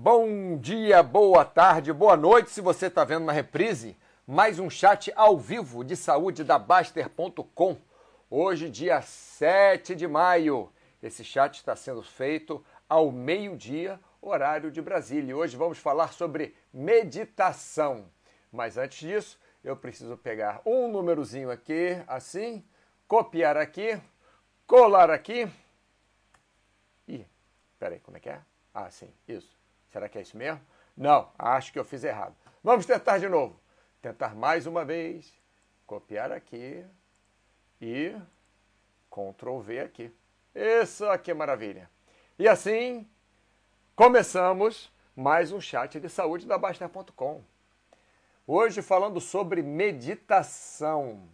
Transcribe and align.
Bom 0.00 0.56
dia, 0.58 1.02
boa 1.02 1.44
tarde, 1.44 1.92
boa 1.92 2.16
noite. 2.16 2.50
Se 2.50 2.60
você 2.60 2.86
está 2.86 3.02
vendo 3.04 3.24
na 3.24 3.32
reprise, 3.32 3.96
mais 4.24 4.60
um 4.60 4.70
chat 4.70 5.12
ao 5.16 5.36
vivo 5.36 5.82
de 5.82 5.96
saúde 5.96 6.44
da 6.44 6.56
Baster.com. 6.56 7.76
Hoje, 8.30 8.70
dia 8.70 9.02
7 9.02 9.96
de 9.96 10.06
maio. 10.06 10.72
Esse 11.02 11.24
chat 11.24 11.56
está 11.56 11.74
sendo 11.74 12.00
feito 12.00 12.64
ao 12.88 13.10
meio-dia, 13.10 13.98
horário 14.22 14.70
de 14.70 14.80
Brasília. 14.80 15.32
E 15.32 15.34
hoje 15.34 15.56
vamos 15.56 15.78
falar 15.78 16.12
sobre 16.12 16.54
meditação. 16.72 18.08
Mas 18.52 18.78
antes 18.78 19.00
disso, 19.00 19.36
eu 19.64 19.76
preciso 19.76 20.16
pegar 20.16 20.62
um 20.64 20.86
númerozinho 20.86 21.50
aqui, 21.50 22.00
assim, 22.06 22.64
copiar 23.08 23.56
aqui, 23.56 24.00
colar 24.64 25.10
aqui. 25.10 25.50
Ih, 27.08 27.26
peraí, 27.80 27.98
como 27.98 28.16
é 28.16 28.20
que 28.20 28.28
é? 28.28 28.40
Ah, 28.72 28.88
sim, 28.90 29.12
isso. 29.26 29.57
Será 29.90 30.08
que 30.08 30.18
é 30.18 30.22
isso 30.22 30.36
mesmo? 30.36 30.60
Não, 30.96 31.30
acho 31.38 31.72
que 31.72 31.78
eu 31.78 31.84
fiz 31.84 32.04
errado. 32.04 32.34
Vamos 32.62 32.84
tentar 32.86 33.18
de 33.18 33.28
novo. 33.28 33.58
Tentar 34.02 34.34
mais 34.34 34.66
uma 34.66 34.84
vez. 34.84 35.32
Copiar 35.86 36.30
aqui. 36.32 36.84
E 37.80 38.14
Ctrl 39.10 39.58
V 39.60 39.80
aqui. 39.80 40.12
Isso 40.54 41.06
aqui 41.06 41.30
é 41.30 41.34
maravilha. 41.34 41.88
E 42.38 42.48
assim, 42.48 43.08
começamos 43.94 44.92
mais 45.14 45.52
um 45.52 45.60
chat 45.60 45.98
de 45.98 46.08
saúde 46.08 46.46
da 46.46 46.58
Baster.com. 46.58 47.42
Hoje 48.46 48.82
falando 48.82 49.20
sobre 49.20 49.62
meditação. 49.62 51.28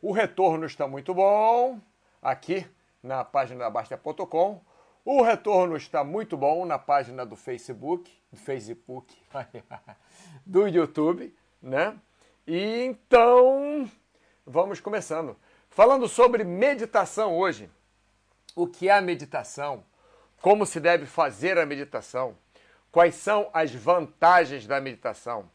O 0.00 0.12
retorno 0.12 0.66
está 0.66 0.86
muito 0.86 1.14
bom 1.14 1.80
aqui 2.22 2.66
na 3.02 3.24
página 3.24 3.60
da 3.60 3.70
Baster.com. 3.70 4.60
O 5.08 5.22
retorno 5.22 5.76
está 5.76 6.02
muito 6.02 6.36
bom 6.36 6.66
na 6.66 6.80
página 6.80 7.24
do 7.24 7.36
Facebook, 7.36 8.12
do 8.28 8.36
Facebook, 8.36 9.16
do 10.44 10.66
YouTube, 10.66 11.32
né? 11.62 11.96
E 12.44 12.82
então, 12.82 13.88
vamos 14.44 14.80
começando. 14.80 15.36
Falando 15.70 16.08
sobre 16.08 16.42
meditação 16.42 17.38
hoje. 17.38 17.70
O 18.56 18.66
que 18.66 18.88
é 18.88 18.94
a 18.94 19.00
meditação? 19.00 19.84
Como 20.42 20.66
se 20.66 20.80
deve 20.80 21.06
fazer 21.06 21.56
a 21.56 21.64
meditação? 21.64 22.36
Quais 22.90 23.14
são 23.14 23.48
as 23.54 23.72
vantagens 23.72 24.66
da 24.66 24.80
meditação? 24.80 25.48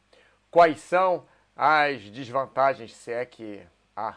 Quais 0.49 0.79
são 0.79 1.25
as 1.57 1.99
desvantagens, 2.03 2.95
se 2.95 3.11
é 3.11 3.25
que 3.25 3.61
há, 3.97 4.15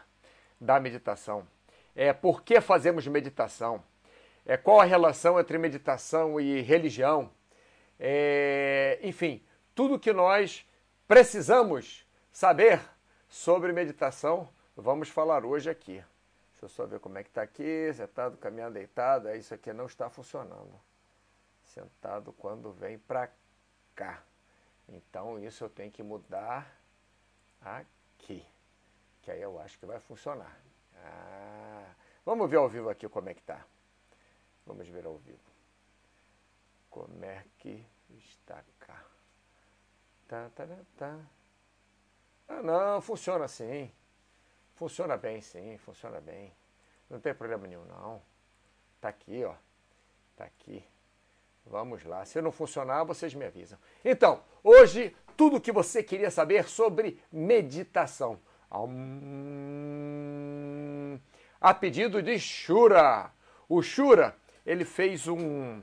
da 0.61 0.79
meditação? 0.79 1.45
É, 1.97 2.13
por 2.13 2.45
que 2.45 2.61
fazemos 2.61 3.05
meditação? 3.09 3.83
É, 4.47 4.57
qual 4.57 4.81
a 4.81 4.85
relação 4.85 5.41
entre 5.41 5.57
meditação 5.57 6.39
e 6.41 6.61
religião, 6.61 7.31
é, 7.99 8.99
enfim, 9.03 9.45
tudo 9.75 9.99
que 9.99 10.13
nós 10.13 10.69
precisamos 11.09 12.07
saber 12.31 12.81
sobre 13.29 13.73
meditação, 13.73 14.49
vamos 14.77 15.09
falar 15.09 15.45
hoje 15.45 15.71
aqui. 15.71 16.05
Deixa 16.53 16.65
eu 16.65 16.69
só 16.69 16.87
ver 16.87 17.01
como 17.01 17.19
é 17.19 17.23
que 17.23 17.31
está 17.31 17.43
aqui, 17.43 17.93
sentado, 17.95 18.37
caminhando, 18.37 18.75
deitado, 18.75 19.29
é 19.29 19.37
isso 19.37 19.55
aqui 19.55 19.73
não 19.73 19.87
está 19.87 20.11
funcionando. 20.11 20.81
Sentado 21.65 22.33
quando 22.33 22.71
vem 22.73 22.99
para 22.99 23.31
cá. 23.95 24.23
Então 24.89 25.39
isso 25.39 25.65
eu 25.65 25.71
tenho 25.71 25.91
que 25.91 26.03
mudar 26.03 26.79
aqui, 27.61 28.47
que 29.23 29.31
aí 29.31 29.41
eu 29.41 29.59
acho 29.59 29.79
que 29.79 29.87
vai 29.87 29.99
funcionar. 29.99 30.61
Ah, 30.97 31.95
vamos 32.25 32.49
ver 32.51 32.57
ao 32.57 32.69
vivo 32.69 32.91
aqui 32.91 33.09
como 33.09 33.29
é 33.31 33.35
que 33.35 33.41
está. 33.41 33.65
Vamos 34.67 34.89
ver 34.89 35.07
ao 35.07 35.17
vivo. 35.19 35.39
Como 36.91 37.25
é 37.25 37.45
que 37.59 37.85
está 38.11 38.63
cá? 38.79 39.05
Tá, 40.27 40.51
tá, 40.55 40.67
tá, 40.67 40.77
tá. 40.97 41.21
Ah, 42.49 42.63
não, 42.63 43.01
funciona 43.01 43.49
sim. 43.49 43.91
Funciona 44.75 45.17
bem, 45.17 45.41
sim, 45.41 45.77
funciona 45.79 46.21
bem. 46.21 46.53
Não 47.09 47.21
tem 47.21 47.35
problema 47.35 47.67
nenhum, 47.67 47.85
não. 47.85 48.23
Tá 49.01 49.09
aqui, 49.09 49.45
ó. 49.45 49.55
Tá 50.37 50.45
aqui. 50.45 50.85
Vamos 51.67 52.05
lá. 52.05 52.25
Se 52.25 52.41
não 52.41 52.51
funcionar, 52.51 53.05
vocês 53.05 53.35
me 53.35 53.45
avisam. 53.45 53.79
Então, 54.05 54.43
hoje, 54.63 55.17
tudo 55.37 55.57
o 55.57 55.61
que 55.61 55.73
você 55.73 56.03
queria 56.03 56.31
saber 56.31 56.69
sobre 56.69 57.23
meditação. 57.31 58.41
A 61.61 61.75
pedido 61.75 62.23
de 62.23 62.39
Shura. 62.39 63.33
O 63.69 63.81
Shura 63.83 64.37
ele 64.65 64.85
fez 64.85 65.29
um 65.29 65.83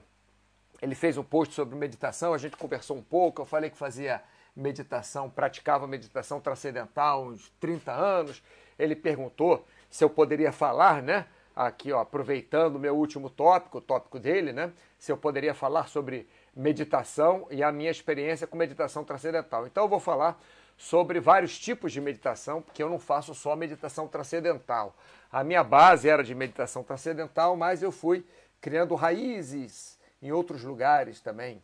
ele 0.81 0.95
fez 0.95 1.15
um 1.15 1.23
post 1.23 1.53
sobre 1.53 1.75
meditação, 1.75 2.33
a 2.33 2.39
gente 2.39 2.57
conversou 2.57 2.97
um 2.97 3.03
pouco, 3.03 3.43
eu 3.43 3.45
falei 3.45 3.69
que 3.69 3.77
fazia 3.77 4.19
meditação, 4.55 5.29
praticava 5.29 5.87
meditação 5.87 6.39
transcendental 6.39 7.25
uns 7.25 7.49
30 7.59 7.91
anos. 7.91 8.43
Ele 8.77 8.95
perguntou 8.95 9.65
se 9.89 10.03
eu 10.03 10.09
poderia 10.09 10.51
falar, 10.51 11.01
né? 11.01 11.27
Aqui, 11.55 11.91
ó, 11.91 11.99
aproveitando 11.99 12.77
o 12.77 12.79
meu 12.79 12.95
último 12.95 13.29
tópico, 13.29 13.77
o 13.77 13.81
tópico 13.81 14.19
dele, 14.19 14.51
né? 14.51 14.71
Se 14.97 15.11
eu 15.11 15.17
poderia 15.17 15.53
falar 15.53 15.87
sobre 15.87 16.27
meditação 16.55 17.45
e 17.49 17.61
a 17.61 17.71
minha 17.71 17.91
experiência 17.91 18.47
com 18.47 18.57
meditação 18.57 19.03
transcendental. 19.03 19.67
Então 19.67 19.83
eu 19.83 19.89
vou 19.89 19.99
falar 19.99 20.41
sobre 20.77 21.19
vários 21.19 21.59
tipos 21.59 21.91
de 21.91 22.01
meditação, 22.01 22.61
porque 22.61 22.81
eu 22.81 22.89
não 22.89 22.97
faço 22.97 23.35
só 23.35 23.55
meditação 23.55 24.07
transcendental. 24.07 24.95
A 25.31 25.43
minha 25.43 25.63
base 25.63 26.09
era 26.09 26.23
de 26.23 26.33
meditação 26.33 26.83
transcendental, 26.83 27.55
mas 27.55 27.83
eu 27.83 27.91
fui 27.91 28.25
criando 28.61 28.95
raízes 28.95 29.99
em 30.21 30.31
outros 30.31 30.63
lugares 30.63 31.19
também. 31.19 31.61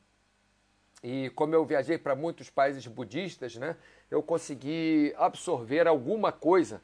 E 1.04 1.30
como 1.36 1.54
eu 1.54 1.64
viajei 1.64 1.98
para 1.98 2.16
muitos 2.16 2.50
países 2.50 2.86
budistas, 2.88 3.56
né, 3.56 3.78
eu 4.10 4.24
consegui 4.24 5.14
absorver 5.16 5.88
alguma 5.88 6.32
coisa 6.32 6.82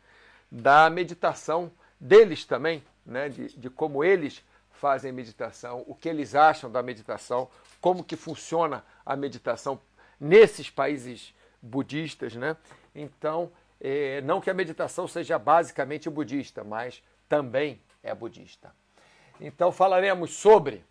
da 0.51 0.87
meditação 0.89 1.71
deles 1.99 2.45
também, 2.45 2.83
né, 3.03 3.27
de, 3.27 3.57
de 3.57 3.69
como 3.71 4.03
eles 4.03 4.43
fazem 4.71 5.11
meditação, 5.11 5.83
o 5.87 5.95
que 5.95 6.07
eles 6.07 6.35
acham 6.35 6.69
da 6.71 6.83
meditação, 6.83 7.49
como 7.81 8.03
que 8.03 8.15
funciona 8.15 8.85
a 9.05 9.15
meditação 9.15 9.79
nesses 10.19 10.69
países 10.69 11.33
budistas, 11.61 12.35
né? 12.35 12.57
Então, 12.93 13.51
eh, 13.79 14.21
não 14.21 14.41
que 14.41 14.49
a 14.49 14.53
meditação 14.53 15.07
seja 15.07 15.39
basicamente 15.39 16.09
budista, 16.09 16.63
mas 16.63 17.01
também 17.29 17.81
é 18.03 18.13
budista. 18.13 18.73
Então 19.45 19.73
falaremos 19.73 20.35
sobre 20.35 20.85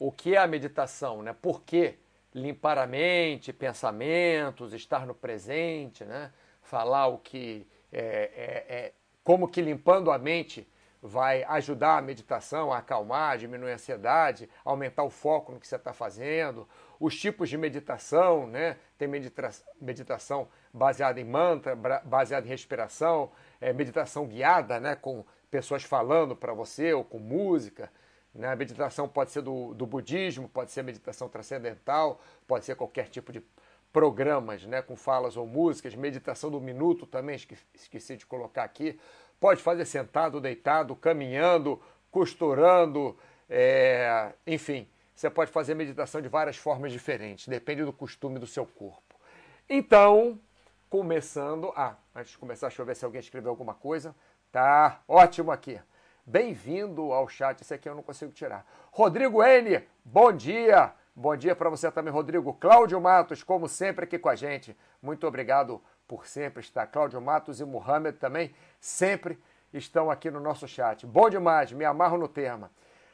o 0.00 0.10
que 0.10 0.34
é 0.34 0.38
a 0.38 0.48
meditação, 0.48 1.22
né? 1.22 1.32
Por 1.32 1.62
que 1.62 1.94
limpar 2.34 2.76
a 2.76 2.88
mente, 2.88 3.52
pensamentos, 3.52 4.72
estar 4.72 5.06
no 5.06 5.14
presente, 5.14 6.04
né? 6.04 6.32
Falar 6.60 7.06
o 7.06 7.18
que 7.18 7.64
é, 7.92 8.00
é, 8.00 8.76
é, 8.76 8.92
como 9.22 9.46
que 9.46 9.62
limpando 9.62 10.10
a 10.10 10.18
mente 10.18 10.68
vai 11.00 11.44
ajudar 11.44 11.98
a 11.98 12.02
meditação 12.02 12.72
a 12.72 12.78
acalmar, 12.78 13.38
diminuir 13.38 13.70
a 13.70 13.74
ansiedade, 13.74 14.50
aumentar 14.64 15.04
o 15.04 15.10
foco 15.10 15.52
no 15.52 15.60
que 15.60 15.68
você 15.68 15.76
está 15.76 15.92
fazendo, 15.92 16.68
os 16.98 17.16
tipos 17.16 17.48
de 17.48 17.56
meditação, 17.56 18.48
né? 18.48 18.76
Tem 18.98 19.06
medita 19.06 19.50
meditação 19.80 20.48
baseada 20.72 21.20
em 21.20 21.24
mantra, 21.24 21.76
baseada 21.76 22.44
em 22.44 22.50
respiração, 22.50 23.30
é, 23.60 23.72
meditação 23.72 24.26
guiada, 24.26 24.80
né? 24.80 24.96
Com 24.96 25.24
pessoas 25.50 25.82
falando 25.82 26.36
para 26.36 26.52
você 26.52 26.92
ou 26.92 27.04
com 27.04 27.18
música. 27.18 27.90
Né? 28.34 28.48
A 28.48 28.56
meditação 28.56 29.08
pode 29.08 29.30
ser 29.30 29.42
do, 29.42 29.74
do 29.74 29.86
budismo, 29.86 30.48
pode 30.48 30.70
ser 30.70 30.82
meditação 30.82 31.28
transcendental, 31.28 32.20
pode 32.46 32.64
ser 32.64 32.76
qualquer 32.76 33.08
tipo 33.08 33.32
de 33.32 33.42
programas 33.92 34.64
né? 34.64 34.82
com 34.82 34.96
falas 34.96 35.36
ou 35.36 35.46
músicas. 35.46 35.94
Meditação 35.94 36.50
do 36.50 36.60
minuto 36.60 37.06
também, 37.06 37.36
esqueci 37.74 38.16
de 38.16 38.26
colocar 38.26 38.64
aqui. 38.64 38.98
Pode 39.40 39.62
fazer 39.62 39.84
sentado, 39.84 40.40
deitado, 40.40 40.94
caminhando, 40.96 41.80
costurando, 42.10 43.16
é... 43.48 44.32
enfim. 44.46 44.88
Você 45.14 45.28
pode 45.28 45.50
fazer 45.50 45.74
meditação 45.74 46.20
de 46.20 46.28
várias 46.28 46.56
formas 46.56 46.92
diferentes, 46.92 47.48
depende 47.48 47.84
do 47.84 47.92
costume 47.92 48.38
do 48.38 48.46
seu 48.46 48.64
corpo. 48.64 49.16
Então, 49.68 50.40
começando. 50.88 51.72
Ah, 51.74 51.96
antes 52.14 52.32
de 52.32 52.38
começar, 52.38 52.68
deixa 52.68 52.82
eu 52.82 52.86
ver 52.86 52.94
se 52.94 53.04
alguém 53.04 53.20
escreveu 53.20 53.50
alguma 53.50 53.74
coisa. 53.74 54.14
Tá 54.50 55.02
ótimo 55.06 55.52
aqui. 55.52 55.78
Bem-vindo 56.24 57.12
ao 57.12 57.28
chat. 57.28 57.60
Esse 57.60 57.74
aqui 57.74 57.86
eu 57.86 57.94
não 57.94 58.02
consigo 58.02 58.32
tirar. 58.32 58.64
Rodrigo 58.90 59.42
N, 59.44 59.86
bom 60.02 60.32
dia. 60.32 60.94
Bom 61.14 61.36
dia 61.36 61.54
para 61.54 61.68
você 61.68 61.90
também, 61.90 62.10
Rodrigo. 62.10 62.54
Cláudio 62.54 62.98
Matos, 62.98 63.42
como 63.42 63.68
sempre, 63.68 64.04
aqui 64.04 64.18
com 64.18 64.30
a 64.30 64.34
gente. 64.34 64.74
Muito 65.02 65.26
obrigado 65.26 65.82
por 66.06 66.26
sempre 66.26 66.62
estar. 66.62 66.86
Cláudio 66.86 67.20
Matos 67.20 67.60
e 67.60 67.64
Mohamed 67.64 68.16
também 68.16 68.54
sempre 68.80 69.38
estão 69.70 70.10
aqui 70.10 70.30
no 70.30 70.40
nosso 70.40 70.66
chat. 70.66 71.06
Bom 71.06 71.28
demais, 71.28 71.70
me 71.72 71.84
amarro 71.84 72.16
no 72.16 72.26
tema. 72.26 72.70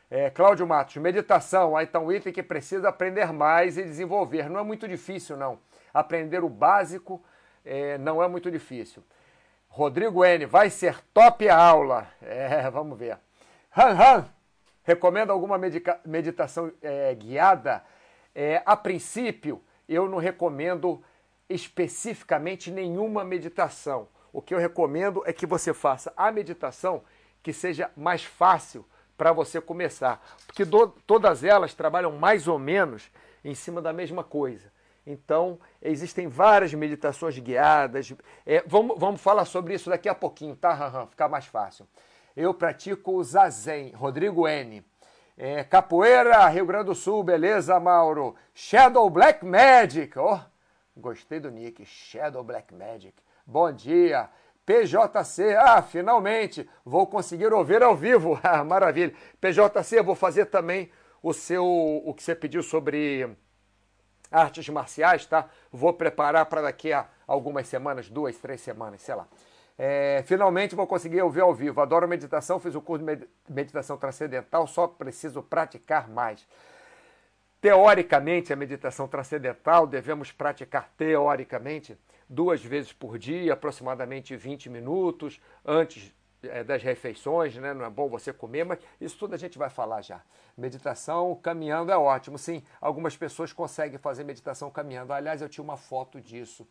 É, 0.08 0.31
Cláudio 0.31 0.64
Matos, 0.69 0.94
meditação, 0.98 1.76
aí 1.76 1.88
um 2.00 2.12
item 2.12 2.32
que 2.32 2.44
precisa 2.44 2.90
aprender 2.90 3.32
mais 3.32 3.76
e 3.76 3.82
desenvolver. 3.82 4.48
Não 4.48 4.60
é 4.60 4.62
muito 4.62 4.86
difícil, 4.86 5.36
não. 5.36 5.58
Aprender 5.92 6.44
o 6.44 6.48
básico 6.48 7.20
é, 7.64 7.98
não 7.98 8.22
é 8.22 8.28
muito 8.28 8.52
difícil. 8.52 9.02
Rodrigo 9.76 10.25
N, 10.25 10.47
vai 10.47 10.71
ser 10.71 11.00
top 11.12 11.49
a 11.49 11.56
aula. 11.56 12.06
É, 12.23 12.71
vamos 12.71 12.97
ver. 12.97 13.19
Han 13.76 13.91
Han, 13.91 14.29
recomenda 14.85 15.32
alguma 15.32 15.59
meditação 16.05 16.71
é, 16.81 17.12
guiada? 17.12 17.82
É, 18.32 18.62
a 18.65 18.76
princípio, 18.76 19.61
eu 19.88 20.09
não 20.09 20.19
recomendo 20.19 21.03
especificamente 21.50 22.71
nenhuma 22.71 23.25
meditação. 23.25 24.06
O 24.32 24.41
que 24.41 24.55
eu 24.55 24.59
recomendo 24.61 25.25
é 25.26 25.32
que 25.32 25.44
você 25.44 25.75
faça 25.75 26.12
a 26.17 26.31
meditação 26.31 27.03
que 27.43 27.53
seja 27.53 27.91
mais 27.97 28.23
fácil 28.23 28.87
para 29.19 29.32
você 29.32 29.61
começar, 29.61 30.25
porque 30.47 30.65
do, 30.65 30.87
todas 31.05 31.43
elas 31.43 31.75
trabalham 31.75 32.12
mais 32.12 32.47
ou 32.47 32.61
menos 32.61 33.11
em 33.44 33.56
cima 33.56 33.82
da 33.82 33.93
mesma 33.93 34.23
coisa. 34.23 34.73
Então, 35.06 35.59
existem 35.83 36.27
várias 36.27 36.73
meditações 36.73 37.39
guiadas. 37.39 38.12
É, 38.47 38.62
vamos, 38.67 38.99
vamos 38.99 39.21
falar 39.21 39.45
sobre 39.45 39.75
isso 39.75 39.91
daqui 39.91 40.09
a 40.09 40.15
pouquinho, 40.15 40.56
tá, 40.56 41.06
Ficar 41.11 41.29
mais 41.29 41.47
fácil. 41.47 41.87
Eu 42.37 42.55
pratico 42.55 43.12
o 43.12 43.23
Zazen, 43.23 43.93
Rodrigo 43.93 44.49
N. 44.49 44.85
É, 45.37 45.65
capoeira, 45.65 46.47
Rio 46.49 46.65
Grande 46.65 46.87
do 46.87 46.95
Sul, 46.95 47.23
beleza, 47.23 47.79
Mauro? 47.79 48.35
Shadow 48.55 49.09
Black 49.11 49.45
Magic, 49.45 50.19
ó. 50.19 50.37
Oh, 50.37 51.01
gostei 51.01 51.41
do 51.41 51.51
nick, 51.51 51.85
Shadow 51.85 52.43
Black 52.43 52.73
Magic. 52.73 53.15
Bom 53.45 53.71
dia. 53.73 54.31
PJC, 54.65 55.55
ah, 55.56 55.83
finalmente 55.83 56.69
vou 56.85 57.06
conseguir 57.06 57.53
ouvir 57.53 57.83
ao 57.83 57.95
vivo. 57.95 58.39
Ah, 58.43 58.65
maravilha. 58.65 59.12
PJC, 59.41 60.03
vou 60.03 60.15
fazer 60.15 60.47
também 60.47 60.91
o 61.23 61.33
seu 61.33 61.67
o 61.67 62.15
que 62.15 62.23
você 62.23 62.35
pediu 62.35 62.62
sobre 62.62 63.29
artes 64.34 64.69
marciais, 64.69 65.25
tá? 65.26 65.48
Vou 65.70 65.92
preparar 65.92 66.46
para 66.46 66.62
daqui 66.62 66.92
a 66.92 67.06
algumas 67.26 67.69
semanas, 67.69 68.10
duas, 68.10 68.36
três 68.36 68.60
semanas, 68.60 69.00
sei 69.02 69.14
lá. 69.14 69.26
É, 69.78 70.22
finalmente 70.26 70.75
vou 70.75 70.86
conseguir 70.86 71.22
ouvir 71.22 71.40
ao 71.40 71.54
vivo. 71.54 71.81
Adoro 71.81 72.06
meditação, 72.08 72.58
fiz 72.58 72.75
o 72.75 72.81
curso 72.81 73.04
de 73.04 73.26
meditação 73.48 73.96
transcendental, 73.96 74.66
só 74.66 74.86
preciso 74.86 75.42
praticar 75.42 76.08
mais. 76.08 76.46
Teoricamente, 77.60 78.52
a 78.52 78.56
meditação 78.56 79.08
transcendental 79.08 79.86
devemos 79.86 80.31
praticar 80.31 80.90
teoricamente 80.98 81.96
duas 82.28 82.62
vezes 82.62 82.92
por 82.92 83.19
dia, 83.19 83.54
aproximadamente 83.54 84.36
20 84.36 84.69
minutos 84.69 85.40
antes 85.64 86.14
das 86.64 86.82
refeições, 86.82 87.56
né? 87.56 87.75
Não 87.75 87.85
é 87.85 87.91
bom 87.91 88.08
você 88.08 88.32
comer, 88.32 88.64
mas 88.64 88.79
isso 89.00 89.19
tudo 89.19 89.35
a 89.35 89.38
gente 89.38 89.58
vai 89.58 89.70
falar 89.70 90.02
já. 90.02 90.20
Meditação 90.56 91.35
caminhando 91.37 91.91
é 91.91 91.96
ótimo. 91.96 92.38
Sim, 92.38 92.62
algumas 92.81 93.17
pessoas 93.17 93.52
conseguem 93.52 93.99
fazer 93.99 94.25
meditação 94.25 94.70
caminhando. 94.70 95.12
Aliás, 95.12 95.43
eu 95.43 95.49
tinha 95.49 95.64
uma 95.64 95.76
foto 95.76 96.20
disso. 96.20 96.67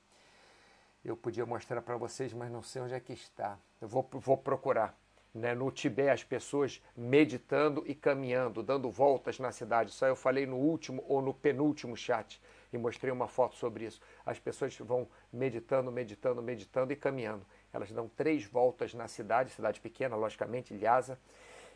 Eu 1.04 1.18
podia 1.18 1.46
mostrar 1.46 1.82
para 1.82 1.98
vocês, 1.98 2.32
mas 2.34 2.50
não 2.50 2.64
sei 2.64 2.82
onde 2.82 2.94
é 2.94 3.00
que 3.00 3.12
está. 3.12 3.58
Eu 3.82 3.88
vou, 3.88 4.08
vou 4.14 4.38
procurar. 4.38 4.98
Né? 5.34 5.54
No 5.54 5.70
Tibete, 5.72 6.12
as 6.12 6.24
pessoas 6.24 6.82
meditando 6.96 7.84
e 7.86 7.96
caminhando, 7.96 8.64
dando 8.64 8.90
voltas 8.90 9.40
na 9.40 9.52
cidade. 9.52 9.94
Aí 10.02 10.10
eu 10.10 10.16
falei 10.16 10.46
no 10.46 10.56
último 10.56 11.04
ou 11.08 11.22
no 11.22 11.34
penúltimo 11.34 11.98
chat 11.98 12.40
e 12.72 12.78
mostrei 12.78 13.12
uma 13.12 13.28
foto 13.28 13.56
sobre 13.56 13.86
isso. 13.86 14.00
As 14.26 14.40
pessoas 14.40 14.78
vão 14.78 15.08
meditando, 15.32 15.92
meditando, 15.92 16.42
meditando 16.42 16.94
e 16.94 16.96
caminhando. 16.96 17.46
Elas 17.74 17.92
dão 17.92 18.08
três 18.08 18.46
voltas 18.46 18.94
na 18.94 19.08
cidade, 19.08 19.50
cidade 19.52 19.82
pequena, 19.82 20.16
logicamente, 20.16 20.78
Lhasa, 20.78 21.20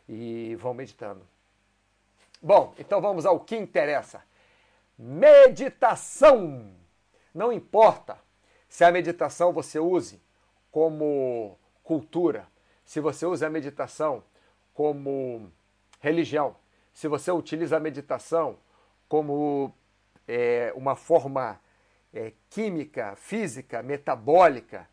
e 0.07 0.55
vão 0.55 0.73
meditando. 0.73 1.27
Bom, 2.41 2.73
então 2.77 3.01
vamos 3.01 3.25
ao 3.25 3.39
que 3.39 3.57
interessa. 3.57 4.23
Meditação. 4.97 6.71
Não 7.33 7.51
importa 7.51 8.17
se 8.69 8.83
a 8.83 8.91
meditação 8.91 9.51
você 9.51 9.79
use 9.79 10.21
como 10.71 11.57
cultura, 11.83 12.47
se 12.85 12.99
você 12.99 13.25
usa 13.25 13.47
a 13.47 13.49
meditação 13.49 14.23
como 14.73 15.51
religião, 15.99 16.55
se 16.93 17.07
você 17.07 17.31
utiliza 17.31 17.77
a 17.77 17.79
meditação 17.79 18.57
como 19.09 19.73
é, 20.27 20.71
uma 20.75 20.95
forma 20.95 21.59
é, 22.13 22.33
química, 22.49 23.15
física, 23.15 23.81
metabólica, 23.81 24.87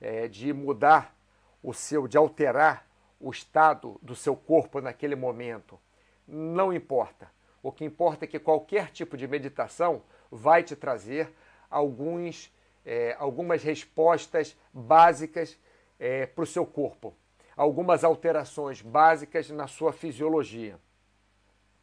é, 0.00 0.28
de 0.28 0.52
mudar 0.52 1.14
o 1.62 1.72
seu, 1.72 2.06
de 2.06 2.16
alterar 2.16 2.86
o 3.20 3.30
estado 3.30 3.98
do 4.02 4.14
seu 4.14 4.36
corpo 4.36 4.80
naquele 4.80 5.16
momento. 5.16 5.78
Não 6.26 6.72
importa. 6.72 7.30
O 7.62 7.72
que 7.72 7.84
importa 7.84 8.24
é 8.24 8.28
que 8.28 8.38
qualquer 8.38 8.90
tipo 8.90 9.16
de 9.16 9.26
meditação 9.26 10.02
vai 10.30 10.62
te 10.62 10.76
trazer 10.76 11.32
alguns, 11.70 12.52
é, 12.84 13.16
algumas 13.18 13.62
respostas 13.62 14.56
básicas 14.72 15.58
é, 15.98 16.26
para 16.26 16.44
o 16.44 16.46
seu 16.46 16.64
corpo, 16.64 17.14
algumas 17.56 18.04
alterações 18.04 18.80
básicas 18.80 19.50
na 19.50 19.66
sua 19.66 19.92
fisiologia, 19.92 20.78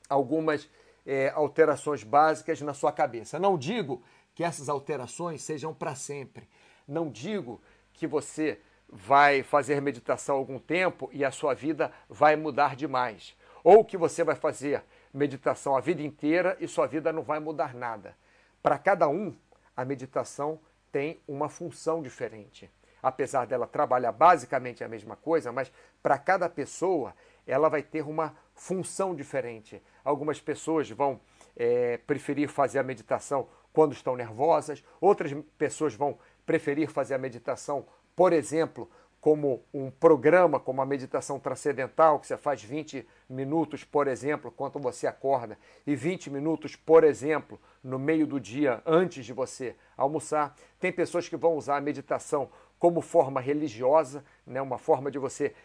algumas 0.08 0.70
é, 1.06 1.30
alterações 1.30 2.04
básicas 2.04 2.62
na 2.62 2.74
sua 2.74 2.92
cabeça. 2.92 3.38
Não 3.38 3.58
digo 3.58 4.02
que 4.34 4.44
essas 4.44 4.70
alterações 4.70 5.42
sejam 5.42 5.74
para 5.74 5.96
sempre. 5.96 6.48
Não 6.88 7.10
digo 7.10 7.62
que 7.96 8.06
você 8.06 8.60
vai 8.88 9.44
fazer 9.44 9.82
meditação 9.82 10.36
algum 10.36 10.60
tempo 10.60 11.10
e 11.12 11.26
a 11.26 11.32
sua 11.32 11.54
vida 11.54 11.92
vai 12.10 12.36
mudar 12.36 12.76
demais. 12.76 13.36
Ou 13.64 13.84
que 13.84 13.98
você 13.98 14.24
vai 14.24 14.36
fazer 14.36 14.84
meditação 15.14 15.76
a 15.76 15.82
vida 15.82 16.02
inteira 16.02 16.56
e 16.60 16.68
sua 16.68 16.86
vida 16.86 17.12
não 17.12 17.24
vai 17.24 17.40
mudar 17.40 17.74
nada. 17.74 18.16
Para 18.62 18.78
cada 18.78 19.08
um, 19.08 19.36
a 19.76 19.84
meditação 19.84 20.60
tem 20.92 21.20
uma 21.28 21.50
função 21.50 22.02
diferente. 22.02 22.70
Apesar 23.02 23.46
dela 23.46 23.68
trabalhar 23.68 24.12
basicamente 24.12 24.84
a 24.84 24.88
mesma 24.88 25.16
coisa, 25.16 25.52
mas 25.52 25.72
para 26.02 26.18
cada 26.18 26.50
pessoa 26.50 27.14
ela 27.46 27.70
vai 27.70 27.84
ter 27.84 28.02
uma 28.02 28.36
função 28.54 29.16
diferente. 29.16 29.82
Algumas 30.04 30.40
pessoas 30.40 30.90
vão 30.90 31.20
é, 31.56 31.98
preferir 31.98 32.50
fazer 32.50 32.80
a 32.80 32.84
meditação 32.84 33.48
quando 33.72 33.94
estão 33.94 34.16
nervosas, 34.16 34.84
outras 35.02 35.34
pessoas 35.58 35.94
vão 35.94 36.18
preferir 36.46 36.90
fazer 36.90 37.16
a 37.16 37.18
meditação, 37.18 37.86
por 38.16 38.32
exemplo, 38.34 38.90
como 39.26 39.64
um 39.74 39.90
programa, 39.90 40.60
como 40.60 40.84
a 40.84 40.86
meditação 40.86 41.40
transcendental, 41.40 42.20
que 42.20 42.28
você 42.28 42.38
faz 42.38 42.64
20 42.64 43.08
minutos, 43.28 43.84
por 43.84 44.08
exemplo, 44.08 44.52
quando 44.52 44.78
você 44.78 45.08
acorda, 45.08 45.58
e 45.88 45.96
20 45.96 46.30
minutos, 46.30 46.76
por 46.76 47.04
exemplo, 47.04 47.60
no 47.84 47.98
meio 47.98 48.28
do 48.28 48.40
dia, 48.40 48.84
antes 48.86 49.26
de 49.26 49.34
você 49.34 49.76
almoçar. 49.98 50.56
Tem 50.80 50.92
pessoas 50.92 51.28
que 51.28 51.36
vão 51.36 51.56
usar 51.56 51.78
a 51.78 51.82
meditação 51.82 52.52
como 52.78 53.02
forma 53.02 53.42
religiosa, 53.42 54.24
né, 54.46 54.62
uma 54.62 54.78
forma 54.78 55.10
de 55.10 55.18
você 55.18 55.56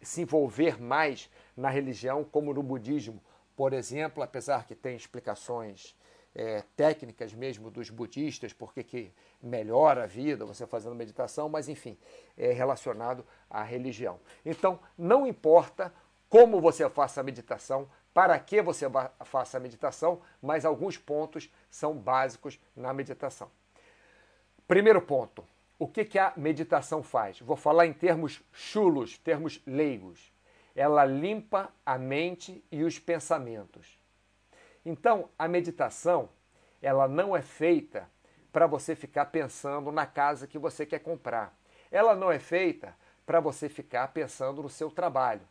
se 0.00 0.22
envolver 0.22 0.80
mais 0.80 1.30
na 1.54 1.68
religião, 1.68 2.24
como 2.24 2.54
no 2.54 2.62
budismo, 2.62 3.22
por 3.54 3.74
exemplo, 3.74 4.22
apesar 4.22 4.64
que 4.66 4.74
tem 4.74 4.96
explicações 4.96 5.94
é, 6.34 6.62
técnicas 6.76 7.32
mesmo 7.32 7.70
dos 7.70 7.90
budistas, 7.90 8.52
porque 8.52 8.82
que 8.82 9.12
melhora 9.42 10.04
a 10.04 10.06
vida 10.06 10.44
você 10.44 10.66
fazendo 10.66 10.94
meditação, 10.94 11.48
mas 11.48 11.68
enfim, 11.68 11.98
é 12.36 12.52
relacionado 12.52 13.24
à 13.48 13.62
religião. 13.62 14.20
Então, 14.44 14.78
não 14.96 15.26
importa 15.26 15.92
como 16.28 16.60
você 16.60 16.88
faça 16.88 17.20
a 17.20 17.24
meditação, 17.24 17.88
para 18.14 18.38
que 18.38 18.60
você 18.62 18.86
faça 19.24 19.56
a 19.56 19.60
meditação, 19.60 20.20
mas 20.42 20.64
alguns 20.64 20.96
pontos 20.96 21.52
são 21.70 21.94
básicos 21.94 22.58
na 22.74 22.92
meditação. 22.92 23.50
Primeiro 24.66 25.02
ponto, 25.02 25.44
o 25.78 25.88
que, 25.88 26.04
que 26.04 26.18
a 26.18 26.32
meditação 26.36 27.02
faz? 27.02 27.40
Vou 27.40 27.56
falar 27.56 27.86
em 27.86 27.92
termos 27.92 28.42
chulos, 28.52 29.18
termos 29.18 29.60
leigos. 29.66 30.32
Ela 30.74 31.04
limpa 31.04 31.72
a 31.84 31.98
mente 31.98 32.64
e 32.70 32.84
os 32.84 32.98
pensamentos. 32.98 33.99
Então, 34.84 35.28
a 35.38 35.46
meditação, 35.46 36.28
ela 36.80 37.06
não 37.06 37.36
é 37.36 37.42
feita 37.42 38.08
para 38.52 38.66
você 38.66 38.94
ficar 38.94 39.26
pensando 39.26 39.92
na 39.92 40.06
casa 40.06 40.46
que 40.46 40.58
você 40.58 40.84
quer 40.84 41.00
comprar. 41.00 41.56
Ela 41.90 42.14
não 42.14 42.30
é 42.30 42.38
feita 42.38 42.96
para 43.26 43.40
você 43.40 43.68
ficar 43.68 44.08
pensando 44.08 44.62
no 44.62 44.68
seu 44.68 44.90
trabalho. 44.90 45.42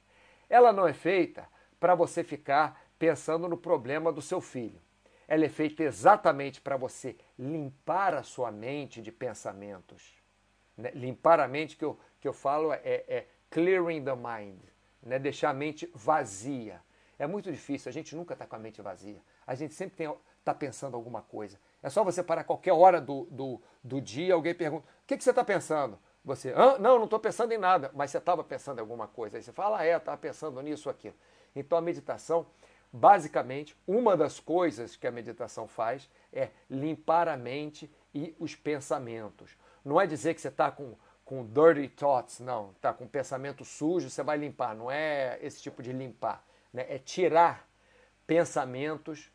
Ela 0.49 0.73
não 0.73 0.87
é 0.87 0.93
feita 0.93 1.47
para 1.79 1.95
você 1.95 2.23
ficar 2.23 2.81
pensando 2.97 3.47
no 3.47 3.57
problema 3.57 4.11
do 4.11 4.21
seu 4.21 4.41
filho. 4.41 4.81
Ela 5.27 5.45
é 5.45 5.49
feita 5.49 5.83
exatamente 5.83 6.59
para 6.59 6.75
você 6.75 7.15
limpar 7.37 8.15
a 8.15 8.23
sua 8.23 8.51
mente 8.51 9.01
de 9.01 9.11
pensamentos. 9.11 10.13
Né? 10.75 10.91
Limpar 10.91 11.39
a 11.39 11.47
mente, 11.47 11.77
que 11.77 11.85
eu, 11.85 11.99
que 12.19 12.27
eu 12.27 12.33
falo, 12.33 12.73
é, 12.73 12.79
é 12.83 13.27
clearing 13.49 14.03
the 14.03 14.15
mind, 14.15 14.59
né? 15.03 15.19
deixar 15.19 15.51
a 15.51 15.53
mente 15.53 15.89
vazia. 15.93 16.81
É 17.19 17.27
muito 17.27 17.51
difícil, 17.51 17.89
a 17.89 17.91
gente 17.91 18.15
nunca 18.15 18.33
está 18.33 18.47
com 18.47 18.55
a 18.55 18.59
mente 18.59 18.81
vazia. 18.81 19.21
A 19.45 19.53
gente 19.53 19.73
sempre 19.73 20.09
está 20.39 20.53
pensando 20.53 20.95
alguma 20.95 21.21
coisa. 21.21 21.59
É 21.83 21.89
só 21.89 22.01
você 22.01 22.23
parar 22.23 22.45
qualquer 22.45 22.71
hora 22.71 23.01
do, 23.01 23.27
do, 23.29 23.61
do 23.83 23.99
dia, 23.99 24.33
alguém 24.33 24.55
pergunta: 24.55 24.87
o 25.03 25.05
que, 25.05 25.17
que 25.17 25.23
você 25.23 25.31
está 25.31 25.43
pensando? 25.43 25.99
Você, 26.23 26.53
ah, 26.55 26.79
não, 26.79 26.97
não 26.97 27.03
estou 27.03 27.19
pensando 27.19 27.51
em 27.51 27.57
nada, 27.57 27.91
mas 27.93 28.11
você 28.11 28.19
estava 28.19 28.41
pensando 28.41 28.77
em 28.77 28.81
alguma 28.81 29.05
coisa. 29.05 29.37
Aí 29.37 29.43
você 29.43 29.51
fala, 29.51 29.79
ah, 29.79 29.85
é, 29.85 29.97
estava 29.97 30.17
pensando 30.17 30.61
nisso 30.61 30.87
ou 30.87 30.91
aquilo. 30.91 31.15
Então 31.53 31.77
a 31.77 31.81
meditação, 31.81 32.45
basicamente, 32.91 33.75
uma 33.85 34.15
das 34.15 34.39
coisas 34.39 34.95
que 34.95 35.05
a 35.05 35.11
meditação 35.11 35.67
faz 35.67 36.09
é 36.31 36.49
limpar 36.69 37.27
a 37.27 37.35
mente 37.35 37.91
e 38.13 38.33
os 38.39 38.55
pensamentos. 38.55 39.57
Não 39.83 39.99
é 39.99 40.07
dizer 40.07 40.33
que 40.35 40.41
você 40.41 40.49
está 40.49 40.71
com, 40.71 40.95
com 41.25 41.45
dirty 41.45 41.89
thoughts, 41.89 42.39
não, 42.39 42.71
está 42.71 42.93
com 42.93 43.07
pensamento 43.07 43.65
sujo, 43.65 44.09
você 44.09 44.23
vai 44.23 44.37
limpar. 44.37 44.73
Não 44.73 44.89
é 44.89 45.37
esse 45.41 45.61
tipo 45.61 45.81
de 45.83 45.91
limpar 45.91 46.45
né, 46.73 46.85
é 46.89 46.97
tirar 46.97 47.67
pensamentos 48.25 49.31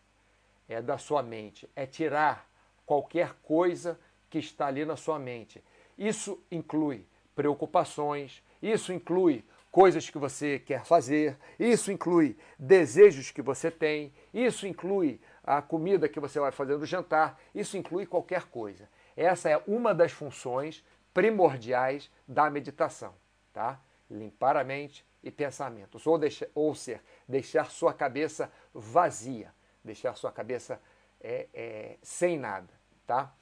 é, 0.69 0.81
da 0.81 0.99
sua 0.99 1.23
mente, 1.23 1.69
é 1.75 1.87
tirar 1.87 2.49
qualquer 2.87 3.35
coisa 3.43 3.99
que 4.31 4.39
está 4.39 4.67
ali 4.67 4.85
na 4.85 4.97
sua 4.97 5.19
mente. 5.19 5.63
Isso 5.99 6.43
inclui 6.51 7.07
preocupações, 7.35 8.43
isso 8.63 8.93
inclui 8.93 9.45
coisas 9.71 10.09
que 10.09 10.19
você 10.19 10.59
quer 10.59 10.85
fazer, 10.85 11.37
isso 11.59 11.91
inclui 11.91 12.37
desejos 12.59 13.31
que 13.33 13.43
você 13.43 13.71
tem, 13.71 14.13
isso 14.33 14.67
inclui 14.67 15.21
a 15.43 15.61
comida 15.61 16.09
que 16.09 16.21
você 16.21 16.39
vai 16.39 16.53
fazer 16.53 16.77
no 16.77 16.87
jantar, 16.87 17.41
isso 17.55 17.77
inclui 17.77 18.07
qualquer 18.07 18.45
coisa. 18.45 18.89
Essa 19.17 19.51
é 19.51 19.61
uma 19.67 19.93
das 19.93 20.13
funções 20.13 20.85
primordiais 21.13 22.11
da 22.27 22.49
meditação, 22.49 23.15
tá? 23.53 23.81
Limpar 24.11 24.57
a 24.57 24.65
mente 24.65 25.05
e 25.25 25.31
pensamentos, 25.31 26.07
ou, 26.07 26.19
deixar, 26.19 26.47
ou 26.55 26.75
ser, 26.75 27.01
deixar 27.29 27.71
sua 27.71 27.93
cabeça 27.93 28.53
vazia, 28.73 29.53
deixar 29.83 30.15
sua 30.15 30.31
cabeça 30.31 30.81
é, 31.21 31.49
é, 31.55 31.97
sem 32.03 32.39
nada, 32.39 32.69
tá? 33.07 33.35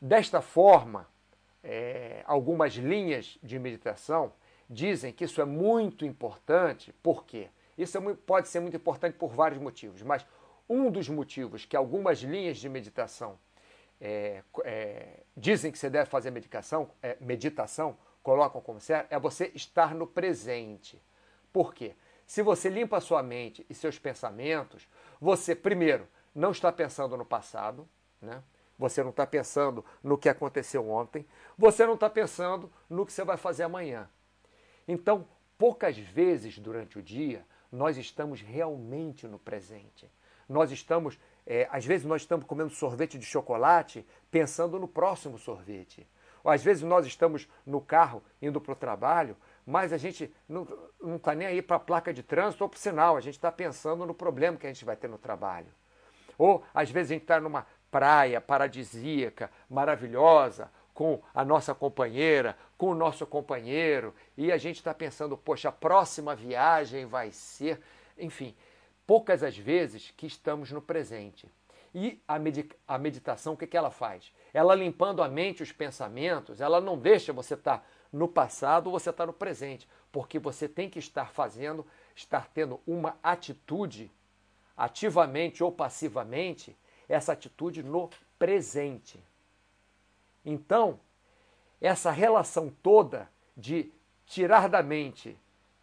Desta 0.00 0.40
forma, 0.40 1.08
é, 1.62 2.22
algumas 2.26 2.74
linhas 2.74 3.38
de 3.42 3.58
meditação 3.58 4.32
dizem 4.68 5.12
que 5.12 5.24
isso 5.24 5.40
é 5.40 5.44
muito 5.44 6.04
importante, 6.04 6.92
por 7.02 7.24
quê? 7.24 7.48
Isso 7.78 7.96
é 7.96 8.14
pode 8.14 8.48
ser 8.48 8.60
muito 8.60 8.76
importante 8.76 9.14
por 9.14 9.30
vários 9.30 9.60
motivos, 9.60 10.02
mas 10.02 10.26
um 10.68 10.90
dos 10.90 11.08
motivos 11.08 11.64
que 11.64 11.76
algumas 11.76 12.18
linhas 12.20 12.58
de 12.58 12.68
meditação 12.68 13.38
é, 14.00 14.42
é, 14.64 15.20
dizem 15.36 15.70
que 15.70 15.78
você 15.78 15.88
deve 15.88 16.10
fazer 16.10 16.30
meditação, 16.30 16.90
é, 17.00 17.16
meditação, 17.20 17.96
colocam 18.22 18.60
como 18.60 18.80
certo, 18.80 19.12
é 19.12 19.18
você 19.18 19.52
estar 19.54 19.94
no 19.94 20.06
presente. 20.06 21.00
Por 21.52 21.74
quê? 21.74 21.94
Se 22.26 22.42
você 22.42 22.68
limpa 22.68 23.00
sua 23.00 23.22
mente 23.22 23.66
e 23.68 23.74
seus 23.74 23.98
pensamentos, 23.98 24.88
você, 25.20 25.54
primeiro, 25.54 26.08
não 26.34 26.50
está 26.50 26.72
pensando 26.72 27.16
no 27.16 27.24
passado, 27.24 27.88
né? 28.20 28.42
você 28.78 29.02
não 29.02 29.10
está 29.10 29.26
pensando 29.26 29.84
no 30.02 30.16
que 30.16 30.28
aconteceu 30.28 30.88
ontem, 30.88 31.26
você 31.58 31.84
não 31.84 31.94
está 31.94 32.08
pensando 32.08 32.72
no 32.88 33.04
que 33.04 33.12
você 33.12 33.24
vai 33.24 33.36
fazer 33.36 33.64
amanhã. 33.64 34.08
Então, 34.88 35.26
poucas 35.58 35.96
vezes 35.98 36.58
durante 36.58 36.98
o 36.98 37.02
dia, 37.02 37.44
nós 37.70 37.96
estamos 37.96 38.40
realmente 38.40 39.26
no 39.28 39.38
presente. 39.38 40.10
Nós 40.48 40.70
estamos 40.72 41.18
é, 41.46 41.68
às 41.70 41.84
vezes 41.84 42.06
nós 42.06 42.22
estamos 42.22 42.46
comendo 42.46 42.70
sorvete 42.70 43.18
de 43.18 43.26
chocolate 43.26 44.06
pensando 44.30 44.78
no 44.78 44.86
próximo 44.86 45.38
sorvete. 45.38 46.06
Ou 46.44 46.50
às 46.50 46.62
vezes 46.62 46.82
nós 46.82 47.06
estamos 47.06 47.48
no 47.64 47.80
carro 47.80 48.22
indo 48.40 48.60
para 48.60 48.72
o 48.72 48.76
trabalho, 48.76 49.36
mas 49.66 49.92
a 49.92 49.96
gente 49.96 50.32
não 50.48 50.66
está 51.16 51.34
nem 51.34 51.46
aí 51.46 51.62
para 51.62 51.76
a 51.76 51.80
placa 51.80 52.12
de 52.12 52.22
trânsito 52.22 52.64
ou 52.64 52.68
para 52.68 52.76
o 52.76 52.80
sinal, 52.80 53.16
a 53.16 53.20
gente 53.20 53.34
está 53.34 53.50
pensando 53.52 54.04
no 54.04 54.14
problema 54.14 54.56
que 54.56 54.66
a 54.66 54.72
gente 54.72 54.84
vai 54.84 54.96
ter 54.96 55.08
no 55.08 55.18
trabalho. 55.18 55.68
Ou 56.36 56.64
às 56.74 56.90
vezes 56.90 57.12
a 57.12 57.14
gente 57.14 57.22
está 57.22 57.40
numa 57.40 57.66
praia 57.90 58.40
paradisíaca, 58.40 59.50
maravilhosa, 59.68 60.70
com 60.94 61.22
a 61.34 61.44
nossa 61.44 61.74
companheira, 61.74 62.56
com 62.76 62.90
o 62.90 62.94
nosso 62.94 63.26
companheiro, 63.26 64.14
e 64.36 64.52
a 64.52 64.58
gente 64.58 64.76
está 64.76 64.92
pensando, 64.92 65.36
poxa, 65.36 65.68
a 65.68 65.72
próxima 65.72 66.34
viagem 66.34 67.06
vai 67.06 67.30
ser. 67.30 67.80
Enfim, 68.18 68.54
poucas 69.06 69.42
as 69.42 69.56
vezes 69.56 70.12
que 70.16 70.26
estamos 70.26 70.70
no 70.70 70.82
presente. 70.82 71.48
E 71.94 72.20
a, 72.26 72.36
a 72.94 72.98
meditação, 72.98 73.52
o 73.52 73.56
que, 73.56 73.66
que 73.66 73.76
ela 73.76 73.90
faz? 73.90 74.32
Ela 74.52 74.74
limpando 74.74 75.22
a 75.22 75.28
mente, 75.28 75.62
os 75.62 75.72
pensamentos, 75.72 76.60
ela 76.60 76.80
não 76.80 76.98
deixa 76.98 77.32
você 77.32 77.54
estar 77.54 77.78
tá 77.78 77.84
no 78.12 78.28
passado 78.28 78.88
ou 78.88 78.92
você 78.92 79.10
estar 79.10 79.24
tá 79.24 79.26
no 79.26 79.32
presente, 79.32 79.88
porque 80.10 80.38
você 80.38 80.68
tem 80.68 80.90
que 80.90 80.98
estar 80.98 81.32
fazendo, 81.32 81.86
estar 82.14 82.48
tendo 82.48 82.80
uma 82.86 83.16
atitude, 83.22 84.10
ativamente 84.76 85.64
ou 85.64 85.72
passivamente, 85.72 86.76
essa 87.08 87.32
atitude 87.32 87.82
no 87.82 88.10
presente. 88.38 89.22
Então, 90.44 91.00
essa 91.80 92.10
relação 92.10 92.70
toda 92.82 93.28
de 93.56 93.92
tirar 94.26 94.68
da 94.68 94.82
mente 94.82 95.38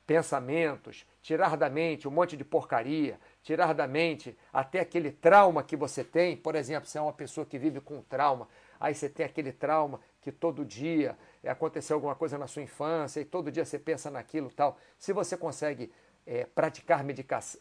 pensamentos, 0.10 1.06
tirar 1.22 1.56
da 1.56 1.70
mente 1.70 2.08
um 2.08 2.12
monte 2.12 2.36
de 2.36 2.44
porcaria, 2.44 3.20
tirar 3.44 3.76
da 3.76 3.88
mente 3.88 4.36
até 4.52 4.80
aquele 4.80 5.12
trauma 5.12 5.62
que 5.62 5.76
você 5.76 6.04
tem. 6.04 6.36
Por 6.36 6.56
exemplo, 6.56 6.90
se 6.90 6.98
é 6.98 7.02
uma 7.02 7.14
pessoa 7.14 7.46
que 7.46 7.60
vive 7.60 7.80
com 7.80 8.02
trauma, 8.02 8.48
aí 8.80 8.96
você 8.96 9.08
tem 9.08 9.24
aquele 9.24 9.52
trauma 9.52 10.00
que 10.22 10.32
todo 10.32 10.66
dia 10.66 11.18
aconteceu 11.46 11.96
alguma 11.96 12.16
coisa 12.16 12.38
na 12.38 12.48
sua 12.48 12.62
infância 12.62 13.22
e 13.22 13.26
todo 13.26 13.52
dia 13.52 13.64
você 13.66 13.80
pensa 13.80 14.12
naquilo 14.12 14.50
tal. 14.52 14.78
Se 14.98 15.14
você 15.14 15.38
consegue 15.38 15.92
é, 16.26 16.46
praticar 16.46 17.06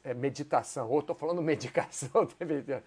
é, 0.05 0.15
meditação, 0.15 0.91
ou 0.91 1.01
estou 1.01 1.15
falando 1.15 1.41
medicação, 1.43 2.27
tá 2.27 2.83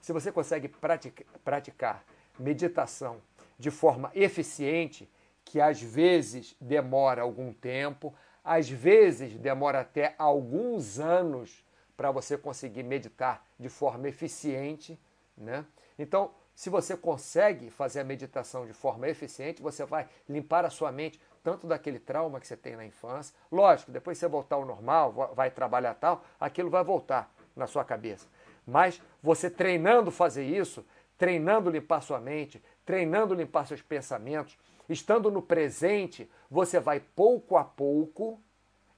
se 0.00 0.12
você 0.12 0.30
consegue 0.30 0.68
pratica, 0.68 1.24
praticar 1.44 2.04
meditação 2.38 3.20
de 3.58 3.70
forma 3.70 4.10
eficiente, 4.14 5.10
que 5.44 5.60
às 5.60 5.82
vezes 5.82 6.54
demora 6.60 7.22
algum 7.22 7.52
tempo, 7.52 8.14
às 8.44 8.68
vezes 8.68 9.36
demora 9.36 9.80
até 9.80 10.14
alguns 10.16 11.00
anos 11.00 11.64
para 11.96 12.10
você 12.12 12.38
conseguir 12.38 12.84
meditar 12.84 13.44
de 13.58 13.68
forma 13.68 14.08
eficiente, 14.08 14.98
né? 15.36 15.64
Então, 15.98 16.30
se 16.58 16.68
você 16.68 16.96
consegue 16.96 17.70
fazer 17.70 18.00
a 18.00 18.04
meditação 18.04 18.66
de 18.66 18.72
forma 18.72 19.08
eficiente, 19.08 19.62
você 19.62 19.84
vai 19.84 20.08
limpar 20.28 20.64
a 20.64 20.70
sua 20.70 20.90
mente 20.90 21.20
tanto 21.40 21.68
daquele 21.68 22.00
trauma 22.00 22.40
que 22.40 22.48
você 22.48 22.56
tem 22.56 22.74
na 22.74 22.84
infância. 22.84 23.32
Lógico, 23.50 23.92
depois 23.92 24.18
você 24.18 24.26
voltar 24.26 24.56
ao 24.56 24.64
normal, 24.64 25.32
vai 25.36 25.52
trabalhar 25.52 25.94
tal, 25.94 26.24
aquilo 26.40 26.68
vai 26.68 26.82
voltar 26.82 27.32
na 27.54 27.68
sua 27.68 27.84
cabeça. 27.84 28.26
Mas 28.66 29.00
você 29.22 29.48
treinando 29.48 30.10
fazer 30.10 30.44
isso, 30.44 30.84
treinando 31.16 31.70
limpar 31.70 32.00
sua 32.00 32.18
mente, 32.18 32.60
treinando 32.84 33.34
limpar 33.34 33.64
seus 33.64 33.80
pensamentos, 33.80 34.58
Estando 34.88 35.30
no 35.30 35.42
presente, 35.42 36.30
você 36.50 36.80
vai 36.80 36.98
pouco 36.98 37.58
a 37.58 37.64
pouco, 37.64 38.40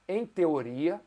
em 0.07 0.25
teoria, 0.25 1.01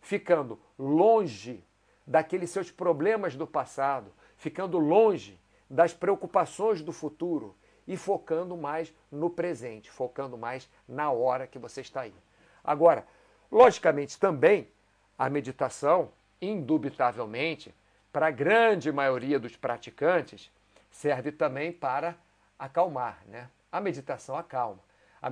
ficando 0.00 0.60
longe 0.78 1.64
daqueles 2.06 2.50
seus 2.50 2.70
problemas 2.70 3.34
do 3.34 3.46
passado, 3.46 4.12
ficando 4.36 4.78
longe 4.78 5.39
das 5.70 5.94
preocupações 5.94 6.82
do 6.82 6.92
futuro 6.92 7.56
e 7.86 7.96
focando 7.96 8.56
mais 8.56 8.92
no 9.10 9.30
presente, 9.30 9.90
focando 9.90 10.36
mais 10.36 10.68
na 10.88 11.12
hora 11.12 11.46
que 11.46 11.58
você 11.58 11.80
está 11.80 12.02
aí. 12.02 12.14
Agora, 12.62 13.06
logicamente 13.50 14.18
também 14.18 14.68
a 15.16 15.30
meditação, 15.30 16.10
indubitavelmente, 16.42 17.74
para 18.12 18.26
a 18.26 18.30
grande 18.30 18.90
maioria 18.90 19.38
dos 19.38 19.56
praticantes, 19.56 20.50
serve 20.90 21.30
também 21.30 21.72
para 21.72 22.16
acalmar, 22.58 23.22
né? 23.26 23.48
A 23.70 23.80
meditação 23.80 24.36
acalma. 24.36 24.80
A 25.22 25.30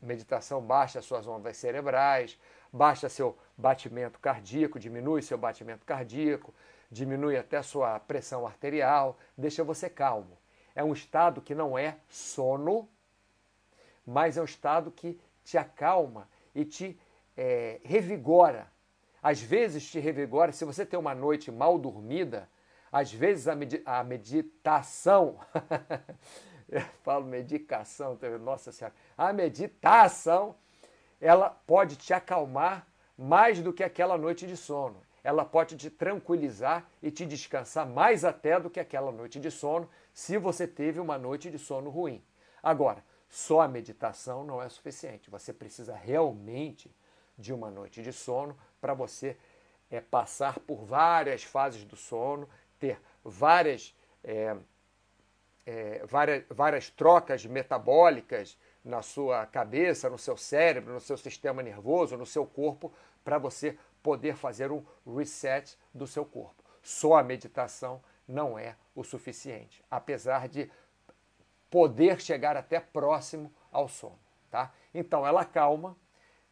meditação 0.00 0.62
baixa 0.62 1.02
suas 1.02 1.26
ondas 1.26 1.56
cerebrais, 1.56 2.38
baixa 2.72 3.08
seu 3.08 3.36
batimento 3.56 4.18
cardíaco, 4.20 4.78
diminui 4.78 5.22
seu 5.22 5.36
batimento 5.36 5.84
cardíaco, 5.84 6.54
diminui 6.94 7.36
até 7.36 7.60
sua 7.60 7.98
pressão 7.98 8.46
arterial, 8.46 9.18
deixa 9.36 9.64
você 9.64 9.90
calmo. 9.90 10.38
É 10.74 10.82
um 10.82 10.92
estado 10.92 11.42
que 11.42 11.54
não 11.54 11.76
é 11.76 11.98
sono, 12.08 12.88
mas 14.06 14.36
é 14.36 14.40
um 14.40 14.44
estado 14.44 14.90
que 14.90 15.20
te 15.44 15.58
acalma 15.58 16.28
e 16.54 16.64
te 16.64 16.98
é, 17.36 17.80
revigora. 17.84 18.72
Às 19.22 19.40
vezes 19.40 19.90
te 19.90 19.98
revigora, 19.98 20.52
se 20.52 20.64
você 20.64 20.86
tem 20.86 20.98
uma 20.98 21.14
noite 21.14 21.50
mal 21.50 21.78
dormida, 21.78 22.48
às 22.92 23.12
vezes 23.12 23.48
a, 23.48 23.54
a 23.86 24.04
meditação 24.04 25.38
eu 26.68 26.80
falo 27.02 27.24
medicação, 27.24 28.18
nossa 28.40 28.72
senhora, 28.72 28.94
a 29.16 29.32
meditação, 29.32 30.54
ela 31.20 31.50
pode 31.50 31.96
te 31.96 32.12
acalmar 32.12 32.86
mais 33.16 33.60
do 33.60 33.72
que 33.72 33.82
aquela 33.82 34.18
noite 34.18 34.46
de 34.46 34.56
sono. 34.56 35.00
Ela 35.24 35.44
pode 35.44 35.76
te 35.76 35.88
tranquilizar 35.90 36.88
e 37.02 37.10
te 37.10 37.24
descansar 37.24 37.88
mais 37.88 38.24
até 38.24 38.60
do 38.60 38.70
que 38.70 38.78
aquela 38.78 39.10
noite 39.10 39.40
de 39.40 39.50
sono, 39.50 39.88
se 40.12 40.36
você 40.38 40.68
teve 40.68 41.00
uma 41.00 41.18
noite 41.18 41.50
de 41.50 41.58
sono 41.58 41.90
ruim. 41.90 42.22
Agora, 42.62 43.02
só 43.28 43.62
a 43.62 43.68
meditação 43.68 44.44
não 44.44 44.62
é 44.62 44.68
suficiente. 44.68 45.30
Você 45.30 45.52
precisa 45.52 45.96
realmente 45.96 46.94
de 47.36 47.52
uma 47.52 47.70
noite 47.70 48.02
de 48.02 48.12
sono 48.12 48.56
para 48.80 48.92
você 48.92 49.36
é, 49.90 50.00
passar 50.00 50.60
por 50.60 50.84
várias 50.84 51.42
fases 51.42 51.84
do 51.84 51.96
sono, 51.96 52.48
ter 52.78 53.00
várias 53.24 53.96
é, 54.22 54.54
é, 55.66 56.04
várias, 56.06 56.44
várias 56.50 56.90
trocas 56.90 57.44
metabólicas 57.46 58.58
na 58.84 59.02
sua 59.02 59.46
cabeça, 59.46 60.10
no 60.10 60.18
seu 60.18 60.36
cérebro, 60.36 60.92
no 60.92 61.00
seu 61.00 61.16
sistema 61.16 61.62
nervoso, 61.62 62.16
no 62.16 62.26
seu 62.26 62.46
corpo, 62.46 62.92
para 63.24 63.38
você 63.38 63.78
poder 64.04 64.36
fazer 64.36 64.70
um 64.70 64.84
reset 65.16 65.78
do 65.94 66.06
seu 66.06 66.26
corpo. 66.26 66.62
Só 66.82 67.16
a 67.16 67.22
meditação 67.22 68.02
não 68.28 68.58
é 68.58 68.76
o 68.94 69.02
suficiente, 69.02 69.82
apesar 69.90 70.46
de 70.46 70.70
poder 71.70 72.20
chegar 72.20 72.54
até 72.54 72.78
próximo 72.78 73.50
ao 73.72 73.88
sono. 73.88 74.18
Tá? 74.50 74.70
Então 74.94 75.26
ela 75.26 75.42
calma, 75.42 75.96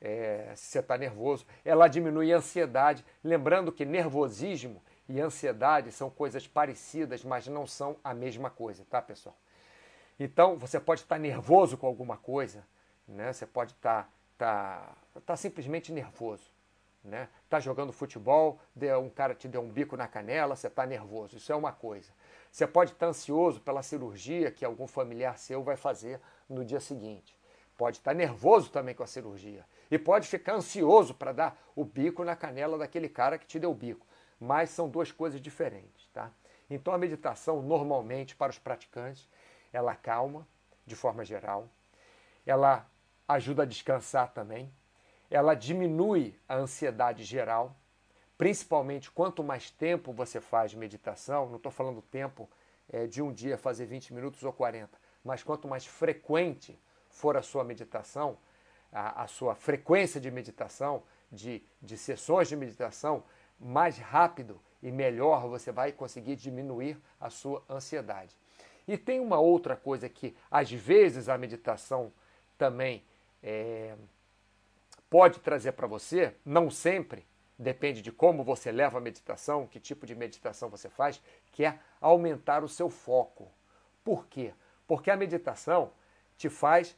é, 0.00 0.52
se 0.56 0.72
você 0.72 0.78
está 0.78 0.96
nervoso, 0.96 1.46
ela 1.62 1.86
diminui 1.88 2.32
a 2.32 2.38
ansiedade, 2.38 3.04
lembrando 3.22 3.70
que 3.70 3.84
nervosismo 3.84 4.82
e 5.06 5.20
ansiedade 5.20 5.92
são 5.92 6.08
coisas 6.08 6.48
parecidas, 6.48 7.22
mas 7.22 7.46
não 7.46 7.66
são 7.66 7.96
a 8.02 8.14
mesma 8.14 8.48
coisa, 8.48 8.84
tá, 8.88 9.02
pessoal? 9.02 9.36
Então, 10.18 10.56
você 10.56 10.80
pode 10.80 11.02
estar 11.02 11.18
nervoso 11.18 11.76
com 11.76 11.86
alguma 11.86 12.16
coisa, 12.16 12.66
né? 13.06 13.32
Você 13.32 13.46
pode 13.46 13.72
estar, 13.72 14.10
estar, 14.32 14.96
estar 15.16 15.36
simplesmente 15.36 15.92
nervoso, 15.92 16.51
né? 17.04 17.28
Tá 17.48 17.58
jogando 17.58 17.92
futebol, 17.92 18.60
um 19.00 19.08
cara 19.08 19.34
te 19.34 19.48
deu 19.48 19.62
um 19.62 19.68
bico 19.68 19.96
na 19.96 20.06
canela, 20.06 20.54
você 20.54 20.68
está 20.68 20.86
nervoso. 20.86 21.36
Isso 21.36 21.52
é 21.52 21.56
uma 21.56 21.72
coisa. 21.72 22.12
Você 22.50 22.66
pode 22.66 22.92
estar 22.92 23.06
ansioso 23.06 23.60
pela 23.60 23.82
cirurgia 23.82 24.50
que 24.50 24.64
algum 24.64 24.86
familiar 24.86 25.38
seu 25.38 25.62
vai 25.62 25.76
fazer 25.76 26.20
no 26.48 26.64
dia 26.64 26.80
seguinte. 26.80 27.36
Pode 27.76 27.96
estar 27.96 28.14
nervoso 28.14 28.70
também 28.70 28.94
com 28.94 29.02
a 29.02 29.06
cirurgia. 29.06 29.64
E 29.90 29.98
pode 29.98 30.28
ficar 30.28 30.54
ansioso 30.54 31.14
para 31.14 31.32
dar 31.32 31.62
o 31.74 31.84
bico 31.84 32.24
na 32.24 32.36
canela 32.36 32.78
daquele 32.78 33.08
cara 33.08 33.38
que 33.38 33.46
te 33.46 33.58
deu 33.58 33.70
o 33.70 33.74
bico. 33.74 34.06
Mas 34.38 34.70
são 34.70 34.88
duas 34.88 35.10
coisas 35.10 35.40
diferentes, 35.40 36.08
tá? 36.12 36.30
Então 36.70 36.92
a 36.94 36.98
meditação, 36.98 37.60
normalmente, 37.62 38.34
para 38.34 38.50
os 38.50 38.58
praticantes, 38.58 39.28
ela 39.72 39.94
calma, 39.94 40.46
de 40.86 40.94
forma 40.94 41.24
geral. 41.24 41.68
Ela 42.46 42.86
ajuda 43.28 43.62
a 43.62 43.66
descansar 43.66 44.32
também. 44.32 44.72
Ela 45.32 45.54
diminui 45.54 46.38
a 46.48 46.56
ansiedade 46.56 47.24
geral 47.24 47.76
Principalmente 48.42 49.08
quanto 49.08 49.44
mais 49.44 49.70
tempo 49.70 50.12
você 50.12 50.40
faz 50.40 50.74
meditação, 50.74 51.48
não 51.48 51.58
estou 51.58 51.70
falando 51.70 52.02
tempo 52.02 52.50
é, 52.88 53.06
de 53.06 53.22
um 53.22 53.32
dia 53.32 53.56
fazer 53.56 53.86
20 53.86 54.12
minutos 54.12 54.42
ou 54.42 54.52
40, 54.52 54.98
mas 55.24 55.44
quanto 55.44 55.68
mais 55.68 55.86
frequente 55.86 56.76
for 57.08 57.36
a 57.36 57.42
sua 57.42 57.62
meditação, 57.62 58.36
a, 58.90 59.22
a 59.22 59.26
sua 59.28 59.54
frequência 59.54 60.20
de 60.20 60.28
meditação, 60.28 61.04
de, 61.30 61.62
de 61.80 61.96
sessões 61.96 62.48
de 62.48 62.56
meditação, 62.56 63.22
mais 63.60 63.96
rápido 63.96 64.60
e 64.82 64.90
melhor 64.90 65.46
você 65.48 65.70
vai 65.70 65.92
conseguir 65.92 66.34
diminuir 66.34 67.00
a 67.20 67.30
sua 67.30 67.62
ansiedade. 67.70 68.36
E 68.88 68.98
tem 68.98 69.20
uma 69.20 69.38
outra 69.38 69.76
coisa 69.76 70.08
que, 70.08 70.36
às 70.50 70.68
vezes, 70.72 71.28
a 71.28 71.38
meditação 71.38 72.12
também 72.58 73.04
é, 73.40 73.94
pode 75.12 75.40
trazer 75.40 75.72
para 75.72 75.86
você, 75.86 76.34
não 76.42 76.70
sempre, 76.70 77.26
depende 77.58 78.00
de 78.00 78.10
como 78.10 78.42
você 78.42 78.72
leva 78.72 78.96
a 78.96 79.00
meditação, 79.00 79.66
que 79.66 79.78
tipo 79.78 80.06
de 80.06 80.14
meditação 80.14 80.70
você 80.70 80.88
faz, 80.88 81.20
que 81.52 81.66
é 81.66 81.78
aumentar 82.00 82.64
o 82.64 82.68
seu 82.68 82.88
foco. 82.88 83.52
Por 84.02 84.26
quê? 84.26 84.54
Porque 84.86 85.10
a 85.10 85.16
meditação 85.16 85.92
te 86.34 86.48
faz 86.48 86.96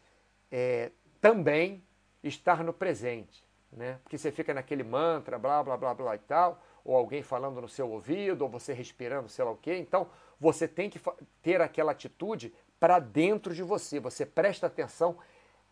é, 0.49 0.93
também 1.21 1.83
estar 2.23 2.63
no 2.63 2.73
presente. 2.73 3.45
Né? 3.73 3.99
Porque 4.05 4.17
você 4.17 4.31
fica 4.31 4.55
naquele 4.55 4.85
mantra, 4.85 5.37
blá, 5.37 5.61
blá, 5.65 5.77
blá, 5.77 5.93
blá 5.93 6.15
e 6.15 6.21
tal, 6.21 6.63
ou 6.85 6.95
alguém 6.95 7.21
falando 7.21 7.61
no 7.61 7.69
seu 7.69 7.91
ouvido, 7.91 8.43
ou 8.43 8.49
você 8.49 8.73
respirando, 8.73 9.29
sei 9.29 9.45
lá 9.45 9.51
o 9.51 9.57
quê. 9.57 9.77
Então, 9.77 10.09
você 10.39 10.69
tem 10.69 10.89
que 10.89 11.01
ter 11.43 11.61
aquela 11.61 11.91
atitude 11.91 12.55
para 12.79 13.01
dentro 13.01 13.53
de 13.53 13.65
você. 13.65 13.99
Você 13.99 14.25
presta 14.25 14.69
atenção 14.69 15.19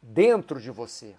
dentro 0.02 0.60
de 0.60 0.72
você. 0.72 1.14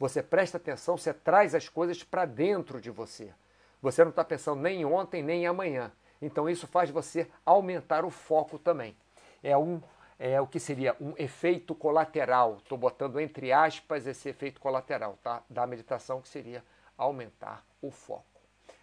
Você 0.00 0.22
presta 0.22 0.56
atenção, 0.56 0.96
você 0.96 1.12
traz 1.12 1.54
as 1.54 1.68
coisas 1.68 2.02
para 2.02 2.24
dentro 2.24 2.80
de 2.80 2.90
você. 2.90 3.34
Você 3.82 4.02
não 4.02 4.08
está 4.08 4.24
pensando 4.24 4.62
nem 4.62 4.82
ontem 4.82 5.22
nem 5.22 5.46
amanhã. 5.46 5.92
Então 6.22 6.48
isso 6.48 6.66
faz 6.66 6.88
você 6.88 7.30
aumentar 7.44 8.02
o 8.02 8.10
foco 8.10 8.58
também. 8.58 8.96
É 9.42 9.56
um 9.58 9.80
é 10.18 10.38
o 10.38 10.46
que 10.46 10.58
seria 10.58 10.96
um 11.00 11.12
efeito 11.18 11.74
colateral. 11.74 12.56
Estou 12.56 12.78
botando 12.78 13.20
entre 13.20 13.52
aspas 13.52 14.06
esse 14.06 14.28
efeito 14.28 14.58
colateral 14.58 15.18
tá? 15.22 15.42
da 15.48 15.66
meditação, 15.66 16.20
que 16.20 16.28
seria 16.28 16.64
aumentar 16.96 17.64
o 17.80 17.90
foco. 17.90 18.24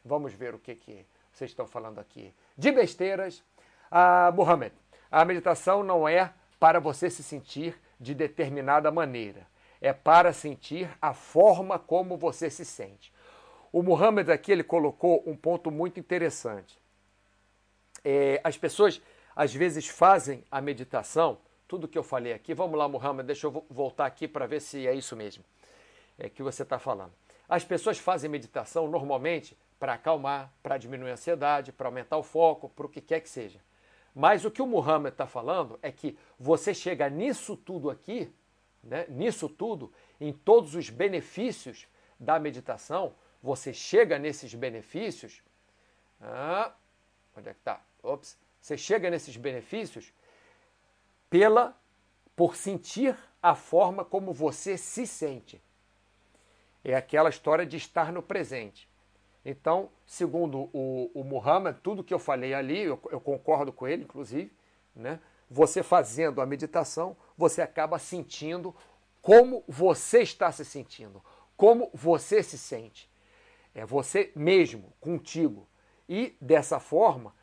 Vamos 0.06 0.34
ver 0.34 0.54
o 0.54 0.60
que, 0.60 0.76
que 0.76 1.06
vocês 1.32 1.52
estão 1.52 1.68
falando 1.68 2.00
aqui. 2.00 2.34
De 2.56 2.72
besteiras, 2.72 3.44
ah, 3.90 4.32
Muhammad, 4.36 4.72
a 5.12 5.26
meditação 5.26 5.84
não 5.84 6.08
é 6.08 6.32
para 6.60 6.80
você 6.80 7.08
se 7.08 7.22
sentir 7.24 7.80
de 8.00 8.16
determinada 8.16 8.92
maneira 8.92 9.46
é 9.82 9.94
para 9.94 10.34
sentir 10.34 10.90
a 11.02 11.14
forma 11.14 11.78
como 11.78 12.18
você 12.18 12.50
se 12.50 12.66
sente. 12.66 13.14
O 13.72 13.84
Muhammad 13.84 14.30
aqui 14.30 14.52
ele 14.52 14.64
colocou 14.64 15.24
um 15.26 15.36
ponto 15.36 15.70
muito 15.70 16.00
interessante. 16.00 16.78
É, 18.04 18.40
as 18.44 18.58
pessoas 18.58 19.02
às 19.36 19.54
vezes 19.54 19.88
fazem 19.88 20.44
a 20.50 20.60
meditação, 20.60 21.38
tudo 21.68 21.88
que 21.88 21.98
eu 21.98 22.04
falei 22.04 22.34
aqui. 22.34 22.54
Vamos 22.54 22.78
lá, 22.78 22.88
Muhammad, 22.88 23.26
deixa 23.26 23.48
eu 23.48 23.66
voltar 23.70 24.06
aqui 24.06 24.28
para 24.28 24.48
ver 24.48 24.62
se 24.62 24.88
é 24.88 24.94
isso 24.94 25.16
mesmo 25.16 25.44
é, 26.18 26.30
que 26.30 26.42
você 26.42 26.64
está 26.64 26.80
falando. 26.80 27.14
As 27.48 27.64
pessoas 27.64 27.98
fazem 27.98 28.30
meditação 28.30 28.88
normalmente 28.88 29.58
para 29.80 29.94
acalmar, 29.94 30.52
para 30.64 30.78
diminuir 30.78 31.12
a 31.12 31.14
ansiedade, 31.14 31.72
para 31.72 31.88
aumentar 31.88 32.18
o 32.18 32.24
foco, 32.24 32.68
para 32.70 32.86
o 32.86 32.90
que 32.90 33.00
quer 33.00 33.22
que 33.22 33.30
seja. 33.30 33.60
Mas 34.14 34.44
o 34.44 34.50
que 34.50 34.62
o 34.62 34.68
Muhammad 34.68 35.14
está 35.14 35.28
falando 35.28 35.78
é 35.82 35.92
que 35.92 36.18
você 36.40 36.74
chega 36.74 37.08
nisso 37.10 37.56
tudo 37.56 37.90
aqui 37.90 38.34
né, 38.88 39.06
nisso 39.10 39.50
tudo, 39.50 39.92
em 40.20 40.32
todos 40.32 40.74
os 40.74 40.90
benefícios 40.90 41.88
da 42.20 42.40
meditação, 42.40 43.14
você 43.44 43.74
chega 43.74 44.18
nesses 44.18 44.54
benefícios. 44.54 45.44
Ah, 46.22 46.74
onde 47.36 47.50
é 47.50 47.54
que 47.54 47.60
está? 47.60 47.82
Ops. 48.02 48.38
Você 48.62 48.78
chega 48.78 49.10
nesses 49.10 49.38
benefícios 49.38 50.12
pela 51.30 51.78
por 52.36 52.56
sentir 52.56 53.18
a 53.42 53.56
forma 53.56 54.06
como 54.06 54.34
você 54.34 54.78
se 54.78 55.06
sente. 55.06 55.62
É 56.84 56.96
aquela 56.96 57.30
história 57.30 57.66
de 57.66 57.78
estar 57.78 58.12
no 58.12 58.22
presente. 58.22 58.90
Então, 59.44 59.90
segundo 60.06 60.70
o, 60.74 61.12
o 61.14 61.24
Muhammad, 61.24 61.78
tudo 61.82 62.04
que 62.04 62.14
eu 62.14 62.20
falei 62.20 62.54
ali, 62.54 62.84
eu, 62.84 63.00
eu 63.12 63.20
concordo 63.20 63.72
com 63.74 63.88
ele, 63.88 64.04
inclusive, 64.04 64.52
né? 64.96 65.20
Você 65.50 65.82
fazendo 65.82 66.42
a 66.42 66.46
meditação, 66.46 67.16
você 67.38 67.62
acaba 67.62 68.00
sentindo 68.00 68.76
como 69.22 69.64
você 69.68 70.22
está 70.22 70.52
se 70.52 70.64
sentindo, 70.64 71.24
como 71.56 71.90
você 71.94 72.42
se 72.44 72.58
sente. 72.58 73.10
É 73.74 73.86
você 73.86 74.32
mesmo, 74.36 74.94
contigo. 75.00 75.68
E 76.08 76.36
dessa 76.40 76.80
forma, 76.80 77.34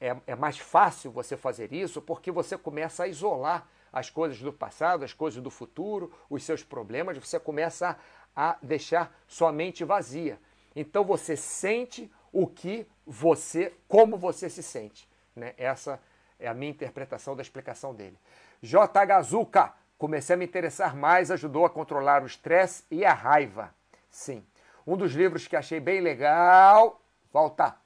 é, 0.00 0.16
é 0.26 0.34
mais 0.34 0.58
fácil 0.58 1.10
você 1.10 1.36
fazer 1.36 1.72
isso 1.72 2.00
porque 2.00 2.30
você 2.30 2.56
começa 2.56 3.04
a 3.04 3.08
isolar 3.08 3.68
as 3.92 4.08
coisas 4.08 4.38
do 4.38 4.52
passado, 4.52 5.04
as 5.04 5.12
coisas 5.12 5.42
do 5.42 5.50
futuro, 5.50 6.12
os 6.28 6.44
seus 6.44 6.62
problemas, 6.62 7.18
você 7.18 7.40
começa 7.40 7.98
a, 8.34 8.50
a 8.50 8.58
deixar 8.62 9.14
sua 9.26 9.52
mente 9.52 9.84
vazia. 9.84 10.38
Então 10.74 11.04
você 11.04 11.36
sente 11.36 12.10
o 12.32 12.46
que 12.46 12.86
você, 13.04 13.74
como 13.88 14.16
você 14.16 14.48
se 14.48 14.62
sente. 14.62 15.08
Né? 15.34 15.54
Essa 15.58 16.00
é 16.40 16.48
a 16.48 16.54
minha 16.54 16.70
interpretação 16.70 17.36
da 17.36 17.42
explicação 17.42 17.94
dele. 17.94 18.18
J. 18.62 19.04
Gazuka, 19.04 19.72
comecei 19.98 20.34
a 20.34 20.36
me 20.36 20.44
interessar 20.44 20.96
mais, 20.96 21.30
ajudou 21.30 21.64
a 21.64 21.70
controlar 21.70 22.22
o 22.22 22.26
estresse 22.26 22.84
e 22.90 23.04
a 23.04 23.12
raiva. 23.12 23.72
Sim. 24.10 24.44
Um 24.86 24.96
dos 24.96 25.12
livros 25.12 25.46
que 25.46 25.54
achei 25.54 25.78
bem 25.78 26.00
legal, 26.00 27.00
volta, 27.32 27.76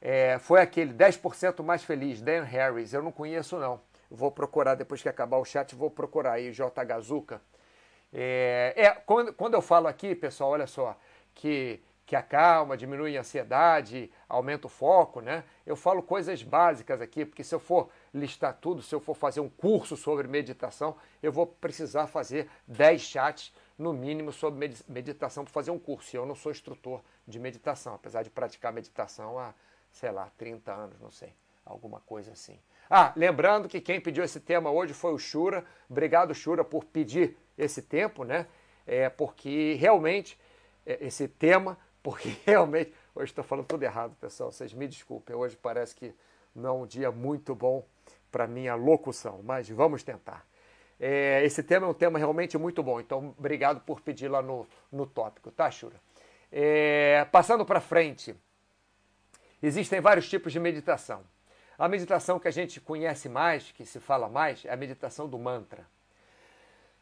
é, 0.00 0.38
foi 0.40 0.60
aquele 0.60 0.92
10% 0.92 1.62
mais 1.62 1.84
feliz, 1.84 2.20
Dan 2.20 2.42
Harris. 2.42 2.92
Eu 2.92 3.02
não 3.02 3.12
conheço, 3.12 3.56
não. 3.56 3.80
Vou 4.10 4.30
procurar 4.30 4.74
depois 4.74 5.00
que 5.00 5.08
acabar 5.08 5.38
o 5.38 5.44
chat, 5.44 5.74
vou 5.74 5.90
procurar 5.90 6.32
aí, 6.32 6.52
J. 6.52 6.84
Gazuka. 6.84 7.40
É, 8.12 8.74
é 8.76 8.90
quando, 8.90 9.32
quando 9.32 9.54
eu 9.54 9.62
falo 9.62 9.86
aqui, 9.86 10.14
pessoal, 10.14 10.50
olha 10.50 10.66
só, 10.66 10.98
que 11.34 11.82
que 12.12 12.16
acalma, 12.16 12.76
diminui 12.76 13.16
a 13.16 13.20
ansiedade, 13.20 14.10
aumenta 14.28 14.66
o 14.66 14.68
foco, 14.68 15.22
né? 15.22 15.44
Eu 15.64 15.74
falo 15.74 16.02
coisas 16.02 16.42
básicas 16.42 17.00
aqui, 17.00 17.24
porque 17.24 17.42
se 17.42 17.54
eu 17.54 17.58
for 17.58 17.88
listar 18.12 18.52
tudo, 18.60 18.82
se 18.82 18.94
eu 18.94 19.00
for 19.00 19.14
fazer 19.14 19.40
um 19.40 19.48
curso 19.48 19.96
sobre 19.96 20.28
meditação, 20.28 20.94
eu 21.22 21.32
vou 21.32 21.46
precisar 21.46 22.06
fazer 22.08 22.50
10 22.66 23.00
chats 23.00 23.54
no 23.78 23.94
mínimo 23.94 24.30
sobre 24.30 24.74
meditação 24.86 25.42
para 25.42 25.54
fazer 25.54 25.70
um 25.70 25.78
curso. 25.78 26.14
E 26.14 26.18
eu 26.18 26.26
não 26.26 26.34
sou 26.34 26.52
instrutor 26.52 27.00
de 27.26 27.38
meditação, 27.38 27.94
apesar 27.94 28.22
de 28.22 28.28
praticar 28.28 28.74
meditação 28.74 29.38
há, 29.38 29.54
sei 29.90 30.10
lá, 30.10 30.30
30 30.36 30.70
anos, 30.70 31.00
não 31.00 31.10
sei, 31.10 31.32
alguma 31.64 32.00
coisa 32.00 32.32
assim. 32.32 32.58
Ah, 32.90 33.14
lembrando 33.16 33.70
que 33.70 33.80
quem 33.80 33.98
pediu 33.98 34.22
esse 34.22 34.38
tema 34.38 34.70
hoje 34.70 34.92
foi 34.92 35.14
o 35.14 35.18
Shura. 35.18 35.64
Obrigado, 35.88 36.34
Shura, 36.34 36.62
por 36.62 36.84
pedir 36.84 37.38
esse 37.56 37.80
tempo, 37.80 38.22
né? 38.22 38.46
É 38.86 39.08
porque 39.08 39.78
realmente 39.80 40.38
é, 40.84 41.06
esse 41.06 41.26
tema 41.26 41.78
porque 42.02 42.36
realmente, 42.44 42.92
hoje 43.14 43.30
estou 43.30 43.44
falando 43.44 43.66
tudo 43.66 43.82
errado, 43.82 44.16
pessoal, 44.20 44.50
vocês 44.50 44.72
me 44.72 44.88
desculpem, 44.88 45.34
hoje 45.36 45.56
parece 45.56 45.94
que 45.94 46.14
não 46.54 46.68
é 46.68 46.72
um 46.82 46.86
dia 46.86 47.10
muito 47.10 47.54
bom 47.54 47.84
para 48.30 48.46
minha 48.46 48.74
locução, 48.74 49.40
mas 49.42 49.68
vamos 49.68 50.02
tentar. 50.02 50.46
É, 50.98 51.44
esse 51.44 51.62
tema 51.62 51.86
é 51.86 51.90
um 51.90 51.94
tema 51.94 52.18
realmente 52.18 52.56
muito 52.56 52.82
bom, 52.82 53.00
então 53.00 53.34
obrigado 53.38 53.80
por 53.80 54.00
pedir 54.00 54.28
lá 54.28 54.40
no, 54.40 54.66
no 54.90 55.06
tópico, 55.06 55.50
tá, 55.50 55.70
Shura? 55.70 55.96
É, 56.50 57.26
passando 57.32 57.64
para 57.64 57.80
frente, 57.80 58.34
existem 59.62 60.00
vários 60.00 60.28
tipos 60.28 60.52
de 60.52 60.60
meditação. 60.60 61.24
A 61.78 61.88
meditação 61.88 62.38
que 62.38 62.46
a 62.46 62.52
gente 62.52 62.80
conhece 62.80 63.28
mais, 63.28 63.72
que 63.72 63.84
se 63.84 63.98
fala 63.98 64.28
mais, 64.28 64.64
é 64.64 64.72
a 64.72 64.76
meditação 64.76 65.28
do 65.28 65.38
mantra. 65.38 65.86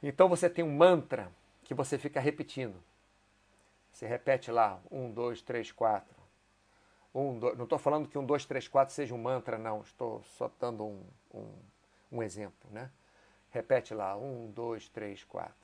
Então 0.02 0.28
você 0.28 0.48
tem 0.48 0.64
um 0.64 0.74
mantra 0.74 1.30
que 1.64 1.74
você 1.74 1.98
fica 1.98 2.20
repetindo. 2.20 2.82
Você 3.92 4.06
repete 4.06 4.50
lá, 4.50 4.80
um, 4.90 5.10
dois, 5.10 5.42
três, 5.42 5.72
quatro. 5.72 6.18
Um, 7.14 7.38
dois, 7.38 7.56
não 7.56 7.64
estou 7.64 7.78
falando 7.78 8.08
que 8.08 8.16
um, 8.16 8.24
dois, 8.24 8.44
três, 8.44 8.68
quatro 8.68 8.94
seja 8.94 9.14
um 9.14 9.18
mantra, 9.18 9.58
não. 9.58 9.82
Estou 9.82 10.22
só 10.22 10.50
dando 10.58 10.84
um, 10.84 11.04
um, 11.34 11.52
um 12.12 12.22
exemplo, 12.22 12.70
né? 12.70 12.90
Repete 13.50 13.92
lá, 13.94 14.16
um, 14.16 14.50
dois, 14.50 14.88
três, 14.88 15.24
quatro. 15.24 15.54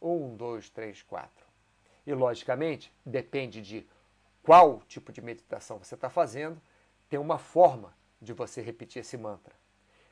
Um, 0.00 0.34
dois, 0.36 0.68
três, 0.68 1.02
quatro. 1.02 1.46
E, 2.06 2.12
logicamente, 2.12 2.92
depende 3.06 3.62
de 3.62 3.86
qual 4.42 4.80
tipo 4.88 5.12
de 5.12 5.22
meditação 5.22 5.78
você 5.78 5.94
está 5.94 6.10
fazendo, 6.10 6.60
tem 7.08 7.20
uma 7.20 7.38
forma 7.38 7.96
de 8.20 8.32
você 8.32 8.60
repetir 8.60 9.00
esse 9.00 9.16
mantra. 9.16 9.54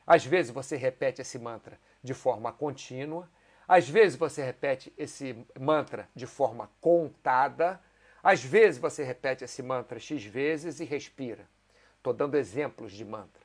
Às 0.06 0.24
vezes 0.24 0.52
você 0.52 0.76
repete 0.76 1.20
esse 1.20 1.38
mantra 1.38 1.78
de 2.02 2.14
forma 2.14 2.52
contínua, 2.52 3.28
às 3.70 3.88
vezes 3.88 4.18
você 4.18 4.42
repete 4.42 4.92
esse 4.98 5.46
mantra 5.56 6.08
de 6.12 6.26
forma 6.26 6.68
contada, 6.80 7.80
às 8.20 8.42
vezes 8.42 8.80
você 8.80 9.04
repete 9.04 9.44
esse 9.44 9.62
mantra 9.62 10.00
X 10.00 10.24
vezes 10.24 10.80
e 10.80 10.84
respira. 10.84 11.48
Estou 11.96 12.12
dando 12.12 12.36
exemplos 12.36 12.90
de 12.90 13.04
mantra. 13.04 13.44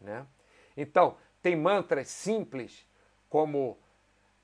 Né? 0.00 0.24
Então, 0.76 1.16
tem 1.42 1.56
mantras 1.56 2.06
simples, 2.06 2.86
como 3.28 3.76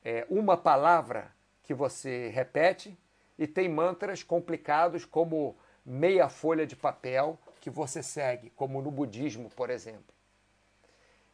é, 0.05 0.27
uma 0.29 0.57
palavra 0.57 1.33
que 1.63 1.73
você 1.73 2.27
repete, 2.31 2.99
e 3.39 3.47
tem 3.47 3.69
mantras 3.69 4.25
complicados, 4.25 5.05
como 5.05 5.57
meia 5.87 6.29
folha 6.29 6.67
de 6.67 6.75
papel 6.75 7.39
que 7.61 7.71
você 7.71 8.03
segue, 8.03 8.51
como 8.57 8.83
no 8.83 8.91
budismo, 8.91 9.49
por 9.51 9.71
exemplo. 9.71 10.13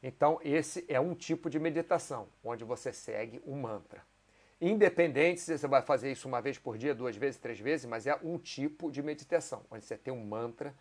Então, 0.03 0.39
esse 0.43 0.85
é 0.89 1.01
um 1.01 1.15
tipo 1.15 1.51
de 1.51 1.59
meditação, 1.59 2.29
onde 2.45 2.65
você 2.65 2.93
segue 2.93 3.43
um 3.47 3.61
mantra. 3.61 4.03
Independente 4.61 5.41
se 5.41 5.57
você 5.57 5.67
vai 5.67 5.83
fazer 5.83 6.11
isso 6.11 6.27
uma 6.27 6.41
vez 6.41 6.59
por 6.59 6.77
dia, 6.77 6.95
duas 6.95 7.17
vezes, 7.17 7.39
três 7.39 7.59
vezes, 7.61 7.87
mas 7.87 8.07
é 8.07 8.19
um 8.23 8.39
tipo 8.39 8.91
de 8.91 9.03
meditação, 9.03 9.65
onde 9.71 9.85
você 9.85 9.97
tem 9.97 10.13
um 10.13 10.25
mantra 10.25 10.75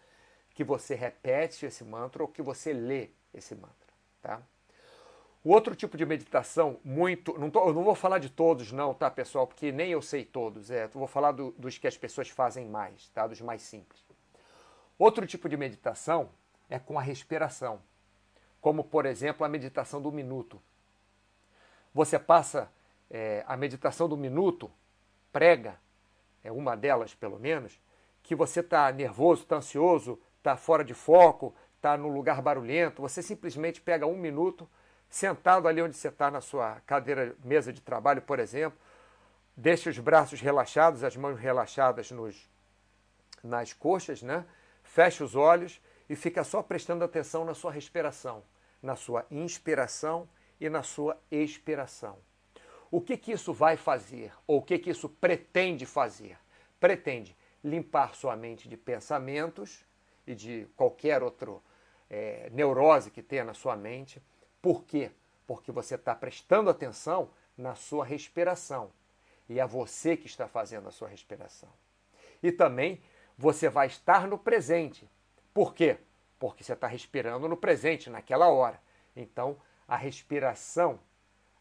que 0.53 0.63
você 0.63 0.95
repete 0.95 1.65
esse 1.65 1.83
mantra 1.83 2.23
ou 2.23 2.27
que 2.27 2.41
você 2.41 2.73
lê 2.73 3.09
esse 3.33 3.53
mantra. 3.53 3.87
Tá? 4.21 4.41
O 5.43 5.51
outro 5.51 5.75
tipo 5.75 5.95
de 5.95 6.05
meditação, 6.05 6.79
muito. 6.83 7.37
Não 7.39 7.49
tô, 7.49 7.67
eu 7.67 7.73
não 7.73 7.83
vou 7.83 7.95
falar 7.95 8.19
de 8.19 8.29
todos, 8.29 8.71
não, 8.71 8.93
tá, 8.93 9.09
pessoal? 9.09 9.47
Porque 9.47 9.71
nem 9.71 9.91
eu 9.91 10.01
sei 10.01 10.25
todos. 10.25 10.71
É, 10.71 10.85
eu 10.85 10.89
vou 10.89 11.07
falar 11.07 11.31
do, 11.31 11.51
dos 11.51 11.77
que 11.77 11.87
as 11.87 11.95
pessoas 11.95 12.27
fazem 12.27 12.67
mais, 12.67 13.07
tá? 13.09 13.27
Dos 13.27 13.39
mais 13.39 13.61
simples. 13.61 14.03
Outro 14.97 15.25
tipo 15.27 15.47
de 15.47 15.55
meditação 15.55 16.29
é 16.69 16.79
com 16.79 16.97
a 16.97 17.01
respiração, 17.01 17.79
como, 18.67 18.83
por 18.83 19.05
exemplo, 19.05 19.45
a 19.45 19.49
meditação 19.49 20.01
do 20.01 20.11
minuto. 20.11 20.61
Você 21.93 22.19
passa 22.19 22.69
é, 23.09 23.41
a 23.47 23.55
meditação 23.55 24.09
do 24.09 24.17
minuto, 24.17 24.69
prega, 25.31 25.79
é 26.43 26.51
uma 26.51 26.75
delas 26.75 27.15
pelo 27.15 27.39
menos, 27.39 27.81
que 28.21 28.35
você 28.35 28.59
está 28.59 28.91
nervoso, 28.91 29.43
está 29.43 29.55
ansioso, 29.55 30.19
está 30.37 30.57
fora 30.57 30.83
de 30.83 30.93
foco, 30.93 31.55
está 31.77 31.95
num 31.95 32.09
lugar 32.09 32.41
barulhento, 32.41 33.01
você 33.01 33.21
simplesmente 33.21 33.79
pega 33.79 34.05
um 34.05 34.17
minuto 34.17 34.69
sentado 35.09 35.65
ali 35.65 35.81
onde 35.81 35.95
você 35.95 36.09
está 36.09 36.29
na 36.29 36.41
sua 36.41 36.81
cadeira, 36.85 37.37
mesa 37.45 37.71
de 37.71 37.79
trabalho, 37.79 38.21
por 38.21 38.37
exemplo, 38.37 38.77
deixe 39.55 39.87
os 39.87 39.97
braços 39.97 40.41
relaxados, 40.41 41.05
as 41.05 41.15
mãos 41.15 41.39
relaxadas 41.39 42.11
nos, 42.11 42.49
nas 43.41 43.71
coxas, 43.71 44.21
né? 44.21 44.43
Feche 44.83 45.23
os 45.23 45.37
olhos 45.37 45.81
e 46.09 46.17
fica 46.17 46.43
só 46.43 46.61
prestando 46.61 47.05
atenção 47.05 47.45
na 47.45 47.53
sua 47.53 47.71
respiração, 47.71 48.43
na 48.81 48.95
sua 48.95 49.25
inspiração 49.31 50.27
e 50.59 50.69
na 50.69 50.83
sua 50.83 51.19
expiração. 51.31 52.17
O 52.89 53.01
que, 53.01 53.17
que 53.17 53.31
isso 53.31 53.53
vai 53.53 53.75
fazer? 53.75 54.31
Ou 54.45 54.59
o 54.59 54.61
que, 54.61 54.79
que 54.79 54.89
isso 54.89 55.09
pretende 55.09 55.85
fazer? 55.85 56.37
Pretende 56.79 57.35
limpar 57.63 58.15
sua 58.15 58.35
mente 58.35 58.69
de 58.69 58.77
pensamentos 58.77 59.85
e 60.25 60.33
de 60.33 60.67
qualquer 60.75 61.21
outro 61.21 61.61
é, 62.09 62.49
neurose 62.51 63.11
que 63.11 63.21
tenha 63.21 63.43
na 63.43 63.53
sua 63.53 63.75
mente 63.75 64.21
por 64.61 64.83
quê? 64.83 65.11
Porque 65.45 65.71
você 65.71 65.95
está 65.95 66.13
prestando 66.13 66.69
atenção 66.69 67.29
na 67.57 67.75
sua 67.75 68.03
respiração. 68.03 68.91
E 69.47 69.59
é 69.59 69.65
você 69.65 70.17
que 70.17 70.27
está 70.27 70.47
fazendo 70.47 70.89
a 70.89 70.91
sua 70.91 71.07
respiração. 71.07 71.69
E 72.43 72.51
também 72.51 73.01
você 73.37 73.69
vai 73.69 73.87
estar 73.87 74.27
no 74.27 74.37
presente. 74.37 75.09
Por 75.53 75.73
quê? 75.73 75.97
Porque 76.39 76.63
você 76.63 76.73
está 76.73 76.87
respirando 76.87 77.47
no 77.47 77.57
presente, 77.57 78.09
naquela 78.09 78.47
hora. 78.47 78.79
Então, 79.15 79.57
a 79.87 79.95
respiração, 79.95 80.99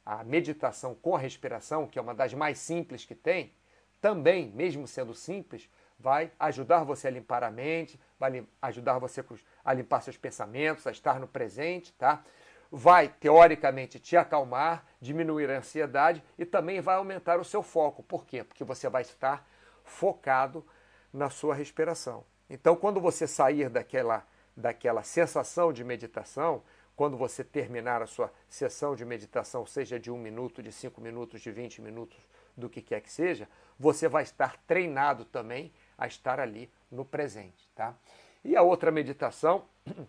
a 0.04 0.22
meditação 0.22 0.94
com 0.94 1.16
a 1.16 1.18
respiração, 1.18 1.86
que 1.86 1.98
é 1.98 2.02
uma 2.02 2.14
das 2.14 2.34
mais 2.34 2.58
simples 2.58 3.04
que 3.04 3.14
tem, 3.14 3.52
também, 4.00 4.50
mesmo 4.50 4.86
sendo 4.86 5.14
simples, 5.14 5.70
vai 5.98 6.30
ajudar 6.38 6.84
você 6.84 7.08
a 7.08 7.10
limpar 7.10 7.42
a 7.42 7.50
mente, 7.50 7.98
vai 8.18 8.46
ajudar 8.60 8.98
você 8.98 9.24
a 9.64 9.72
limpar 9.72 10.02
seus 10.02 10.16
pensamentos, 10.16 10.86
a 10.86 10.90
estar 10.90 11.18
no 11.18 11.26
presente, 11.26 11.92
tá? 11.94 12.22
vai, 12.70 13.08
teoricamente, 13.08 13.98
te 13.98 14.16
acalmar, 14.16 14.84
diminuir 15.00 15.50
a 15.50 15.58
ansiedade 15.58 16.22
e 16.38 16.44
também 16.44 16.80
vai 16.80 16.96
aumentar 16.96 17.38
o 17.38 17.44
seu 17.44 17.62
foco. 17.62 18.02
Por 18.02 18.24
quê? 18.24 18.44
Porque 18.44 18.64
você 18.64 18.88
vai 18.88 19.02
estar 19.02 19.46
focado 19.84 20.64
na 21.12 21.30
sua 21.30 21.54
respiração. 21.54 22.24
Então, 22.48 22.76
quando 22.76 23.00
você 23.00 23.26
sair 23.26 23.68
daquela, 23.68 24.26
daquela 24.56 25.02
sensação 25.02 25.72
de 25.72 25.84
meditação, 25.84 26.62
quando 26.96 27.16
você 27.16 27.44
terminar 27.44 28.00
a 28.00 28.06
sua 28.06 28.32
sessão 28.48 28.96
de 28.96 29.04
meditação, 29.04 29.66
seja 29.66 30.00
de 30.00 30.10
um 30.10 30.18
minuto, 30.18 30.62
de 30.62 30.72
cinco 30.72 31.00
minutos, 31.00 31.42
de 31.42 31.50
20 31.50 31.82
minutos, 31.82 32.18
do 32.56 32.70
que 32.70 32.80
quer 32.80 33.00
que 33.02 33.12
seja, 33.12 33.46
você 33.78 34.08
vai 34.08 34.22
estar 34.22 34.56
treinado 34.66 35.26
também 35.26 35.70
a 35.98 36.06
estar 36.06 36.40
ali 36.40 36.70
no 36.90 37.04
presente. 37.04 37.68
Tá? 37.74 37.94
E 38.42 38.56
a 38.56 38.62
outra 38.62 38.90
meditação 38.90 39.66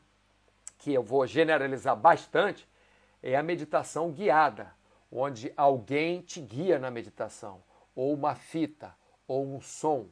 que 0.80 0.94
eu 0.94 1.04
vou 1.04 1.28
generalizar 1.28 1.96
bastante, 1.96 2.68
é 3.22 3.36
a 3.36 3.44
meditação 3.44 4.12
guiada, 4.12 4.74
onde 5.12 5.52
alguém 5.58 6.22
te 6.22 6.40
guia 6.40 6.78
na 6.78 6.92
meditação, 6.92 7.62
ou 7.96 8.14
uma 8.14 8.36
fita, 8.36 8.96
ou 9.28 9.46
um 9.46 9.60
som, 9.60 10.08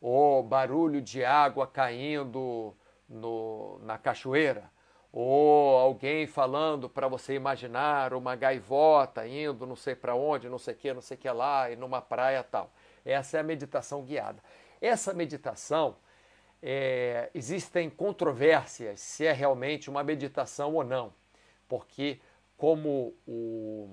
ou 0.00 0.42
barulho 0.42 1.00
de 1.00 1.24
água 1.24 1.66
caindo 1.66 2.76
no, 3.12 3.78
na 3.82 3.98
cachoeira, 3.98 4.70
ou 5.12 5.76
alguém 5.76 6.26
falando 6.26 6.88
para 6.88 7.06
você 7.06 7.34
imaginar 7.34 8.14
uma 8.14 8.34
gaivota 8.34 9.26
indo 9.26 9.66
não 9.66 9.76
sei 9.76 9.94
para 9.94 10.14
onde, 10.14 10.48
não 10.48 10.58
sei 10.58 10.74
que, 10.74 10.92
não 10.92 11.02
sei 11.02 11.16
que 11.18 11.28
lá, 11.30 11.70
e 11.70 11.76
numa 11.76 12.00
praia 12.00 12.42
tal. 12.42 12.72
Essa 13.04 13.36
é 13.36 13.40
a 13.40 13.44
meditação 13.44 14.02
guiada. 14.02 14.42
Essa 14.80 15.12
meditação 15.12 15.96
é, 16.62 17.30
existem 17.34 17.90
controvérsias 17.90 19.00
se 19.00 19.26
é 19.26 19.32
realmente 19.32 19.90
uma 19.90 20.02
meditação 20.02 20.74
ou 20.74 20.84
não, 20.84 21.12
porque, 21.68 22.20
como 22.56 23.14
o, 23.26 23.88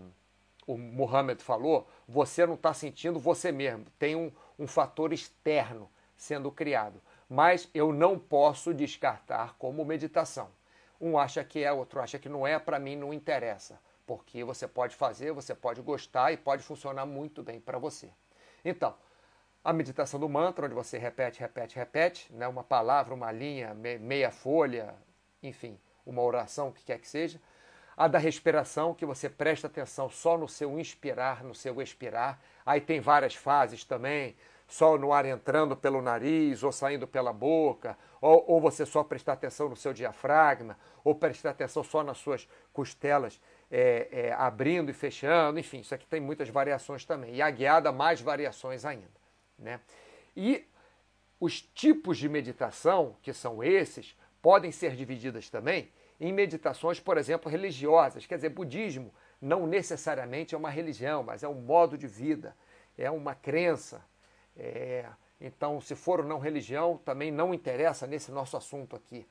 o 0.66 1.08
falou, 1.40 1.88
você 2.08 2.46
não 2.46 2.54
está 2.54 2.74
sentindo 2.74 3.20
você 3.20 3.52
mesmo, 3.52 3.86
tem 3.98 4.16
um, 4.16 4.32
um 4.58 4.68
fator 4.68 5.12
externo 5.12 5.90
sendo 6.16 6.52
criado. 6.52 7.02
Mas 7.30 7.70
eu 7.74 7.94
não 7.94 8.18
posso 8.18 8.74
descartar 8.74 9.56
como 9.60 9.86
meditação. 9.86 10.50
Um 11.00 11.18
acha 11.18 11.44
que 11.44 11.64
é, 11.64 11.72
outro 11.72 12.02
acha 12.02 12.18
que 12.18 12.28
não 12.28 12.46
é, 12.46 12.58
para 12.58 12.80
mim 12.80 12.96
não 12.96 13.14
interessa, 13.14 13.80
porque 14.06 14.44
você 14.44 14.68
pode 14.68 14.96
fazer, 14.96 15.32
você 15.32 15.54
pode 15.54 15.82
gostar 15.82 16.32
e 16.32 16.38
pode 16.38 16.64
funcionar 16.64 17.06
muito 17.06 17.44
bem 17.44 17.60
para 17.60 17.78
você. 17.78 18.10
Então, 18.66 18.96
a 19.64 19.72
meditação 19.72 20.20
do 20.20 20.28
mantra, 20.28 20.66
onde 20.66 20.74
você 20.74 20.98
repete, 20.98 21.40
repete, 21.40 21.76
repete, 21.76 22.34
né? 22.34 22.48
uma 22.48 22.64
palavra, 22.64 23.14
uma 23.14 23.32
linha, 23.32 23.74
meia 23.74 24.32
folha, 24.32 24.96
enfim, 25.44 25.80
uma 26.06 26.22
oração, 26.22 26.70
o 26.70 26.72
que 26.72 26.84
quer 26.84 27.00
que 27.00 27.08
seja. 27.08 27.40
A 27.96 28.08
da 28.08 28.18
respiração, 28.18 28.94
que 28.94 29.06
você 29.06 29.30
presta 29.30 29.68
atenção 29.68 30.10
só 30.10 30.38
no 30.38 30.48
seu 30.48 30.80
inspirar, 30.80 31.44
no 31.44 31.54
seu 31.54 31.82
expirar. 31.82 32.40
Aí 32.66 32.80
tem 32.80 33.02
várias 33.02 33.36
fases 33.36 33.84
também, 33.84 34.36
só 34.70 34.98
no 34.98 35.12
ar 35.12 35.26
entrando 35.26 35.76
pelo 35.76 36.02
nariz 36.02 36.64
ou 36.64 36.72
saindo 36.72 37.08
pela 37.08 37.34
boca, 37.34 37.98
ou, 38.22 38.46
ou 38.48 38.62
você 38.62 38.86
só 38.86 39.04
prestar 39.04 39.34
atenção 39.34 39.68
no 39.68 39.76
seu 39.76 39.92
diafragma, 39.92 40.78
ou 41.04 41.16
prestar 41.16 41.50
atenção 41.50 41.84
só 41.84 42.04
nas 42.04 42.20
suas 42.20 42.48
costelas 42.72 43.42
é, 43.72 44.08
é, 44.12 44.32
abrindo 44.34 44.90
e 44.92 44.94
fechando, 44.94 45.60
enfim, 45.60 45.80
isso 45.80 45.94
aqui 45.94 46.06
tem 46.06 46.22
muitas 46.22 46.50
variações 46.50 47.04
também. 47.04 47.36
E 47.36 47.42
a 47.42 47.50
guiada, 47.50 47.92
mais 47.92 48.22
variações 48.22 48.86
ainda. 48.86 49.10
Né? 49.58 49.80
E 50.38 50.66
os 51.40 51.62
tipos 51.62 52.18
de 52.18 52.30
meditação, 52.30 53.16
que 53.24 53.34
são 53.34 53.64
esses, 53.64 54.16
podem 54.42 54.72
ser 54.72 54.96
divididas 54.96 55.50
também 55.50 55.92
em 56.20 56.32
meditações, 56.32 57.00
por 57.00 57.18
exemplo, 57.18 57.50
religiosas. 57.50 58.26
Quer 58.26 58.36
dizer, 58.36 58.50
budismo 58.50 59.12
não 59.42 59.66
necessariamente 59.66 60.54
é 60.54 60.58
uma 60.58 60.70
religião, 60.70 61.24
mas 61.24 61.42
é 61.42 61.48
um 61.48 61.56
modo 61.56 61.98
de 61.98 62.08
vida, 62.08 62.56
é 62.98 63.10
uma 63.10 63.34
crença. 63.34 64.04
É... 64.60 65.06
Então, 65.42 65.80
se 65.80 65.96
for 65.96 66.20
ou 66.20 66.26
não 66.26 66.38
religião, 66.38 66.98
também 66.98 67.32
não 67.32 67.54
interessa 67.54 68.06
nesse 68.06 68.30
nosso 68.30 68.58
assunto 68.58 68.96
aqui. 68.96 69.26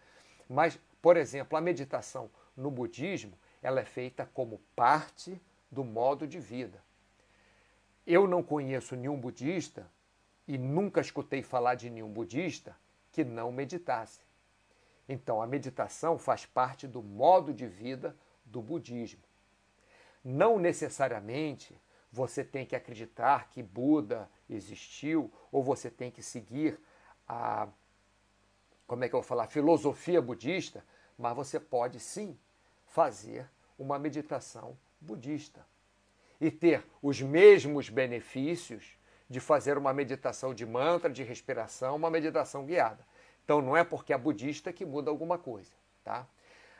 Mas, 0.48 0.80
por 1.02 1.18
exemplo, 1.18 1.56
a 1.56 1.60
meditação 1.60 2.30
no 2.56 2.70
budismo, 2.70 3.38
ela 3.62 3.80
é 3.80 3.84
feita 3.84 4.28
como 4.32 4.58
parte 4.74 5.40
do 5.70 5.84
modo 5.84 6.26
de 6.26 6.40
vida. 6.40 6.82
Eu 8.06 8.26
não 8.26 8.42
conheço 8.42 8.96
nenhum 8.96 9.20
budista 9.20 9.86
e 10.46 10.56
nunca 10.56 11.02
escutei 11.02 11.42
falar 11.42 11.74
de 11.74 11.90
nenhum 11.90 12.10
budista 12.10 12.74
que 13.12 13.22
não 13.22 13.52
meditasse. 13.52 14.20
Então, 15.06 15.42
a 15.42 15.46
meditação 15.46 16.16
faz 16.16 16.46
parte 16.46 16.86
do 16.86 17.02
modo 17.02 17.52
de 17.52 17.66
vida 17.66 18.16
do 18.46 18.62
budismo. 18.62 19.22
Não 20.24 20.58
necessariamente 20.58 21.78
você 22.10 22.42
tem 22.44 22.64
que 22.64 22.74
acreditar 22.74 23.48
que 23.50 23.62
Buda 23.62 24.28
existiu 24.48 25.32
ou 25.52 25.62
você 25.62 25.90
tem 25.90 26.10
que 26.10 26.22
seguir 26.22 26.80
a 27.26 27.68
como 28.86 29.04
é 29.04 29.08
que 29.08 29.14
eu 29.14 29.20
vou 29.20 29.28
falar, 29.28 29.46
filosofia 29.48 30.20
budista, 30.22 30.82
mas 31.18 31.36
você 31.36 31.60
pode 31.60 32.00
sim 32.00 32.38
fazer 32.86 33.46
uma 33.78 33.98
meditação 33.98 34.78
budista 34.98 35.64
e 36.40 36.50
ter 36.50 36.82
os 37.02 37.20
mesmos 37.20 37.90
benefícios 37.90 38.96
de 39.28 39.40
fazer 39.40 39.76
uma 39.76 39.92
meditação 39.92 40.54
de 40.54 40.64
mantra, 40.64 41.10
de 41.10 41.22
respiração, 41.22 41.96
uma 41.96 42.08
meditação 42.08 42.64
guiada. 42.64 43.04
Então 43.44 43.60
não 43.60 43.76
é 43.76 43.84
porque 43.84 44.12
é 44.12 44.18
budista 44.18 44.72
que 44.72 44.86
muda 44.86 45.10
alguma 45.10 45.36
coisa, 45.36 45.72
tá? 46.02 46.26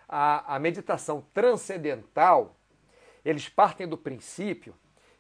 A, 0.08 0.56
a 0.56 0.58
meditação 0.58 1.26
transcendental, 1.34 2.56
eles 3.22 3.50
partem 3.50 3.86
do 3.86 3.98
princípio 3.98 4.74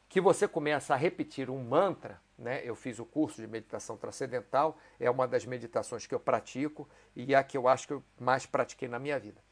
que 0.08 0.20
você 0.20 0.48
começa 0.48 0.94
a 0.94 0.96
repetir 0.96 1.50
um 1.50 1.62
mantra, 1.62 2.20
né? 2.38 2.62
Eu 2.64 2.74
fiz 2.74 2.98
o 2.98 3.04
curso 3.04 3.40
de 3.40 3.46
meditação 3.46 3.96
transcendental, 3.96 4.78
é 4.98 5.10
uma 5.10 5.28
das 5.28 5.44
meditações 5.44 6.06
que 6.06 6.14
eu 6.14 6.20
pratico 6.20 6.88
e 7.14 7.34
é 7.34 7.36
a 7.36 7.44
que 7.44 7.58
eu 7.58 7.68
acho 7.68 7.86
que 7.86 7.92
eu 7.92 8.02
mais 8.18 8.46
pratiquei 8.46 8.88
na 8.88 8.98
minha 8.98 9.18
vida. 9.18 9.42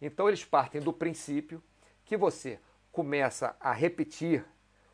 Então 0.00 0.28
eles 0.28 0.44
partem 0.44 0.80
do 0.80 0.92
princípio 0.92 1.62
que 2.04 2.16
você 2.16 2.60
começa 2.92 3.56
a 3.58 3.72
repetir 3.72 4.44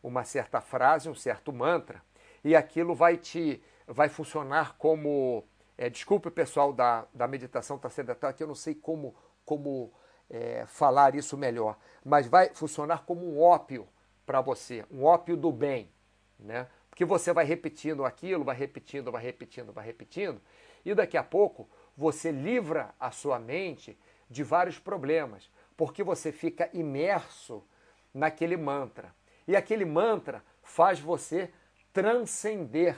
uma 0.02 0.24
certa 0.24 0.61
frase, 0.61 1.09
um 1.09 1.14
certo 1.14 1.52
mantra, 1.52 2.02
e 2.42 2.56
aquilo 2.56 2.94
vai 2.94 3.16
te 3.16 3.62
vai 3.87 4.09
funcionar 4.09 4.76
como 4.78 5.44
é, 5.76 5.90
desculpe 5.90 6.28
o 6.28 6.30
pessoal 6.30 6.72
da, 6.72 7.06
da 7.12 7.26
meditação 7.26 7.76
transcendental 7.76 8.33
que 8.33 8.42
eu 8.42 8.46
não 8.46 8.54
sei 8.54 8.74
como 8.74 9.14
como 9.44 9.92
é, 10.30 10.64
falar 10.66 11.14
isso 11.16 11.37
melhor, 11.37 11.76
mas 12.04 12.26
vai 12.26 12.54
funcionar 12.54 13.04
como 13.04 13.26
um 13.26 13.42
ópio 13.42 13.88
para 14.30 14.40
você, 14.40 14.86
um 14.92 15.02
ópio 15.02 15.36
do 15.36 15.50
bem, 15.50 15.90
né? 16.38 16.68
Porque 16.88 17.04
você 17.04 17.32
vai 17.32 17.44
repetindo 17.44 18.04
aquilo, 18.04 18.44
vai 18.44 18.54
repetindo, 18.54 19.10
vai 19.10 19.20
repetindo, 19.20 19.72
vai 19.72 19.84
repetindo, 19.84 20.40
e 20.84 20.94
daqui 20.94 21.16
a 21.16 21.24
pouco 21.24 21.68
você 21.96 22.30
livra 22.30 22.94
a 23.00 23.10
sua 23.10 23.40
mente 23.40 23.98
de 24.30 24.44
vários 24.44 24.78
problemas, 24.78 25.50
porque 25.76 26.04
você 26.04 26.30
fica 26.30 26.70
imerso 26.72 27.66
naquele 28.14 28.56
mantra. 28.56 29.12
E 29.48 29.56
aquele 29.56 29.84
mantra 29.84 30.44
faz 30.62 31.00
você 31.00 31.50
transcender, 31.92 32.96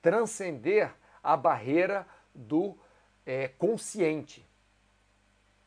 transcender 0.00 0.94
a 1.22 1.36
barreira 1.36 2.06
do 2.34 2.74
é, 3.26 3.48
consciente. 3.48 4.48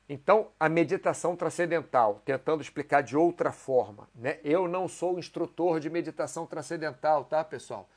Então, 0.10 0.52
a 0.58 0.70
meditação 0.70 1.36
transcendental, 1.36 2.22
tentando 2.24 2.62
explicar 2.62 3.02
de 3.02 3.18
outra 3.18 3.52
forma, 3.52 4.08
né? 4.16 4.40
Eu 4.42 4.66
não 4.68 4.88
sou 4.88 5.20
instrutor 5.20 5.82
de 5.82 5.90
meditação 5.90 6.46
transcendental, 6.46 7.26
tá, 7.26 7.44
pessoal? 7.44 7.90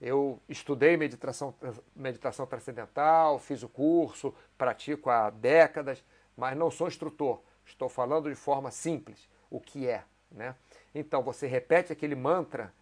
Eu 0.00 0.40
estudei 0.48 0.96
meditação, 0.96 1.54
meditação 1.94 2.46
transcendental, 2.46 3.38
fiz 3.38 3.62
o 3.62 3.68
curso, 3.68 4.34
pratico 4.56 5.10
há 5.10 5.28
décadas, 5.28 6.02
mas 6.34 6.56
não 6.56 6.70
sou 6.70 6.88
instrutor. 6.88 7.42
Estou 7.66 7.90
falando 7.90 8.30
de 8.30 8.34
forma 8.34 8.70
simples 8.70 9.28
o 9.50 9.60
que 9.60 9.86
é, 9.86 10.04
né? 10.30 10.54
Então, 10.94 11.22
você 11.22 11.46
repete 11.46 11.92
aquele 11.92 12.14
mantra 12.14 12.72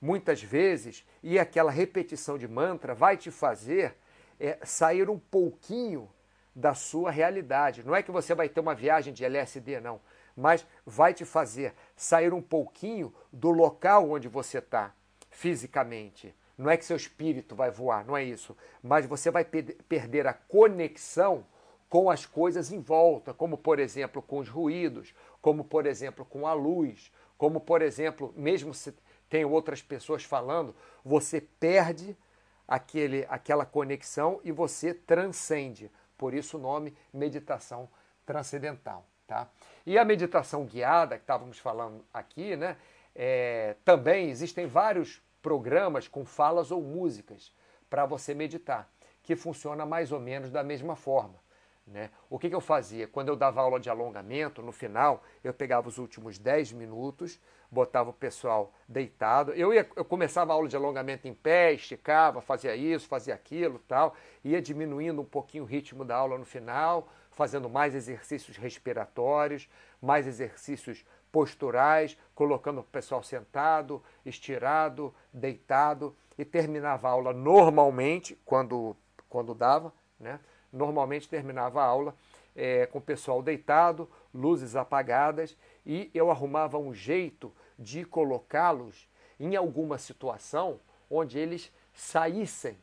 muitas 0.00 0.40
vezes 0.40 1.04
e 1.24 1.40
aquela 1.40 1.72
repetição 1.72 2.38
de 2.38 2.46
mantra 2.46 2.94
vai 2.94 3.16
te 3.16 3.32
fazer 3.32 3.96
é, 4.38 4.58
sair 4.64 5.10
um 5.10 5.18
pouquinho 5.18 6.08
da 6.54 6.74
sua 6.74 7.10
realidade. 7.10 7.84
Não 7.84 7.94
é 7.94 8.02
que 8.02 8.10
você 8.10 8.34
vai 8.34 8.48
ter 8.48 8.60
uma 8.60 8.74
viagem 8.74 9.12
de 9.12 9.24
LSD, 9.24 9.80
não, 9.80 10.00
mas 10.36 10.66
vai 10.84 11.14
te 11.14 11.24
fazer 11.24 11.74
sair 11.96 12.32
um 12.32 12.42
pouquinho 12.42 13.14
do 13.32 13.50
local 13.50 14.10
onde 14.10 14.28
você 14.28 14.58
está 14.58 14.94
fisicamente. 15.30 16.34
Não 16.56 16.70
é 16.70 16.76
que 16.76 16.84
seu 16.84 16.96
espírito 16.96 17.54
vai 17.54 17.70
voar, 17.70 18.04
não 18.04 18.16
é 18.16 18.22
isso. 18.22 18.56
Mas 18.82 19.06
você 19.06 19.30
vai 19.30 19.44
perder 19.44 20.26
a 20.26 20.34
conexão 20.34 21.44
com 21.88 22.08
as 22.08 22.24
coisas 22.24 22.72
em 22.72 22.80
volta, 22.80 23.34
como 23.34 23.58
por 23.58 23.78
exemplo 23.78 24.22
com 24.22 24.38
os 24.38 24.48
ruídos, 24.48 25.14
como 25.40 25.64
por 25.64 25.86
exemplo 25.86 26.24
com 26.24 26.46
a 26.46 26.52
luz, 26.54 27.12
como 27.36 27.60
por 27.60 27.82
exemplo, 27.82 28.32
mesmo 28.36 28.72
se 28.72 28.94
tem 29.28 29.44
outras 29.44 29.82
pessoas 29.82 30.24
falando, 30.24 30.74
você 31.04 31.40
perde 31.40 32.16
aquele, 32.68 33.26
aquela 33.28 33.66
conexão 33.66 34.40
e 34.44 34.52
você 34.52 34.94
transcende. 34.94 35.90
Por 36.22 36.34
isso 36.34 36.56
o 36.56 36.60
nome 36.60 36.96
meditação 37.12 37.88
transcendental. 38.24 39.04
Tá? 39.26 39.48
E 39.84 39.98
a 39.98 40.04
meditação 40.04 40.64
guiada, 40.64 41.16
que 41.16 41.24
estávamos 41.24 41.58
falando 41.58 42.04
aqui, 42.14 42.54
né, 42.54 42.76
é, 43.12 43.74
também 43.84 44.30
existem 44.30 44.64
vários 44.68 45.20
programas 45.42 46.06
com 46.06 46.24
falas 46.24 46.70
ou 46.70 46.80
músicas 46.80 47.52
para 47.90 48.06
você 48.06 48.34
meditar, 48.34 48.88
que 49.20 49.34
funciona 49.34 49.84
mais 49.84 50.12
ou 50.12 50.20
menos 50.20 50.52
da 50.52 50.62
mesma 50.62 50.94
forma. 50.94 51.34
Né? 51.86 52.10
O 52.30 52.38
que, 52.38 52.48
que 52.48 52.54
eu 52.54 52.60
fazia? 52.60 53.08
Quando 53.08 53.28
eu 53.28 53.36
dava 53.36 53.60
aula 53.60 53.80
de 53.80 53.90
alongamento, 53.90 54.62
no 54.62 54.72
final, 54.72 55.22
eu 55.42 55.52
pegava 55.52 55.88
os 55.88 55.98
últimos 55.98 56.38
10 56.38 56.72
minutos, 56.72 57.40
botava 57.70 58.10
o 58.10 58.12
pessoal 58.12 58.72
deitado. 58.86 59.52
Eu, 59.52 59.74
ia, 59.74 59.88
eu 59.96 60.04
começava 60.04 60.52
a 60.52 60.54
aula 60.54 60.68
de 60.68 60.76
alongamento 60.76 61.26
em 61.26 61.34
pé, 61.34 61.72
esticava, 61.72 62.40
fazia 62.40 62.76
isso, 62.76 63.08
fazia 63.08 63.34
aquilo 63.34 63.80
tal. 63.80 64.14
Ia 64.44 64.62
diminuindo 64.62 65.20
um 65.20 65.24
pouquinho 65.24 65.64
o 65.64 65.66
ritmo 65.66 66.04
da 66.04 66.16
aula 66.16 66.38
no 66.38 66.44
final, 66.44 67.08
fazendo 67.30 67.68
mais 67.68 67.94
exercícios 67.94 68.56
respiratórios, 68.56 69.68
mais 70.00 70.26
exercícios 70.26 71.04
posturais, 71.32 72.16
colocando 72.34 72.80
o 72.80 72.84
pessoal 72.84 73.22
sentado, 73.22 74.02
estirado, 74.24 75.12
deitado. 75.32 76.14
E 76.38 76.44
terminava 76.44 77.08
a 77.08 77.10
aula 77.10 77.32
normalmente, 77.32 78.38
quando, 78.44 78.96
quando 79.28 79.54
dava, 79.54 79.92
né? 80.18 80.38
Normalmente 80.72 81.28
terminava 81.28 81.82
a 81.82 81.86
aula 81.86 82.14
é, 82.54 82.86
com 82.86 82.98
o 82.98 83.02
pessoal 83.02 83.42
deitado, 83.42 84.08
luzes 84.32 84.76
apagadas, 84.76 85.56
e 85.84 86.10
eu 86.14 86.30
arrumava 86.30 86.78
um 86.78 86.94
jeito 86.94 87.52
de 87.78 88.04
colocá-los 88.04 89.08
em 89.38 89.56
alguma 89.56 89.98
situação 89.98 90.80
onde 91.10 91.38
eles 91.38 91.72
saíssem, 91.92 92.78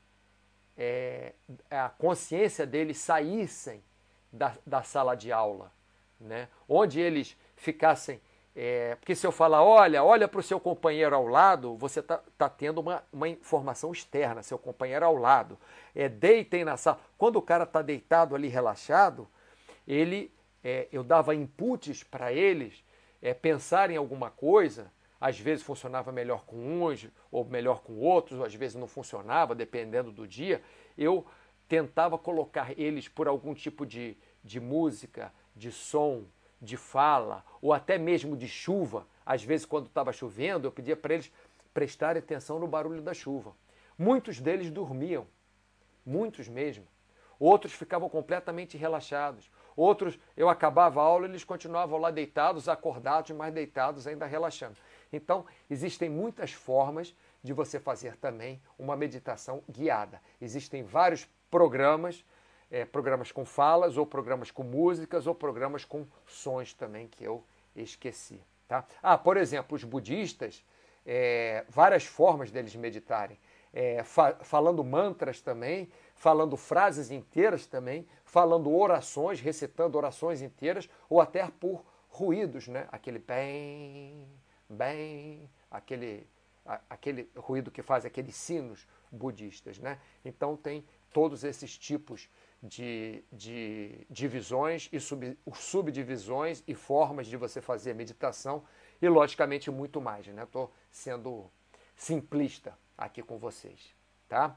é, 0.78 1.34
a 1.70 1.90
consciência 1.90 2.66
deles 2.66 2.98
saíssem 2.98 3.84
da, 4.32 4.56
da 4.66 4.84
sala 4.84 5.16
de 5.16 5.32
aula, 5.32 5.72
né? 6.20 6.48
onde 6.68 7.00
eles 7.00 7.36
ficassem 7.56 8.22
é, 8.56 8.96
porque 8.96 9.16
se 9.16 9.26
eu 9.26 9.32
falar, 9.32 9.64
olha, 9.64 10.04
olha 10.04 10.28
para 10.28 10.40
o 10.40 10.44
seu 10.44 10.60
companheiro 10.60 11.16
ao 11.16 11.28
lado, 11.28 11.78
você 11.78 12.00
está 12.00 12.22
tá 12.38 12.50
tendo 12.50 12.82
uma, 12.82 13.04
uma 13.12 13.30
informação 13.30 13.92
externa, 13.92 14.44
seu 14.44 14.58
companheiro 14.58 15.06
ao 15.06 15.16
lado. 15.16 15.58
É, 15.96 16.10
deitem 16.10 16.66
na 16.66 16.76
sala. 16.76 17.00
Quando 17.18 17.38
o 17.38 17.42
cara 17.42 17.64
está 17.64 17.82
deitado 17.82 18.36
ali 18.36 18.48
relaxado, 18.48 19.28
ele, 19.88 20.34
é, 20.64 20.88
eu 20.92 21.04
dava 21.04 21.36
inputs 21.36 22.04
para 22.04 22.34
eles 22.34 22.84
é, 23.22 23.36
em 23.92 23.98
alguma 23.98 24.30
coisa. 24.30 24.92
Às 25.22 25.40
vezes 25.40 25.64
funcionava 25.64 26.12
melhor 26.12 26.46
com 26.46 26.84
uns, 26.84 27.08
ou 27.32 27.44
melhor 27.46 27.82
com 27.82 27.98
outros, 27.98 28.40
ou 28.40 28.46
às 28.46 28.54
vezes 28.54 28.76
não 28.76 28.88
funcionava, 28.88 29.54
dependendo 29.54 30.12
do 30.12 30.28
dia. 30.28 30.62
Eu 30.98 31.26
tentava 31.68 32.18
colocar 32.18 32.78
eles 32.80 33.08
por 33.08 33.28
algum 33.28 33.54
tipo 33.54 33.86
de, 33.86 34.18
de 34.44 34.60
música, 34.60 35.32
de 35.56 35.72
som, 35.72 36.24
de 36.62 36.78
fala 36.78 37.44
ou 37.62 37.74
até 37.74 37.98
mesmo 37.98 38.36
de 38.36 38.48
chuva. 38.48 39.06
Às 39.26 39.44
vezes, 39.44 39.66
quando 39.66 39.88
estava 39.88 40.12
chovendo, 40.12 40.68
eu 40.68 40.72
pedia 40.72 40.96
para 40.96 41.14
eles 41.14 41.32
prestarem 41.74 42.20
atenção 42.22 42.60
no 42.60 42.68
barulho 42.68 43.02
da 43.02 43.14
chuva. 43.14 43.54
Muitos 43.98 44.40
deles 44.40 44.72
dormiam, 44.72 45.28
muitos 46.06 46.48
mesmo. 46.48 46.86
Outros 47.40 47.74
ficavam 47.74 48.10
completamente 48.10 48.78
relaxados. 48.78 49.50
Outros, 49.76 50.20
eu 50.36 50.50
acabava 50.50 51.00
a 51.00 51.06
aula 51.06 51.26
e 51.26 51.30
eles 51.30 51.44
continuavam 51.44 51.98
lá 52.00 52.12
deitados, 52.12 52.68
acordados, 52.68 53.32
mas 53.32 53.54
deitados, 53.54 54.08
ainda 54.08 54.26
relaxando. 54.26 54.78
Então, 55.12 55.46
existem 55.70 56.10
muitas 56.10 56.52
formas 56.52 57.16
de 57.42 57.54
você 57.54 57.80
fazer 57.80 58.18
também 58.18 58.62
uma 58.78 58.98
meditação 58.98 59.64
guiada. 59.70 60.22
Existem 60.42 60.84
vários 60.84 61.26
programas 61.50 62.26
é, 62.72 62.86
programas 62.86 63.32
com 63.32 63.46
falas, 63.46 63.98
ou 63.98 64.06
programas 64.06 64.52
com 64.52 64.64
músicas, 64.64 65.28
ou 65.28 65.36
programas 65.36 65.86
com 65.86 66.06
sons 66.26 66.74
também 66.74 67.08
que 67.08 67.24
eu 67.24 67.44
esqueci. 67.76 68.42
Tá? 68.68 68.86
Ah, 69.02 69.18
por 69.18 69.38
exemplo, 69.38 69.76
os 69.76 69.84
budistas, 69.84 70.64
é, 71.06 71.66
várias 71.70 72.06
formas 72.06 72.52
deles 72.52 72.76
meditarem. 72.76 73.40
É, 73.72 74.04
fa 74.04 74.34
falando 74.42 74.84
mantras 74.84 75.42
também, 75.42 75.92
falando 76.16 76.58
frases 76.58 77.12
inteiras 77.12 77.68
também, 77.68 78.08
falando 78.26 78.72
orações, 78.76 79.40
recitando 79.40 79.98
orações 79.98 80.42
inteiras, 80.42 80.90
ou 81.08 81.22
até 81.22 81.48
por 81.48 81.84
ruídos, 82.10 82.68
né? 82.68 82.88
Aquele 82.92 83.20
bem, 83.20 84.28
bem, 84.68 85.50
aquele, 85.70 86.28
a, 86.66 86.80
aquele 86.90 87.30
ruído 87.36 87.72
que 87.72 87.82
faz 87.82 88.06
aqueles 88.06 88.36
sinos 88.36 88.88
budistas, 89.12 89.80
né? 89.80 90.00
Então 90.26 90.58
tem 90.58 90.84
todos 91.12 91.44
esses 91.44 91.78
tipos 91.78 92.30
de, 92.62 93.24
de 93.32 94.06
divisões 94.10 94.90
e 94.92 95.00
sub, 95.00 95.38
subdivisões 95.54 96.64
e 96.68 96.76
formas 96.76 97.28
de 97.28 97.38
você 97.38 97.62
fazer 97.62 97.92
a 97.92 97.96
meditação 97.96 98.64
e, 99.02 99.08
logicamente, 99.08 99.72
muito 99.72 100.02
mais. 100.02 100.28
Estou 100.28 100.66
né? 100.66 100.72
sendo 100.92 101.50
simplista 101.96 102.78
aqui 102.98 103.24
com 103.24 103.38
vocês. 103.38 103.96
Tá? 104.28 104.56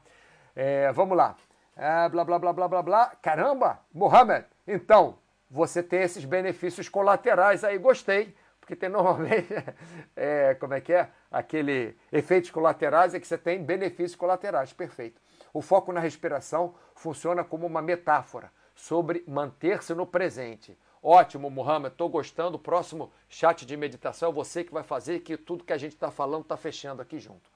É, 0.55 0.91
vamos 0.91 1.17
lá. 1.17 1.35
É, 1.75 2.09
blá, 2.09 2.23
blá, 2.23 2.39
blá, 2.39 2.53
blá, 2.53 2.67
blá, 2.67 2.81
blá. 2.81 3.15
Caramba, 3.21 3.79
Mohamed, 3.93 4.45
então, 4.67 5.17
você 5.49 5.81
tem 5.81 6.01
esses 6.01 6.25
benefícios 6.25 6.89
colaterais 6.89 7.63
aí, 7.63 7.77
gostei. 7.77 8.35
Porque 8.59 8.77
tem 8.77 8.87
normalmente, 8.87 9.49
é, 10.15 10.55
como 10.55 10.73
é 10.73 10.79
que 10.79 10.93
é? 10.93 11.09
Aquele 11.29 11.97
efeitos 12.11 12.49
colaterais 12.49 13.13
é 13.13 13.19
que 13.19 13.27
você 13.27 13.37
tem 13.37 13.61
benefícios 13.61 14.15
colaterais, 14.15 14.71
perfeito. 14.71 15.21
O 15.53 15.61
foco 15.61 15.93
na 15.93 15.99
respiração 15.99 16.73
funciona 16.95 17.43
como 17.43 17.67
uma 17.67 17.81
metáfora 17.81 18.51
sobre 18.75 19.23
manter-se 19.27 19.93
no 19.93 20.07
presente. 20.07 20.77
Ótimo, 21.01 21.49
Mohamed, 21.49 21.93
estou 21.93 22.09
gostando. 22.09 22.57
Próximo 22.57 23.11
chat 23.29 23.65
de 23.65 23.77
meditação 23.77 24.29
é 24.29 24.33
você 24.33 24.63
que 24.63 24.73
vai 24.73 24.83
fazer, 24.83 25.19
que 25.19 25.37
tudo 25.37 25.63
que 25.63 25.73
a 25.73 25.77
gente 25.77 25.93
está 25.93 26.09
falando 26.09 26.41
está 26.41 26.57
fechando 26.57 27.01
aqui 27.01 27.19
junto. 27.19 27.51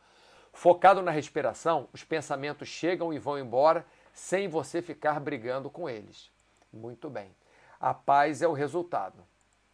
Focado 0.54 1.02
na 1.02 1.12
respiração, 1.12 1.88
os 1.94 2.04
pensamentos 2.04 2.68
chegam 2.68 3.14
e 3.14 3.20
vão 3.20 3.38
embora 3.40 3.86
sem 4.14 4.48
você 4.48 4.82
ficar 4.82 5.20
brigando 5.20 5.70
com 5.70 5.90
eles. 5.90 6.32
Muito 6.72 7.10
bem. 7.10 7.36
A 7.80 7.94
paz 7.94 8.42
é 8.42 8.48
o 8.48 8.54
resultado. 8.54 9.24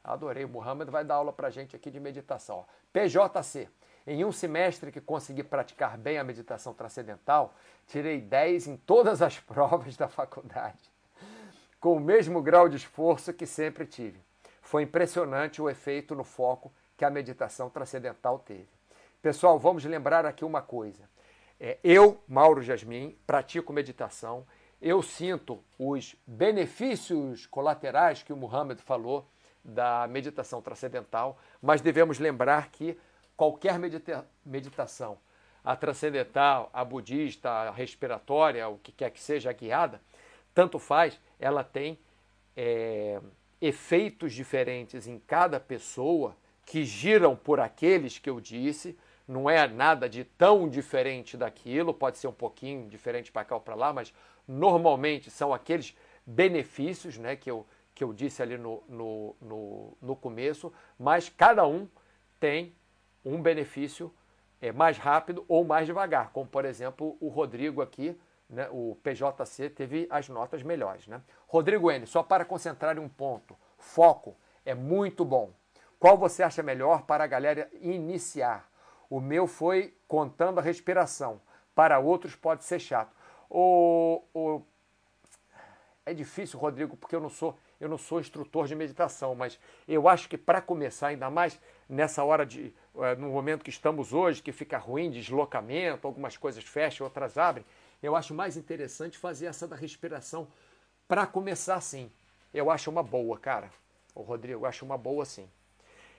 Adorei. 0.04 0.44
O 0.44 0.50
Muhammad 0.50 0.90
vai 0.90 1.04
dar 1.04 1.16
aula 1.16 1.32
para 1.32 1.48
a 1.48 1.52
gente 1.52 1.76
aqui 1.76 1.90
de 1.90 2.00
meditação. 2.00 2.66
PJC. 2.92 3.70
Em 4.06 4.26
um 4.26 4.32
semestre 4.32 4.92
que 4.92 5.00
consegui 5.00 5.44
praticar 5.44 5.98
bem 5.98 6.18
a 6.18 6.24
meditação 6.24 6.74
transcendental, 6.74 7.54
tirei 7.88 8.20
10 8.20 8.68
em 8.68 8.78
todas 8.78 9.22
as 9.22 9.40
provas 9.42 9.96
da 9.96 10.10
faculdade, 10.10 10.92
com 11.80 11.96
o 11.96 12.00
mesmo 12.00 12.42
grau 12.42 12.68
de 12.68 12.78
esforço 12.78 13.34
que 13.34 13.46
sempre 13.46 13.86
tive. 13.86 14.20
Foi 14.62 14.84
impressionante 14.84 15.62
o 15.62 15.70
efeito 15.70 16.16
no 16.16 16.24
foco 16.24 16.72
que 16.98 17.06
a 17.06 17.10
meditação 17.10 17.70
transcendental 17.70 18.40
teve. 18.40 18.68
Pessoal, 19.22 19.58
vamos 19.58 19.86
lembrar 19.86 20.26
aqui 20.26 20.44
uma 20.44 20.62
coisa. 20.62 21.10
É, 21.60 21.78
eu, 21.82 22.22
Mauro 22.28 22.62
Jasmin, 22.62 23.18
pratico 23.26 23.72
meditação. 23.72 24.46
Eu 24.82 25.02
sinto 25.02 25.64
os 25.80 26.14
benefícios 26.28 27.46
colaterais 27.46 28.22
que 28.22 28.34
o 28.34 28.38
Muhammad 28.38 28.80
falou 28.80 29.26
da 29.64 30.06
meditação 30.10 30.62
transcendental, 30.62 31.38
mas 31.62 31.80
devemos 31.80 32.20
lembrar 32.20 32.70
que 32.70 33.00
qualquer 33.36 33.78
medita 33.80 34.28
meditação, 34.46 35.18
a 35.64 35.76
transcendental, 35.76 36.70
a 36.74 36.84
budista, 36.84 37.50
a 37.50 37.72
respiratória, 37.72 38.68
o 38.68 38.78
que 38.78 38.92
quer 38.92 39.10
que 39.12 39.20
seja 39.20 39.50
a 39.50 39.54
guiada, 39.54 40.02
tanto 40.54 40.78
faz, 40.78 41.20
ela 41.40 41.64
tem 41.64 41.98
é, 42.56 43.20
efeitos 43.62 44.34
diferentes 44.34 45.08
em 45.08 45.20
cada 45.20 45.60
pessoa 45.60 46.36
que 46.66 46.84
giram 46.84 47.36
por 47.36 47.60
aqueles 47.60 48.20
que 48.20 48.30
eu 48.30 48.40
disse. 48.40 48.98
Não 49.28 49.50
é 49.50 49.68
nada 49.68 50.10
de 50.10 50.24
tão 50.24 50.68
diferente 50.68 51.38
daquilo, 51.38 51.94
pode 51.94 52.18
ser 52.18 52.28
um 52.28 52.34
pouquinho 52.34 52.90
diferente 52.90 53.32
para 53.32 53.46
cá 53.46 53.56
ou 53.56 53.62
para 53.62 53.76
lá, 53.76 53.94
mas 53.94 54.14
normalmente 54.48 55.32
são 55.32 55.54
aqueles 55.54 55.96
benefícios 56.26 57.18
né, 57.18 57.36
que 57.36 57.50
eu 57.50 57.66
que 57.94 58.04
eu 58.04 58.12
disse 58.12 58.42
ali 58.42 58.58
no, 58.58 58.84
no, 58.90 59.36
no, 59.42 59.98
no 60.02 60.16
começo, 60.16 60.74
mas 60.98 61.30
cada 61.30 61.66
um 61.68 61.88
tem 62.40 62.74
um 63.26 63.42
benefício 63.42 64.14
é, 64.62 64.72
mais 64.72 64.98
rápido 64.98 65.46
ou 65.48 65.64
mais 65.64 65.86
devagar, 65.86 66.32
como 66.32 66.48
por 66.48 66.66
exemplo 66.66 67.18
o 67.20 67.28
Rodrigo 67.28 67.82
aqui, 67.82 68.20
né, 68.50 68.68
o 68.72 68.98
PJC 69.04 69.70
teve 69.70 70.08
as 70.10 70.30
notas 70.30 70.64
melhores. 70.64 71.08
Né? 71.08 71.22
Rodrigo 71.48 71.92
N, 71.92 72.06
só 72.06 72.24
para 72.24 72.46
concentrar 72.46 72.98
em 72.98 73.00
um 73.00 73.10
ponto, 73.10 73.56
foco 73.78 74.36
é 74.66 74.74
muito 74.74 75.26
bom. 75.26 75.52
Qual 76.00 76.18
você 76.18 76.44
acha 76.44 76.62
melhor 76.62 77.04
para 77.04 77.24
a 77.24 77.28
galera 77.28 77.70
iniciar? 77.82 78.70
O 79.10 79.20
meu 79.20 79.48
foi 79.48 79.96
contando 80.08 80.60
a 80.60 80.62
respiração. 80.62 81.42
Para 81.76 82.00
outros 82.00 82.36
pode 82.36 82.64
ser 82.64 82.80
chato. 82.80 83.16
O, 83.50 84.22
o... 84.34 84.62
É 86.06 86.14
difícil, 86.14 86.60
Rodrigo, 86.60 86.98
porque 86.98 87.16
eu 87.16 87.22
não 87.22 87.30
sou 87.30 87.58
eu 87.80 87.90
não 87.90 87.98
sou 87.98 88.22
instrutor 88.22 88.66
de 88.66 88.76
meditação, 88.76 89.36
mas 89.36 89.60
eu 89.86 90.08
acho 90.08 90.30
que 90.30 90.38
para 90.38 90.62
começar, 90.62 91.08
ainda 91.08 91.30
mais 91.30 91.60
nessa 91.90 92.24
hora 92.24 92.46
de, 92.46 92.74
no 93.18 93.30
momento 93.30 93.64
que 93.64 93.70
estamos 93.70 94.14
hoje, 94.14 94.42
que 94.42 94.52
fica 94.52 94.78
ruim, 94.78 95.10
deslocamento, 95.10 96.06
algumas 96.06 96.38
coisas 96.38 96.64
fecham, 96.64 97.06
outras 97.06 97.38
abrem, 97.38 97.66
eu 98.02 98.16
acho 98.16 98.34
mais 98.34 98.58
interessante 98.58 99.18
fazer 99.18 99.48
essa 99.48 99.68
da 99.68 99.76
respiração 99.76 100.48
para 101.08 101.26
começar 101.26 101.80
sim. 101.82 102.12
Eu 102.54 102.70
acho 102.70 102.90
uma 102.92 103.02
boa, 103.02 103.38
cara. 103.38 103.70
O 104.14 104.22
Rodrigo, 104.22 104.62
eu 104.62 104.66
acho 104.66 104.86
uma 104.86 104.98
boa 104.98 105.26
sim. 105.26 105.50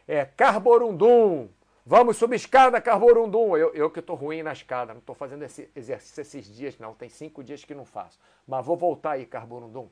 É, 0.07 0.25
Carborundum. 0.25 1.49
Vamos 1.87 2.17
subir 2.17 2.37
escada, 2.37 2.81
Carborundum. 2.81 3.57
Eu, 3.57 3.73
eu 3.75 3.91
que 3.91 4.01
estou 4.01 4.17
ruim 4.17 4.43
na 4.43 4.53
escada, 4.53 4.95
não 4.95 5.01
estou 5.01 5.15
fazendo 5.15 5.43
esse 5.43 5.71
exercício 5.77 6.23
esses 6.23 6.47
dias, 6.47 6.79
não. 6.79 6.95
Tem 6.95 7.09
cinco 7.09 7.45
dias 7.45 7.65
que 7.65 7.75
não 7.75 7.85
faço. 7.85 8.19
Mas 8.49 8.65
vou 8.65 8.77
voltar 8.77 9.13
aí, 9.13 9.27
Carborundum. 9.27 9.89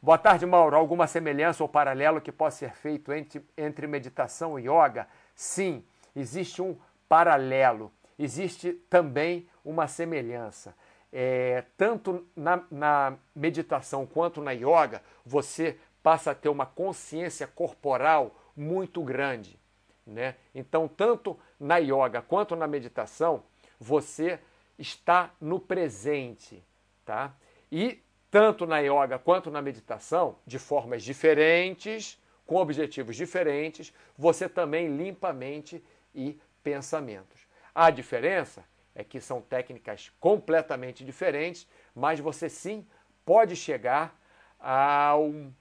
Boa 0.00 0.16
tarde, 0.16 0.46
Mauro. 0.46 0.74
Alguma 0.76 1.06
semelhança 1.06 1.62
ou 1.62 1.68
paralelo 1.68 2.20
que 2.20 2.32
possa 2.32 2.58
ser 2.58 2.72
feito 2.74 3.12
entre, 3.12 3.44
entre 3.56 3.86
meditação 3.86 4.58
e 4.58 4.62
yoga? 4.62 5.06
Sim, 5.34 5.84
existe 6.20 6.60
um 6.60 6.76
paralelo. 7.08 7.92
Existe 8.18 8.72
também 8.90 9.48
uma 9.64 9.86
semelhança. 9.86 10.74
É, 11.12 11.64
tanto 11.76 12.26
na, 12.36 12.62
na 12.70 13.16
meditação 13.34 14.04
quanto 14.06 14.42
na 14.42 14.52
yoga, 14.52 15.02
você 15.24 15.78
passa 16.02 16.32
a 16.32 16.34
ter 16.34 16.48
uma 16.48 16.66
consciência 16.66 17.46
corporal 17.46 18.34
muito 18.56 19.02
grande. 19.02 19.58
Né? 20.06 20.34
Então, 20.54 20.88
tanto 20.88 21.38
na 21.60 21.76
yoga 21.78 22.20
quanto 22.20 22.56
na 22.56 22.66
meditação, 22.66 23.42
você 23.78 24.38
está 24.78 25.30
no 25.40 25.60
presente. 25.60 26.64
Tá? 27.04 27.32
E 27.70 28.02
tanto 28.30 28.66
na 28.66 28.78
yoga 28.78 29.18
quanto 29.18 29.50
na 29.50 29.62
meditação, 29.62 30.36
de 30.46 30.58
formas 30.58 31.02
diferentes, 31.02 32.20
com 32.46 32.56
objetivos 32.56 33.14
diferentes, 33.14 33.92
você 34.16 34.48
também 34.48 34.96
limpa 34.96 35.28
a 35.28 35.32
mente 35.32 35.84
e 36.18 36.40
pensamentos. 36.64 37.46
A 37.72 37.90
diferença 37.90 38.64
é 38.92 39.04
que 39.04 39.20
são 39.20 39.40
técnicas 39.40 40.10
completamente 40.18 41.04
diferentes, 41.04 41.68
mas 41.94 42.18
você 42.18 42.48
sim 42.48 42.84
pode 43.24 43.54
chegar 43.54 44.18
a 44.58 45.14
um, 45.16 45.52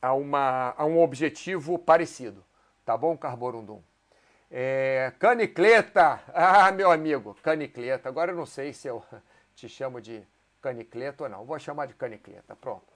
a 0.00 0.14
uma, 0.14 0.72
a 0.76 0.84
um 0.84 1.00
objetivo 1.00 1.76
parecido. 1.76 2.44
Tá 2.84 2.96
bom, 2.96 3.16
Carborundum? 3.18 3.82
É, 4.48 5.12
canicleta! 5.18 6.20
Ah, 6.32 6.70
meu 6.70 6.90
amigo, 6.92 7.34
canicleta. 7.42 8.08
Agora 8.08 8.30
eu 8.30 8.36
não 8.36 8.46
sei 8.46 8.72
se 8.72 8.86
eu 8.86 9.04
te 9.56 9.68
chamo 9.68 10.00
de 10.00 10.22
canicleta 10.62 11.24
ou 11.24 11.28
não. 11.28 11.44
Vou 11.44 11.58
chamar 11.58 11.86
de 11.86 11.94
canicleta, 11.94 12.54
pronto. 12.54 12.86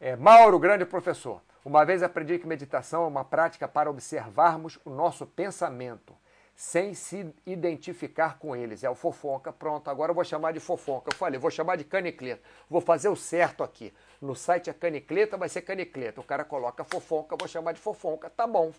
É, 0.00 0.16
Mauro, 0.16 0.58
grande 0.58 0.86
professor. 0.86 1.42
Uma 1.68 1.84
vez 1.84 2.02
aprendi 2.02 2.38
que 2.38 2.46
meditação 2.46 3.04
é 3.04 3.06
uma 3.06 3.26
prática 3.26 3.68
para 3.68 3.90
observarmos 3.90 4.78
o 4.86 4.90
nosso 4.90 5.26
pensamento, 5.26 6.16
sem 6.56 6.94
se 6.94 7.30
identificar 7.44 8.38
com 8.38 8.56
eles. 8.56 8.82
É 8.82 8.88
o 8.88 8.94
fofoca. 8.94 9.52
Pronto, 9.52 9.90
agora 9.90 10.12
eu 10.12 10.14
vou 10.14 10.24
chamar 10.24 10.52
de 10.52 10.60
fofoca. 10.60 11.10
Eu 11.12 11.14
falei, 11.14 11.38
vou 11.38 11.50
chamar 11.50 11.76
de 11.76 11.84
canicleta. 11.84 12.42
Vou 12.70 12.80
fazer 12.80 13.10
o 13.10 13.14
certo 13.14 13.62
aqui. 13.62 13.92
No 14.18 14.34
site 14.34 14.70
é 14.70 14.72
canicleta, 14.72 15.36
vai 15.36 15.50
ser 15.50 15.60
canicleta. 15.60 16.22
O 16.22 16.24
cara 16.24 16.42
coloca 16.42 16.84
fofoca, 16.84 17.36
vou 17.38 17.46
chamar 17.46 17.72
de 17.72 17.80
fofoca. 17.80 18.30
Tá 18.30 18.46
bom. 18.46 18.72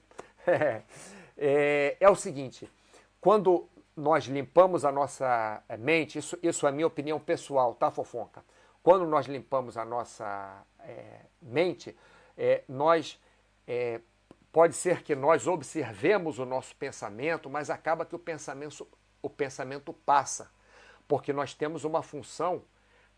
É, 0.48 0.82
é, 1.38 1.98
é 2.00 2.10
o 2.10 2.16
seguinte, 2.16 2.68
quando 3.22 3.70
nós 3.96 4.24
limpamos 4.24 4.84
a 4.84 4.92
nossa 4.92 5.62
mente, 5.78 6.18
isso, 6.18 6.40
isso 6.42 6.66
é 6.66 6.72
minha 6.72 6.88
opinião 6.88 7.20
pessoal, 7.20 7.76
tá, 7.76 7.92
fofoca? 7.92 8.44
Quando 8.82 9.06
nós 9.06 9.28
limpamos 9.28 9.78
a 9.78 9.86
nossa 9.86 10.64
é, 10.80 11.20
mente, 11.40 11.96
é, 12.40 12.64
nós 12.70 13.20
é, 13.68 14.00
pode 14.50 14.74
ser 14.74 15.04
que 15.04 15.14
nós 15.14 15.46
observemos 15.46 16.40
o 16.40 16.46
nosso 16.46 16.74
pensamento, 16.78 17.50
mas 17.50 17.70
acaba 17.70 18.06
que 18.06 18.16
o 18.16 18.20
pensamento, 18.20 18.88
o 19.22 19.30
pensamento 19.30 19.92
passa, 19.92 20.50
porque 21.06 21.34
nós 21.34 21.54
temos 21.54 21.84
uma 21.84 22.02
função 22.02 22.64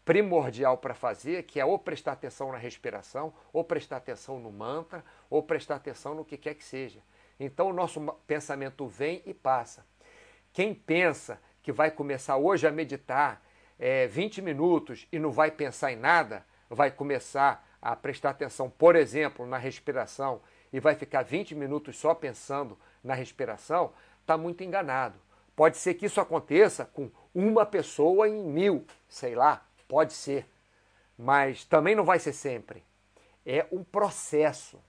primordial 0.03 0.79
para 0.79 0.95
fazer, 0.95 1.43
que 1.43 1.59
é 1.59 1.65
ou 1.65 1.77
prestar 1.77 2.13
atenção 2.13 2.51
na 2.51 2.57
respiração, 2.57 3.31
ou 3.53 3.63
prestar 3.63 3.97
atenção 3.97 4.39
no 4.39 4.51
mantra, 4.51 5.05
ou 5.29 5.43
prestar 5.43 5.75
atenção 5.75 6.15
no 6.15 6.25
que 6.25 6.35
quer 6.35 6.55
que 6.55 6.63
seja. 6.63 6.99
Então 7.39 7.69
o 7.69 7.73
nosso 7.73 8.01
pensamento 8.25 8.87
vem 8.87 9.21
e 9.23 9.35
passa. 9.35 9.85
Quem 10.51 10.73
pensa 10.73 11.39
que 11.61 11.71
vai 11.71 11.91
começar 11.91 12.37
hoje 12.37 12.65
a 12.65 12.71
meditar 12.71 13.45
é, 13.77 14.07
20 14.07 14.41
minutos 14.41 15.07
e 15.11 15.19
não 15.19 15.31
vai 15.31 15.51
pensar 15.51 15.91
em 15.91 15.95
nada, 15.95 16.43
vai 16.67 16.89
começar 16.89 17.70
a 17.81 17.95
prestar 17.95 18.31
atenção, 18.31 18.69
por 18.69 18.95
exemplo, 18.95 19.45
na 19.45 19.57
respiração 19.57 20.41
e 20.71 20.79
vai 20.79 20.95
ficar 20.95 21.23
20 21.23 21.55
minutos 21.55 21.97
só 21.97 22.13
pensando 22.13 22.77
na 23.03 23.13
respiração, 23.13 23.91
está 24.21 24.37
muito 24.37 24.63
enganado. 24.63 25.19
Pode 25.55 25.77
ser 25.77 25.95
que 25.95 26.05
isso 26.05 26.21
aconteça 26.21 26.85
com 26.85 27.09
uma 27.33 27.65
pessoa 27.65 28.27
em 28.27 28.43
mil, 28.43 28.85
sei 29.09 29.35
lá, 29.35 29.65
Pode 29.91 30.13
ser, 30.13 30.47
mas 31.17 31.65
também 31.65 31.95
não 31.95 32.05
vai 32.05 32.17
ser 32.17 32.31
sempre. 32.31 32.81
É 33.45 33.67
um 33.73 33.83
processo. 33.83 34.79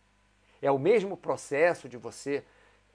É 0.63 0.71
o 0.71 0.79
mesmo 0.79 1.17
processo 1.17 1.89
de 1.89 1.97
você 1.97 2.45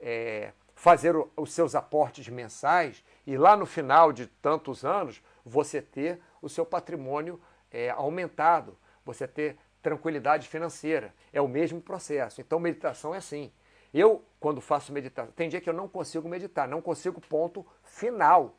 é, 0.00 0.52
fazer 0.74 1.14
o, 1.14 1.30
os 1.36 1.52
seus 1.52 1.74
aportes 1.74 2.26
mensais 2.28 3.04
e 3.26 3.36
lá 3.36 3.54
no 3.54 3.66
final 3.66 4.10
de 4.10 4.26
tantos 4.26 4.86
anos 4.86 5.22
você 5.44 5.82
ter 5.82 6.18
o 6.40 6.48
seu 6.48 6.64
patrimônio 6.64 7.38
é, 7.70 7.90
aumentado, 7.90 8.74
você 9.04 9.28
ter 9.28 9.58
tranquilidade 9.88 10.48
financeira. 10.48 11.14
É 11.32 11.40
o 11.40 11.48
mesmo 11.48 11.80
processo. 11.80 12.40
Então, 12.40 12.60
meditação 12.60 13.14
é 13.14 13.18
assim. 13.18 13.50
Eu, 13.92 14.22
quando 14.38 14.60
faço 14.60 14.92
meditação, 14.92 15.32
tem 15.32 15.48
dia 15.48 15.60
que 15.60 15.68
eu 15.68 15.74
não 15.74 15.88
consigo 15.88 16.28
meditar, 16.28 16.68
não 16.68 16.82
consigo 16.82 17.20
ponto 17.22 17.66
final. 17.82 18.54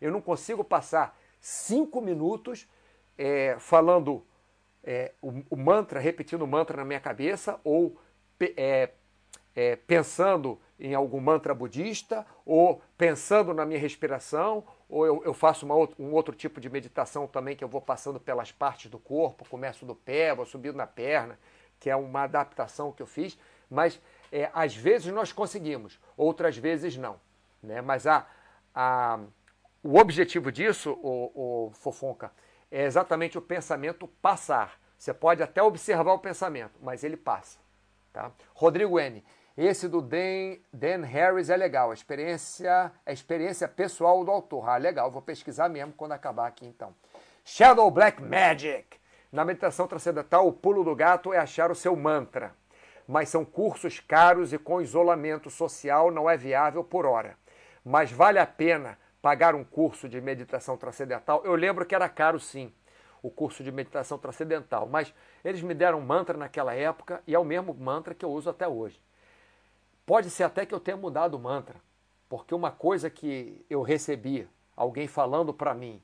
Eu 0.00 0.12
não 0.12 0.20
consigo 0.20 0.62
passar 0.62 1.18
cinco 1.40 2.00
minutos 2.00 2.68
é, 3.16 3.56
falando 3.58 4.24
é, 4.84 5.12
o, 5.20 5.42
o, 5.50 5.56
mantra, 5.56 5.98
repetindo 5.98 6.42
o 6.42 6.46
mantra 6.46 6.76
na 6.76 6.84
minha 6.84 7.00
cabeça, 7.00 7.58
ou 7.64 7.98
é, 8.56 8.90
é, 9.56 9.74
pensando 9.74 10.60
em 10.78 10.94
algum 10.94 11.20
mantra 11.20 11.52
budista, 11.52 12.24
ou 12.46 12.80
pensando 12.96 13.52
na 13.52 13.66
minha 13.66 13.80
respiração, 13.80 14.64
ou 14.88 15.04
eu, 15.04 15.22
eu 15.24 15.34
faço 15.34 15.66
um 15.98 16.12
outro 16.12 16.34
tipo 16.34 16.60
de 16.60 16.70
meditação 16.70 17.26
também, 17.26 17.54
que 17.54 17.62
eu 17.62 17.68
vou 17.68 17.80
passando 17.80 18.18
pelas 18.18 18.50
partes 18.50 18.90
do 18.90 18.98
corpo, 18.98 19.48
começo 19.48 19.84
do 19.84 19.94
pé, 19.94 20.34
vou 20.34 20.46
subindo 20.46 20.76
na 20.76 20.86
perna, 20.86 21.38
que 21.78 21.90
é 21.90 21.96
uma 21.96 22.22
adaptação 22.22 22.90
que 22.90 23.02
eu 23.02 23.06
fiz, 23.06 23.38
mas 23.70 24.00
é, 24.32 24.50
às 24.54 24.74
vezes 24.74 25.12
nós 25.12 25.32
conseguimos, 25.32 26.00
outras 26.16 26.56
vezes 26.56 26.96
não. 26.96 27.20
Né? 27.62 27.82
Mas 27.82 28.06
a, 28.06 28.26
a, 28.74 29.20
o 29.82 29.98
objetivo 29.98 30.50
disso, 30.50 30.98
o, 31.02 31.66
o 31.66 31.70
Fofonca, 31.72 32.32
é 32.70 32.84
exatamente 32.84 33.36
o 33.36 33.42
pensamento 33.42 34.08
passar. 34.22 34.78
Você 34.98 35.12
pode 35.14 35.42
até 35.42 35.62
observar 35.62 36.14
o 36.14 36.18
pensamento, 36.18 36.78
mas 36.82 37.04
ele 37.04 37.16
passa. 37.16 37.58
Tá? 38.12 38.32
Rodrigo 38.54 38.98
N. 38.98 39.24
Esse 39.60 39.88
do 39.88 40.00
Dan, 40.00 40.58
Dan 40.72 41.04
Harris 41.04 41.50
é 41.50 41.56
legal. 41.56 41.90
A 41.90 41.94
experiência, 41.94 42.92
a 43.04 43.12
experiência 43.12 43.66
pessoal 43.66 44.24
do 44.24 44.30
autor. 44.30 44.68
Ah, 44.68 44.76
legal. 44.76 45.10
Vou 45.10 45.20
pesquisar 45.20 45.68
mesmo 45.68 45.92
quando 45.94 46.12
acabar 46.12 46.46
aqui 46.46 46.64
então. 46.64 46.94
Shadow 47.44 47.90
Black 47.90 48.22
Magic. 48.22 48.86
Na 49.32 49.44
meditação 49.44 49.88
transcendental, 49.88 50.46
o 50.46 50.52
pulo 50.52 50.84
do 50.84 50.94
gato 50.94 51.34
é 51.34 51.38
achar 51.38 51.72
o 51.72 51.74
seu 51.74 51.96
mantra. 51.96 52.54
Mas 53.04 53.30
são 53.30 53.44
cursos 53.44 53.98
caros 53.98 54.52
e 54.52 54.58
com 54.58 54.80
isolamento 54.80 55.50
social 55.50 56.12
não 56.12 56.30
é 56.30 56.36
viável 56.36 56.84
por 56.84 57.04
hora. 57.04 57.36
Mas 57.84 58.12
vale 58.12 58.38
a 58.38 58.46
pena 58.46 58.96
pagar 59.20 59.56
um 59.56 59.64
curso 59.64 60.08
de 60.08 60.20
meditação 60.20 60.76
transcendental. 60.76 61.42
Eu 61.44 61.56
lembro 61.56 61.84
que 61.84 61.96
era 61.96 62.08
caro 62.08 62.38
sim, 62.38 62.72
o 63.20 63.28
curso 63.28 63.64
de 63.64 63.72
meditação 63.72 64.18
transcendental, 64.18 64.86
mas 64.86 65.12
eles 65.44 65.62
me 65.62 65.74
deram 65.74 65.98
um 65.98 66.06
mantra 66.06 66.38
naquela 66.38 66.74
época 66.74 67.20
e 67.26 67.34
é 67.34 67.38
o 67.40 67.44
mesmo 67.44 67.74
mantra 67.74 68.14
que 68.14 68.24
eu 68.24 68.30
uso 68.30 68.48
até 68.48 68.68
hoje. 68.68 69.02
Pode 70.08 70.30
ser 70.30 70.44
até 70.44 70.64
que 70.64 70.74
eu 70.74 70.80
tenha 70.80 70.96
mudado 70.96 71.34
o 71.34 71.38
mantra, 71.38 71.76
porque 72.30 72.54
uma 72.54 72.70
coisa 72.70 73.10
que 73.10 73.62
eu 73.68 73.82
recebi, 73.82 74.48
alguém 74.74 75.06
falando 75.06 75.52
para 75.52 75.74
mim, 75.74 76.02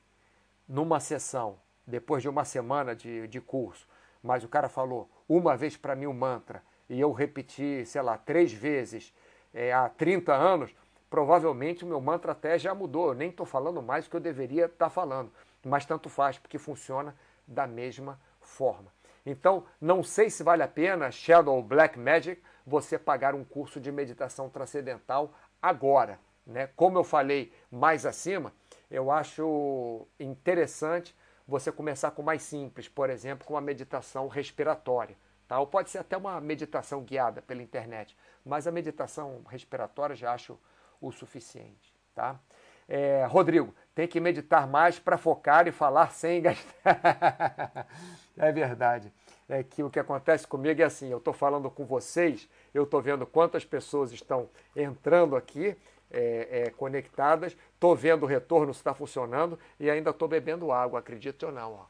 numa 0.69 0.99
sessão, 0.99 1.57
depois 1.87 2.21
de 2.21 2.29
uma 2.29 2.45
semana 2.45 2.95
de, 2.95 3.27
de 3.27 3.41
curso, 3.41 3.87
mas 4.21 4.43
o 4.43 4.47
cara 4.47 4.69
falou 4.69 5.09
uma 5.27 5.57
vez 5.57 5.75
para 5.75 5.95
mim 5.95 6.05
o 6.05 6.13
mantra 6.13 6.61
e 6.87 7.01
eu 7.01 7.11
repeti, 7.11 7.83
sei 7.87 7.99
lá, 8.03 8.15
três 8.15 8.53
vezes 8.53 9.11
é, 9.51 9.73
há 9.73 9.89
30 9.89 10.31
anos, 10.31 10.75
provavelmente 11.09 11.83
o 11.83 11.87
meu 11.87 11.99
mantra 11.99 12.33
até 12.33 12.59
já 12.59 12.75
mudou. 12.75 13.07
Eu 13.07 13.15
nem 13.15 13.31
estou 13.31 13.43
falando 13.43 13.81
mais 13.81 14.05
o 14.05 14.09
que 14.11 14.17
eu 14.17 14.21
deveria 14.21 14.65
estar 14.65 14.85
tá 14.85 14.89
falando, 14.91 15.31
mas 15.63 15.83
tanto 15.83 16.09
faz, 16.09 16.37
porque 16.37 16.59
funciona 16.59 17.15
da 17.47 17.65
mesma 17.65 18.21
forma. 18.39 18.93
Então, 19.25 19.65
não 19.81 20.03
sei 20.03 20.29
se 20.29 20.43
vale 20.43 20.61
a 20.61 20.67
pena, 20.67 21.09
Shadow 21.09 21.59
Black 21.63 21.97
Magic, 21.97 22.39
você 22.65 22.97
pagar 22.97 23.35
um 23.35 23.43
curso 23.43 23.79
de 23.79 23.91
meditação 23.91 24.49
transcendental 24.49 25.33
agora. 25.61 26.19
Né? 26.45 26.67
Como 26.75 26.97
eu 26.97 27.03
falei 27.03 27.53
mais 27.71 28.05
acima, 28.05 28.53
eu 28.89 29.11
acho 29.11 30.07
interessante 30.19 31.15
você 31.47 31.71
começar 31.71 32.11
com 32.11 32.23
mais 32.23 32.41
simples, 32.41 32.87
por 32.87 33.09
exemplo, 33.09 33.45
com 33.45 33.55
a 33.55 33.61
meditação 33.61 34.27
respiratória. 34.27 35.15
Tá? 35.47 35.59
Ou 35.59 35.67
pode 35.67 35.91
ser 35.91 35.99
até 35.99 36.17
uma 36.17 36.41
meditação 36.41 37.03
guiada 37.03 37.41
pela 37.41 37.61
internet, 37.61 38.17
mas 38.43 38.65
a 38.65 38.71
meditação 38.71 39.43
respiratória 39.47 40.15
já 40.15 40.33
acho 40.33 40.59
o 40.99 41.11
suficiente. 41.11 41.93
Tá? 42.15 42.39
É, 42.87 43.25
Rodrigo, 43.25 43.73
tem 43.93 44.07
que 44.07 44.19
meditar 44.19 44.67
mais 44.67 44.97
para 44.97 45.17
focar 45.17 45.67
e 45.67 45.71
falar 45.71 46.11
sem 46.11 46.41
gastar. 46.41 47.87
é 48.37 48.51
verdade 48.51 49.13
é 49.47 49.63
que 49.63 49.83
o 49.83 49.89
que 49.89 49.99
acontece 49.99 50.47
comigo 50.47 50.81
é 50.81 50.85
assim: 50.85 51.09
eu 51.09 51.19
estou 51.19 51.33
falando 51.33 51.69
com 51.69 51.85
vocês, 51.85 52.49
eu 52.73 52.83
estou 52.83 53.01
vendo 53.01 53.25
quantas 53.25 53.63
pessoas 53.63 54.11
estão 54.11 54.49
entrando 54.75 55.35
aqui, 55.35 55.75
é, 56.09 56.63
é, 56.63 56.69
conectadas, 56.71 57.55
estou 57.73 57.95
vendo 57.95 58.23
o 58.23 58.27
retorno 58.27 58.73
se 58.73 58.79
está 58.79 58.93
funcionando 58.93 59.59
e 59.79 59.89
ainda 59.89 60.09
estou 60.09 60.27
bebendo 60.27 60.71
água, 60.71 60.99
acredite 60.99 61.45
ou 61.45 61.51
não. 61.51 61.73
Ó. 61.73 61.85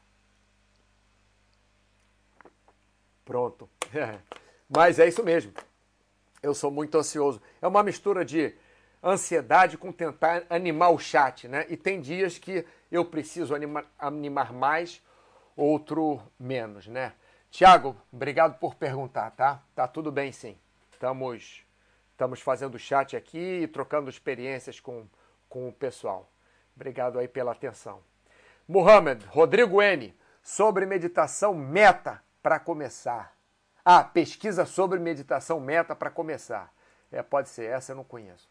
Pronto. 3.24 3.68
Mas 4.68 4.98
é 4.98 5.06
isso 5.06 5.22
mesmo. 5.22 5.52
Eu 6.42 6.54
sou 6.54 6.70
muito 6.70 6.96
ansioso. 6.98 7.40
É 7.60 7.66
uma 7.66 7.82
mistura 7.82 8.24
de 8.24 8.54
ansiedade 9.02 9.78
com 9.78 9.92
tentar 9.92 10.44
animar 10.50 10.90
o 10.90 10.98
chat, 10.98 11.46
né? 11.48 11.66
E 11.68 11.76
tem 11.76 12.00
dias 12.00 12.38
que 12.38 12.64
eu 12.90 13.04
preciso 13.04 13.54
animar, 13.54 13.84
animar 13.98 14.52
mais, 14.52 15.02
outro 15.56 16.20
menos, 16.38 16.86
né? 16.86 17.12
Tiago, 17.56 17.96
obrigado 18.12 18.58
por 18.58 18.74
perguntar, 18.74 19.30
tá? 19.30 19.62
Tá 19.74 19.88
tudo 19.88 20.12
bem 20.12 20.30
sim. 20.30 20.58
Estamos, 20.92 21.64
estamos 22.10 22.38
fazendo 22.42 22.78
chat 22.78 23.16
aqui 23.16 23.62
e 23.62 23.66
trocando 23.66 24.10
experiências 24.10 24.78
com, 24.78 25.06
com 25.48 25.66
o 25.66 25.72
pessoal. 25.72 26.30
Obrigado 26.74 27.18
aí 27.18 27.26
pela 27.26 27.52
atenção. 27.52 28.00
Mohamed, 28.68 29.24
Rodrigo 29.28 29.80
N, 29.80 30.14
sobre 30.42 30.84
meditação 30.84 31.54
meta 31.54 32.22
para 32.42 32.60
começar. 32.60 33.34
Ah, 33.82 34.04
pesquisa 34.04 34.66
sobre 34.66 34.98
meditação 34.98 35.58
meta 35.58 35.96
para 35.96 36.10
começar. 36.10 36.70
É, 37.10 37.22
pode 37.22 37.48
ser, 37.48 37.70
essa 37.70 37.92
eu 37.92 37.96
não 37.96 38.04
conheço. 38.04 38.46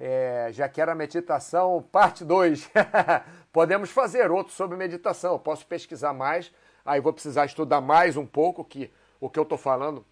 É, 0.00 0.48
já 0.52 0.66
que 0.66 0.80
era 0.80 0.94
meditação, 0.94 1.86
parte 1.92 2.24
2. 2.24 2.70
Podemos 3.52 3.90
fazer 3.90 4.30
outro 4.30 4.54
sobre 4.54 4.78
meditação. 4.78 5.34
Eu 5.34 5.38
posso 5.38 5.66
pesquisar 5.66 6.14
mais 6.14 6.50
aí 6.86 7.00
vou 7.00 7.12
precisar 7.12 7.44
estudar 7.44 7.80
mais 7.80 8.16
um 8.16 8.24
pouco, 8.24 8.64
que 8.64 8.90
o 9.20 9.28
que 9.28 9.38
eu 9.38 9.42
estou 9.42 9.58
falando 9.58 10.04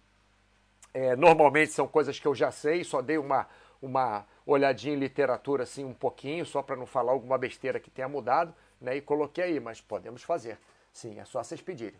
é, 0.93 1.15
normalmente 1.15 1.71
são 1.71 1.87
coisas 1.87 2.19
que 2.19 2.27
eu 2.27 2.35
já 2.35 2.51
sei, 2.51 2.83
só 2.83 3.01
dei 3.01 3.17
uma, 3.17 3.47
uma 3.81 4.25
olhadinha 4.45 4.93
em 4.93 4.99
literatura 4.99 5.63
assim 5.63 5.83
um 5.83 5.93
pouquinho, 5.93 6.45
só 6.45 6.61
para 6.61 6.75
não 6.75 6.85
falar 6.85 7.11
alguma 7.11 7.37
besteira 7.37 7.79
que 7.79 7.89
tenha 7.89 8.07
mudado, 8.07 8.53
né? 8.79 8.95
E 8.95 9.01
coloquei 9.01 9.43
aí, 9.45 9.59
mas 9.59 9.81
podemos 9.81 10.21
fazer. 10.23 10.57
Sim, 10.91 11.19
é 11.19 11.25
só 11.25 11.43
vocês 11.43 11.61
pedirem. 11.61 11.99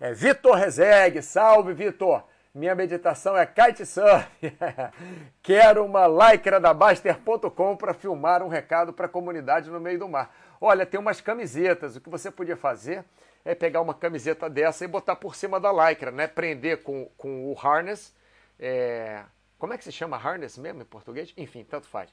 É, 0.00 0.12
Vitor 0.12 0.56
Rezegue, 0.56 1.22
salve 1.22 1.72
Vitor! 1.72 2.24
Minha 2.54 2.74
meditação 2.74 3.34
é 3.34 3.46
kitesurf. 3.46 4.28
Quero 5.42 5.86
uma 5.86 6.06
lycra 6.06 6.60
da 6.60 6.74
Baster.com 6.74 7.76
para 7.76 7.94
filmar 7.94 8.42
um 8.42 8.48
recado 8.48 8.92
para 8.92 9.06
a 9.06 9.08
comunidade 9.08 9.70
no 9.70 9.80
meio 9.80 9.98
do 9.98 10.06
mar. 10.06 10.34
Olha, 10.60 10.84
tem 10.84 11.00
umas 11.00 11.18
camisetas. 11.18 11.96
O 11.96 12.00
que 12.00 12.10
você 12.10 12.30
podia 12.30 12.54
fazer 12.54 13.06
é 13.44 13.54
pegar 13.54 13.80
uma 13.80 13.94
camiseta 13.94 14.48
dessa 14.48 14.84
e 14.84 14.88
botar 14.88 15.16
por 15.16 15.34
cima 15.34 15.58
da 15.58 15.72
lycra, 15.72 16.10
né? 16.10 16.26
Prender 16.26 16.82
com, 16.82 17.10
com 17.16 17.50
o 17.50 17.58
harness. 17.58 18.14
É... 18.58 19.22
Como 19.58 19.72
é 19.72 19.78
que 19.78 19.84
se 19.84 19.92
chama 19.92 20.16
harness 20.16 20.56
mesmo 20.58 20.82
em 20.82 20.84
português? 20.86 21.32
Enfim, 21.36 21.64
tanto 21.64 21.86
faz. 21.86 22.12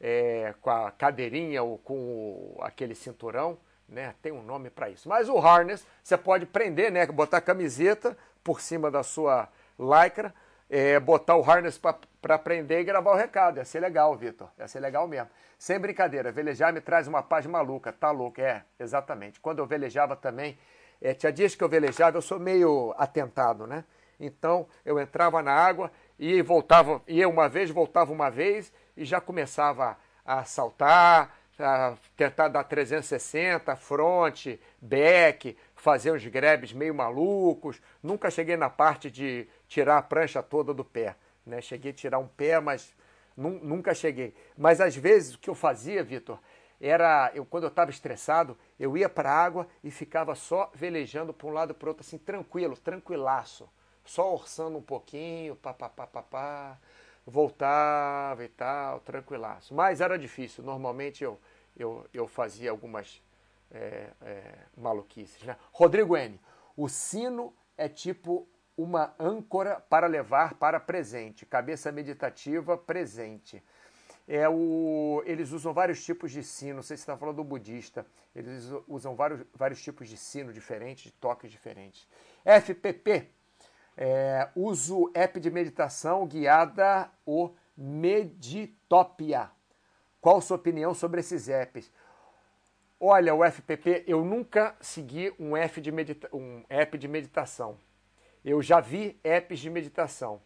É... 0.00 0.54
com 0.60 0.70
a 0.70 0.90
cadeirinha 0.90 1.62
ou 1.62 1.78
com 1.78 1.94
o... 1.94 2.58
aquele 2.60 2.94
cinturão, 2.94 3.58
né? 3.88 4.14
Tem 4.22 4.32
um 4.32 4.42
nome 4.42 4.70
para 4.70 4.88
isso. 4.88 5.08
Mas 5.08 5.28
o 5.28 5.38
harness 5.38 5.86
você 6.02 6.16
pode 6.16 6.46
prender, 6.46 6.92
né? 6.92 7.06
Botar 7.06 7.38
a 7.38 7.42
camiseta 7.42 8.16
por 8.44 8.60
cima 8.60 8.90
da 8.90 9.02
sua 9.02 9.48
lycra, 9.78 10.34
é... 10.68 10.98
botar 11.00 11.36
o 11.36 11.42
harness 11.42 11.78
para 11.78 12.38
prender 12.38 12.80
e 12.80 12.84
gravar 12.84 13.12
o 13.12 13.16
recado. 13.16 13.58
Ia 13.58 13.64
ser 13.64 13.80
legal, 13.80 14.16
Vitor. 14.16 14.48
Ia 14.58 14.68
ser 14.68 14.80
legal 14.80 15.06
mesmo. 15.06 15.28
Sem 15.58 15.78
brincadeira, 15.78 16.30
velejar 16.30 16.72
me 16.72 16.80
traz 16.80 17.08
uma 17.08 17.22
paz 17.22 17.44
maluca, 17.46 17.92
tá 17.92 18.10
louco? 18.10 18.40
É, 18.40 18.64
exatamente. 18.78 19.40
Quando 19.40 19.58
eu 19.58 19.66
velejava 19.66 20.14
também, 20.14 20.56
é, 21.00 21.14
tinha 21.14 21.32
dias 21.32 21.54
que 21.54 21.64
eu 21.64 21.68
velejava, 21.68 22.16
eu 22.16 22.22
sou 22.22 22.38
meio 22.38 22.94
atentado, 22.96 23.66
né? 23.66 23.84
Então 24.20 24.66
eu 24.84 24.98
entrava 25.00 25.42
na 25.42 25.52
água 25.52 25.90
e 26.18 26.42
voltava, 26.42 27.02
ia 27.06 27.28
uma 27.28 27.48
vez, 27.48 27.70
voltava 27.70 28.12
uma 28.12 28.30
vez 28.30 28.72
e 28.96 29.04
já 29.04 29.20
começava 29.20 29.96
a 30.24 30.44
saltar, 30.44 31.36
a 31.58 31.94
tentar 32.16 32.48
dar 32.48 32.64
360, 32.64 33.74
fronte, 33.76 34.60
back, 34.80 35.56
fazer 35.74 36.12
uns 36.12 36.24
grebes 36.26 36.72
meio 36.72 36.94
malucos. 36.94 37.80
Nunca 38.02 38.30
cheguei 38.30 38.56
na 38.56 38.70
parte 38.70 39.10
de 39.10 39.48
tirar 39.68 39.98
a 39.98 40.02
prancha 40.02 40.42
toda 40.42 40.74
do 40.74 40.84
pé. 40.84 41.14
Né? 41.46 41.60
Cheguei 41.60 41.92
a 41.92 41.94
tirar 41.94 42.18
um 42.18 42.26
pé, 42.26 42.58
mas 42.58 42.94
Nunca 43.38 43.94
cheguei. 43.94 44.34
Mas 44.56 44.80
às 44.80 44.96
vezes 44.96 45.36
o 45.36 45.38
que 45.38 45.48
eu 45.48 45.54
fazia, 45.54 46.02
Vitor, 46.02 46.40
era, 46.80 47.30
eu 47.32 47.46
quando 47.46 47.64
eu 47.64 47.68
estava 47.68 47.88
estressado, 47.88 48.58
eu 48.80 48.96
ia 48.96 49.08
para 49.08 49.30
a 49.30 49.44
água 49.44 49.68
e 49.82 49.92
ficava 49.92 50.34
só 50.34 50.72
velejando 50.74 51.32
para 51.32 51.46
um 51.46 51.52
lado 51.52 51.72
para 51.72 51.88
outro, 51.88 52.04
assim, 52.04 52.18
tranquilo, 52.18 52.76
tranquilaço. 52.76 53.68
Só 54.04 54.34
orçando 54.34 54.76
um 54.76 54.82
pouquinho, 54.82 55.54
pá, 55.54 55.72
pá, 55.72 55.88
pá, 55.88 56.04
pá, 56.08 56.22
pá, 56.22 56.78
voltava 57.24 58.44
e 58.44 58.48
tal, 58.48 58.98
tranquilaço. 59.00 59.72
Mas 59.72 60.00
era 60.00 60.18
difícil, 60.18 60.64
normalmente 60.64 61.22
eu, 61.22 61.38
eu, 61.76 62.04
eu 62.12 62.26
fazia 62.26 62.72
algumas 62.72 63.22
é, 63.70 64.08
é, 64.22 64.54
maluquices. 64.76 65.44
Né? 65.44 65.56
Rodrigo 65.70 66.16
N., 66.16 66.40
o 66.76 66.88
sino 66.88 67.54
é 67.76 67.88
tipo 67.88 68.48
uma 68.78 69.12
âncora 69.18 69.80
para 69.90 70.06
levar 70.06 70.54
para 70.54 70.80
presente, 70.80 71.44
cabeça 71.44 71.92
meditativa 71.92 72.78
presente 72.78 73.62
é 74.28 74.46
o, 74.46 75.22
eles 75.24 75.52
usam 75.52 75.72
vários 75.72 76.04
tipos 76.04 76.30
de 76.30 76.42
sino, 76.42 76.76
não 76.76 76.82
sei 76.82 76.98
se 76.98 77.02
está 77.02 77.16
falando 77.16 77.36
do 77.36 77.44
budista, 77.44 78.06
eles 78.36 78.70
usam 78.86 79.16
vários, 79.16 79.42
vários 79.54 79.82
tipos 79.82 80.06
de 80.06 80.18
sino 80.18 80.52
diferentes, 80.52 81.04
de 81.04 81.12
toques 81.12 81.50
diferentes. 81.50 82.06
FPP, 82.44 83.30
é, 83.96 84.48
uso 84.54 85.10
app 85.14 85.40
de 85.40 85.50
meditação 85.50 86.26
guiada, 86.26 87.10
o 87.24 87.54
Meditopia. 87.74 89.50
Qual 90.20 90.40
sua 90.42 90.56
opinião 90.56 90.92
sobre 90.92 91.20
esses 91.20 91.48
apps? 91.48 91.90
Olha, 93.00 93.34
o 93.34 93.44
FPP, 93.44 94.04
eu 94.06 94.24
nunca 94.24 94.76
segui 94.80 95.32
um 95.38 95.56
app 95.56 95.80
de, 95.80 95.90
medita 95.90 96.28
um 96.34 96.64
app 96.68 96.98
de 96.98 97.08
meditação. 97.08 97.78
Eu 98.44 98.62
já 98.62 98.80
vi 98.80 99.18
apps 99.24 99.58
de 99.58 99.70
meditação 99.70 100.40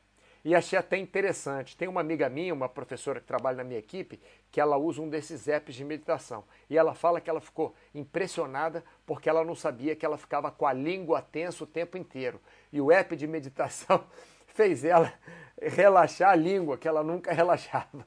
e 0.45 0.55
achei 0.55 0.79
até 0.79 0.97
interessante. 0.97 1.77
Tem 1.77 1.87
uma 1.87 2.01
amiga 2.01 2.29
minha, 2.29 2.53
uma 2.53 2.69
professora 2.69 3.21
que 3.21 3.27
trabalha 3.27 3.59
na 3.59 3.65
minha 3.65 3.79
equipe, 3.79 4.21
que 4.51 4.61
ela 4.61 4.77
usa 4.77 5.01
um 5.01 5.09
desses 5.09 5.47
apps 5.47 5.75
de 5.75 5.85
meditação. 5.85 6.45
E 6.69 6.77
ela 6.77 6.95
fala 6.95 7.21
que 7.21 7.31
ela 7.31 7.41
ficou 7.41 7.75
impressionada 7.95 8.83
porque 9.07 9.29
ela 9.29 9.45
não 9.45 9.55
sabia 9.55 9.95
que 9.95 10.05
ela 10.05 10.19
ficava 10.19 10.51
com 10.51 10.67
a 10.67 10.73
língua 10.73 11.23
tensa 11.23 11.63
o 11.63 11.67
tempo 11.67 11.97
inteiro. 11.97 12.41
E 12.73 12.81
o 12.81 12.91
app 12.91 13.15
de 13.15 13.27
meditação 13.27 14.05
fez 14.47 14.85
ela 14.85 15.13
relaxar 15.61 16.31
a 16.31 16.35
língua, 16.35 16.77
que 16.77 16.89
ela 16.89 17.05
nunca 17.05 17.31
relaxava. 17.33 18.07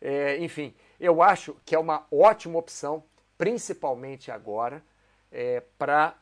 É, 0.00 0.36
enfim, 0.38 0.74
eu 0.98 1.22
acho 1.22 1.56
que 1.64 1.74
é 1.74 1.78
uma 1.78 2.06
ótima 2.10 2.58
opção, 2.58 3.04
principalmente 3.36 4.30
agora, 4.30 4.82
é, 5.30 5.62
para 5.78 6.16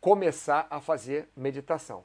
começar 0.00 0.66
a 0.70 0.80
fazer 0.80 1.28
meditação 1.36 2.04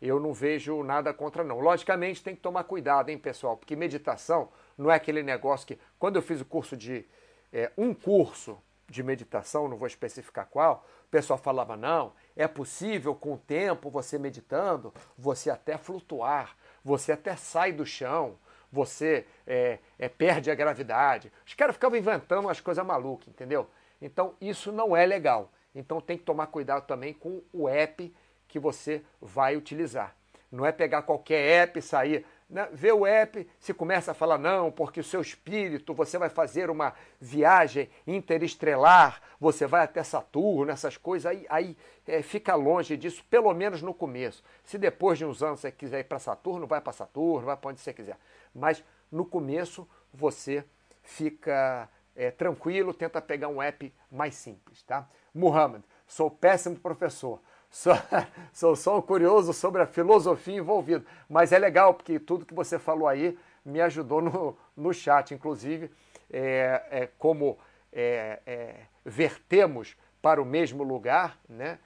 eu 0.00 0.18
não 0.18 0.32
vejo 0.32 0.82
nada 0.82 1.12
contra 1.12 1.44
não. 1.44 1.60
Logicamente 1.60 2.22
tem 2.22 2.34
que 2.34 2.40
tomar 2.40 2.64
cuidado, 2.64 3.10
hein, 3.10 3.18
pessoal, 3.18 3.56
porque 3.56 3.76
meditação 3.76 4.48
não 4.76 4.90
é 4.90 4.94
aquele 4.94 5.22
negócio 5.22 5.66
que 5.66 5.78
quando 5.98 6.16
eu 6.16 6.22
fiz 6.22 6.40
o 6.40 6.44
curso 6.44 6.76
de 6.76 7.06
é, 7.52 7.70
um 7.76 7.92
curso 7.92 8.58
de 8.88 9.02
meditação, 9.02 9.68
não 9.68 9.76
vou 9.76 9.86
especificar 9.86 10.46
qual, 10.46 10.84
o 11.06 11.10
pessoal 11.10 11.38
falava 11.38 11.76
não, 11.76 12.12
é 12.34 12.48
possível 12.48 13.14
com 13.14 13.34
o 13.34 13.38
tempo 13.38 13.90
você 13.90 14.18
meditando, 14.18 14.92
você 15.16 15.50
até 15.50 15.76
flutuar, 15.76 16.56
você 16.84 17.12
até 17.12 17.36
sai 17.36 17.72
do 17.72 17.84
chão, 17.84 18.36
você 18.72 19.26
é, 19.46 19.78
é, 19.98 20.08
perde 20.08 20.50
a 20.50 20.54
gravidade. 20.54 21.32
Os 21.46 21.54
caras 21.54 21.74
ficavam 21.74 21.98
inventando 21.98 22.46
umas 22.46 22.60
coisas 22.60 22.84
malucas, 22.84 23.28
entendeu? 23.28 23.68
Então 24.00 24.34
isso 24.40 24.72
não 24.72 24.96
é 24.96 25.04
legal. 25.04 25.52
Então 25.74 26.00
tem 26.00 26.18
que 26.18 26.24
tomar 26.24 26.46
cuidado 26.48 26.86
também 26.86 27.12
com 27.12 27.42
o 27.52 27.68
app 27.68 28.12
que 28.50 28.58
você 28.58 29.02
vai 29.20 29.56
utilizar. 29.56 30.14
Não 30.50 30.66
é 30.66 30.72
pegar 30.72 31.02
qualquer 31.02 31.62
app 31.62 31.78
e 31.78 31.82
sair. 31.82 32.26
Né? 32.48 32.68
Vê 32.72 32.90
o 32.90 33.06
app, 33.06 33.48
se 33.60 33.72
começa 33.72 34.10
a 34.10 34.14
falar, 34.14 34.36
não, 34.36 34.72
porque 34.72 34.98
o 34.98 35.04
seu 35.04 35.20
espírito, 35.20 35.94
você 35.94 36.18
vai 36.18 36.28
fazer 36.28 36.68
uma 36.68 36.92
viagem 37.20 37.88
interestrelar, 38.04 39.22
você 39.38 39.66
vai 39.66 39.84
até 39.84 40.02
Saturno, 40.02 40.72
essas 40.72 40.96
coisas, 40.96 41.30
aí, 41.30 41.46
aí 41.48 41.76
é, 42.08 42.20
fica 42.22 42.56
longe 42.56 42.96
disso, 42.96 43.24
pelo 43.30 43.54
menos 43.54 43.80
no 43.80 43.94
começo. 43.94 44.42
Se 44.64 44.76
depois 44.76 45.16
de 45.16 45.24
uns 45.24 45.42
anos 45.44 45.60
você 45.60 45.70
quiser 45.70 46.00
ir 46.00 46.04
para 46.04 46.18
Saturno, 46.18 46.66
vai 46.66 46.80
para 46.80 46.92
Saturno, 46.92 47.46
vai 47.46 47.56
para 47.56 47.70
onde 47.70 47.80
você 47.80 47.92
quiser. 47.92 48.18
Mas 48.52 48.82
no 49.12 49.24
começo 49.24 49.88
você 50.12 50.64
fica 51.04 51.88
é, 52.16 52.32
tranquilo, 52.32 52.92
tenta 52.92 53.22
pegar 53.22 53.46
um 53.46 53.62
app 53.62 53.94
mais 54.10 54.34
simples, 54.34 54.82
tá? 54.82 55.08
Muhammad, 55.32 55.82
sou 56.06 56.28
péssimo 56.28 56.76
professor. 56.76 57.40
Sou, 57.70 57.94
sou 58.52 58.76
só 58.76 58.98
um 58.98 59.02
curioso 59.02 59.52
sobre 59.52 59.80
a 59.80 59.86
filosofia 59.86 60.56
envolvida. 60.56 61.04
Mas 61.28 61.52
é 61.52 61.58
legal, 61.58 61.94
porque 61.94 62.18
tudo 62.18 62.44
que 62.44 62.54
você 62.54 62.78
falou 62.78 63.06
aí 63.06 63.38
me 63.64 63.80
ajudou 63.80 64.20
no, 64.20 64.56
no 64.76 64.92
chat. 64.92 65.32
Inclusive, 65.32 65.90
é, 66.30 66.82
é 66.90 67.08
como 67.18 67.56
é, 67.92 68.40
é, 68.44 68.74
vertemos 69.04 69.96
para 70.20 70.42
o 70.42 70.44
mesmo 70.44 70.82
lugar, 70.82 71.38
né? 71.48 71.78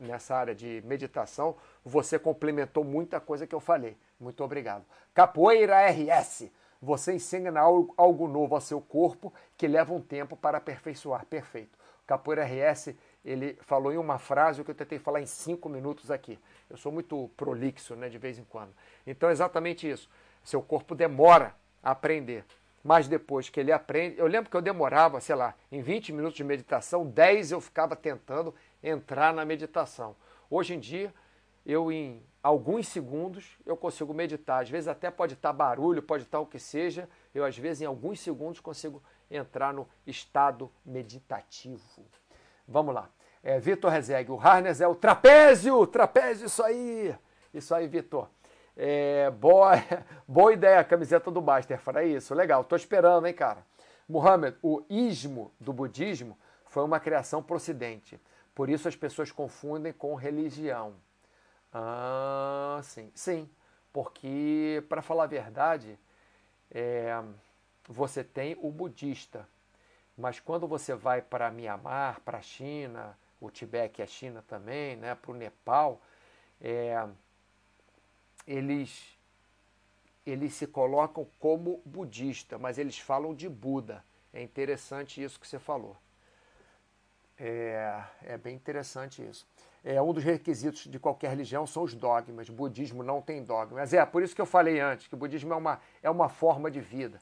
nessa 0.00 0.36
área 0.36 0.54
de 0.54 0.80
meditação, 0.86 1.56
você 1.84 2.16
complementou 2.18 2.84
muita 2.84 3.18
coisa 3.20 3.46
que 3.46 3.54
eu 3.54 3.60
falei. 3.60 3.96
Muito 4.18 4.42
obrigado. 4.44 4.84
Capoeira 5.12 5.76
RS. 5.90 6.50
Você 6.80 7.14
ensina 7.14 7.58
algo, 7.58 8.28
novo 8.28 8.54
ao 8.54 8.60
seu 8.60 8.80
corpo 8.80 9.34
que 9.56 9.66
leva 9.66 9.92
um 9.92 10.00
tempo 10.00 10.36
para 10.36 10.58
aperfeiçoar. 10.58 11.26
Perfeito. 11.26 11.76
Capoeira 12.06 12.44
RS 12.44 12.94
ele 13.28 13.58
falou 13.60 13.92
em 13.92 13.98
uma 13.98 14.18
frase 14.18 14.60
o 14.60 14.64
que 14.64 14.70
eu 14.70 14.74
tentei 14.74 14.98
falar 14.98 15.20
em 15.20 15.26
cinco 15.26 15.68
minutos 15.68 16.10
aqui. 16.10 16.38
Eu 16.70 16.78
sou 16.78 16.90
muito 16.90 17.30
prolixo, 17.36 17.94
né, 17.94 18.08
de 18.08 18.16
vez 18.16 18.38
em 18.38 18.44
quando. 18.44 18.72
Então 19.06 19.28
é 19.28 19.32
exatamente 19.32 19.88
isso. 19.88 20.08
Seu 20.42 20.62
corpo 20.62 20.94
demora 20.94 21.54
a 21.82 21.90
aprender. 21.90 22.44
Mas 22.82 23.06
depois 23.06 23.50
que 23.50 23.60
ele 23.60 23.70
aprende, 23.70 24.18
eu 24.18 24.26
lembro 24.26 24.50
que 24.50 24.56
eu 24.56 24.62
demorava, 24.62 25.20
sei 25.20 25.34
lá, 25.34 25.54
em 25.70 25.82
20 25.82 26.12
minutos 26.12 26.36
de 26.38 26.44
meditação, 26.44 27.04
10 27.04 27.52
eu 27.52 27.60
ficava 27.60 27.94
tentando 27.94 28.54
entrar 28.82 29.34
na 29.34 29.44
meditação. 29.44 30.16
Hoje 30.48 30.74
em 30.74 30.80
dia, 30.80 31.12
eu 31.66 31.92
em 31.92 32.22
alguns 32.42 32.88
segundos 32.88 33.58
eu 33.66 33.76
consigo 33.76 34.14
meditar. 34.14 34.62
Às 34.62 34.70
vezes 34.70 34.88
até 34.88 35.10
pode 35.10 35.34
estar 35.34 35.52
barulho, 35.52 36.02
pode 36.02 36.22
estar 36.22 36.40
o 36.40 36.46
que 36.46 36.58
seja, 36.58 37.06
eu 37.34 37.44
às 37.44 37.58
vezes 37.58 37.82
em 37.82 37.84
alguns 37.84 38.20
segundos 38.20 38.58
consigo 38.58 39.02
entrar 39.30 39.74
no 39.74 39.86
estado 40.06 40.70
meditativo. 40.82 42.06
Vamos 42.66 42.94
lá. 42.94 43.10
É, 43.42 43.58
Vitor 43.58 43.90
Rezeg, 43.90 44.30
o 44.30 44.36
harness 44.36 44.80
é 44.80 44.88
o 44.88 44.94
trapézio, 44.94 45.86
trapézio, 45.86 46.46
isso 46.46 46.62
aí. 46.62 47.14
Isso 47.52 47.74
aí, 47.74 47.86
Vitor. 47.86 48.28
É, 48.76 49.30
boa, 49.30 49.72
boa 50.26 50.52
ideia, 50.52 50.78
a 50.78 50.84
camiseta 50.84 51.30
do 51.30 51.40
Baster, 51.40 51.80
para 51.82 52.04
isso, 52.04 52.34
legal, 52.34 52.62
tô 52.62 52.76
esperando, 52.76 53.26
hein, 53.26 53.34
cara. 53.34 53.66
Muhammad, 54.08 54.54
o 54.62 54.84
ismo 54.88 55.52
do 55.58 55.72
budismo 55.72 56.38
foi 56.66 56.84
uma 56.84 57.00
criação 57.00 57.42
pro 57.42 57.56
ocidente, 57.56 58.20
por 58.54 58.70
isso 58.70 58.86
as 58.86 58.94
pessoas 58.94 59.32
confundem 59.32 59.92
com 59.92 60.14
religião. 60.14 60.94
Ah, 61.72 62.80
sim, 62.84 63.10
sim, 63.14 63.50
porque, 63.92 64.84
para 64.88 65.02
falar 65.02 65.24
a 65.24 65.26
verdade, 65.26 65.98
é, 66.70 67.20
você 67.88 68.22
tem 68.22 68.56
o 68.62 68.70
budista, 68.70 69.48
mas 70.16 70.38
quando 70.38 70.68
você 70.68 70.94
vai 70.94 71.20
para 71.20 71.50
Mianmar, 71.50 72.20
para 72.20 72.38
a 72.38 72.42
China, 72.42 73.18
o 73.40 73.50
Tibete, 73.50 74.00
é 74.00 74.04
a 74.04 74.08
China 74.08 74.42
também, 74.46 74.96
né, 74.96 75.14
para 75.14 75.30
o 75.30 75.34
Nepal, 75.34 76.00
é, 76.60 77.06
eles, 78.46 79.18
eles 80.26 80.54
se 80.54 80.66
colocam 80.66 81.26
como 81.38 81.80
budista, 81.84 82.58
mas 82.58 82.78
eles 82.78 82.98
falam 82.98 83.34
de 83.34 83.48
Buda. 83.48 84.04
É 84.32 84.42
interessante 84.42 85.22
isso 85.22 85.38
que 85.38 85.46
você 85.46 85.58
falou. 85.58 85.96
É, 87.38 88.02
é 88.24 88.36
bem 88.36 88.56
interessante 88.56 89.26
isso. 89.26 89.46
É, 89.84 90.02
um 90.02 90.12
dos 90.12 90.24
requisitos 90.24 90.84
de 90.84 90.98
qualquer 90.98 91.30
religião 91.30 91.66
são 91.66 91.84
os 91.84 91.94
dogmas. 91.94 92.48
O 92.48 92.52
budismo 92.52 93.02
não 93.02 93.22
tem 93.22 93.44
dogmas. 93.44 93.80
Mas 93.80 93.94
é 93.94 94.04
por 94.04 94.22
isso 94.22 94.34
que 94.34 94.40
eu 94.40 94.46
falei 94.46 94.80
antes, 94.80 95.06
que 95.06 95.14
o 95.14 95.16
budismo 95.16 95.52
é 95.52 95.56
uma, 95.56 95.80
é 96.02 96.10
uma 96.10 96.28
forma 96.28 96.70
de 96.70 96.80
vida. 96.80 97.20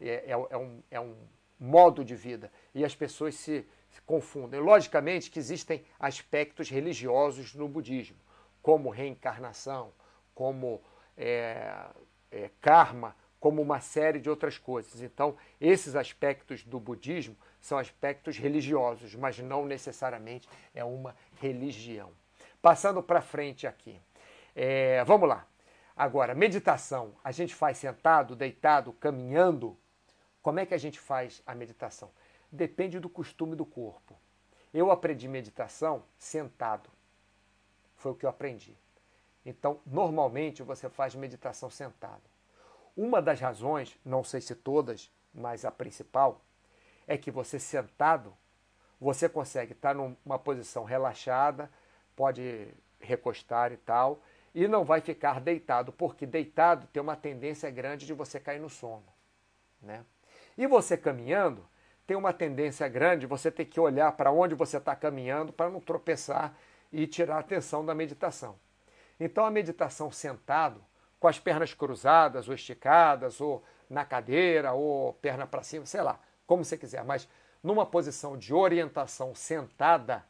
É, 0.00 0.08
é, 0.08 0.30
é 0.30 0.56
um, 0.56 0.82
é 0.90 1.00
um 1.00 1.14
modo 1.60 2.04
de 2.04 2.14
vida. 2.14 2.50
E 2.74 2.84
as 2.84 2.94
pessoas 2.94 3.34
se 3.34 3.66
confundem. 4.06 4.60
Logicamente 4.60 5.30
que 5.30 5.38
existem 5.38 5.84
aspectos 5.98 6.70
religiosos 6.70 7.54
no 7.54 7.68
budismo, 7.68 8.16
como 8.62 8.90
reencarnação, 8.90 9.92
como 10.34 10.80
é, 11.16 11.86
é, 12.30 12.50
karma, 12.60 13.14
como 13.40 13.62
uma 13.62 13.80
série 13.80 14.18
de 14.18 14.28
outras 14.28 14.58
coisas. 14.58 15.02
Então, 15.02 15.36
esses 15.60 15.94
aspectos 15.94 16.64
do 16.64 16.80
budismo 16.80 17.36
são 17.60 17.78
aspectos 17.78 18.36
religiosos, 18.36 19.14
mas 19.14 19.38
não 19.38 19.64
necessariamente 19.64 20.48
é 20.74 20.84
uma 20.84 21.14
religião. 21.40 22.10
Passando 22.60 23.02
para 23.02 23.20
frente 23.20 23.66
aqui. 23.66 24.00
É, 24.54 25.04
vamos 25.04 25.28
lá. 25.28 25.46
Agora, 25.96 26.34
meditação. 26.34 27.14
A 27.22 27.32
gente 27.32 27.54
faz 27.54 27.78
sentado, 27.78 28.34
deitado, 28.34 28.92
caminhando. 28.92 29.76
Como 30.42 30.60
é 30.60 30.66
que 30.66 30.74
a 30.74 30.78
gente 30.78 30.98
faz 30.98 31.42
a 31.46 31.54
meditação? 31.54 32.10
Depende 32.50 32.98
do 32.98 33.08
costume 33.08 33.54
do 33.54 33.64
corpo. 33.64 34.16
Eu 34.72 34.90
aprendi 34.90 35.28
meditação 35.28 36.02
sentado. 36.16 36.90
Foi 37.96 38.12
o 38.12 38.14
que 38.14 38.26
eu 38.26 38.30
aprendi. 38.30 38.76
Então, 39.44 39.80
normalmente 39.86 40.62
você 40.62 40.88
faz 40.88 41.14
meditação 41.14 41.70
sentado. 41.70 42.22
Uma 42.96 43.22
das 43.22 43.40
razões, 43.40 43.98
não 44.04 44.22
sei 44.22 44.40
se 44.40 44.54
todas, 44.54 45.10
mas 45.32 45.64
a 45.64 45.70
principal, 45.70 46.40
é 47.06 47.16
que 47.16 47.30
você 47.30 47.58
sentado, 47.58 48.36
você 49.00 49.28
consegue 49.28 49.72
estar 49.72 49.94
numa 49.94 50.38
posição 50.38 50.84
relaxada, 50.84 51.70
pode 52.14 52.68
recostar 53.00 53.72
e 53.72 53.76
tal, 53.76 54.20
e 54.54 54.66
não 54.66 54.84
vai 54.84 55.00
ficar 55.00 55.40
deitado, 55.40 55.92
porque 55.92 56.26
deitado 56.26 56.86
tem 56.88 57.00
uma 57.00 57.16
tendência 57.16 57.70
grande 57.70 58.04
de 58.04 58.12
você 58.12 58.40
cair 58.40 58.60
no 58.60 58.68
sono. 58.68 59.06
Né? 59.80 60.04
E 60.56 60.66
você 60.66 60.96
caminhando, 60.96 61.64
tem 62.08 62.16
uma 62.16 62.32
tendência 62.32 62.88
grande 62.88 63.20
de 63.20 63.26
você 63.26 63.50
ter 63.50 63.66
que 63.66 63.78
olhar 63.78 64.10
para 64.12 64.32
onde 64.32 64.54
você 64.54 64.78
está 64.78 64.96
caminhando 64.96 65.52
para 65.52 65.68
não 65.68 65.78
tropeçar 65.78 66.56
e 66.90 67.06
tirar 67.06 67.36
a 67.36 67.40
atenção 67.40 67.84
da 67.84 67.94
meditação. 67.94 68.58
Então 69.20 69.44
a 69.44 69.50
meditação 69.50 70.10
sentado, 70.10 70.82
com 71.20 71.28
as 71.28 71.38
pernas 71.38 71.74
cruzadas 71.74 72.48
ou 72.48 72.54
esticadas, 72.54 73.42
ou 73.42 73.62
na 73.90 74.06
cadeira, 74.06 74.72
ou 74.72 75.12
perna 75.20 75.46
para 75.46 75.62
cima, 75.62 75.84
sei 75.84 76.00
lá, 76.00 76.18
como 76.46 76.64
você 76.64 76.78
quiser, 76.78 77.04
mas 77.04 77.28
numa 77.62 77.84
posição 77.84 78.38
de 78.38 78.54
orientação 78.54 79.34
sentada, 79.34 80.24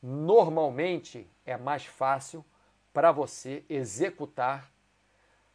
normalmente 0.00 1.28
é 1.44 1.56
mais 1.56 1.84
fácil 1.84 2.44
para 2.92 3.10
você 3.10 3.64
executar 3.68 4.70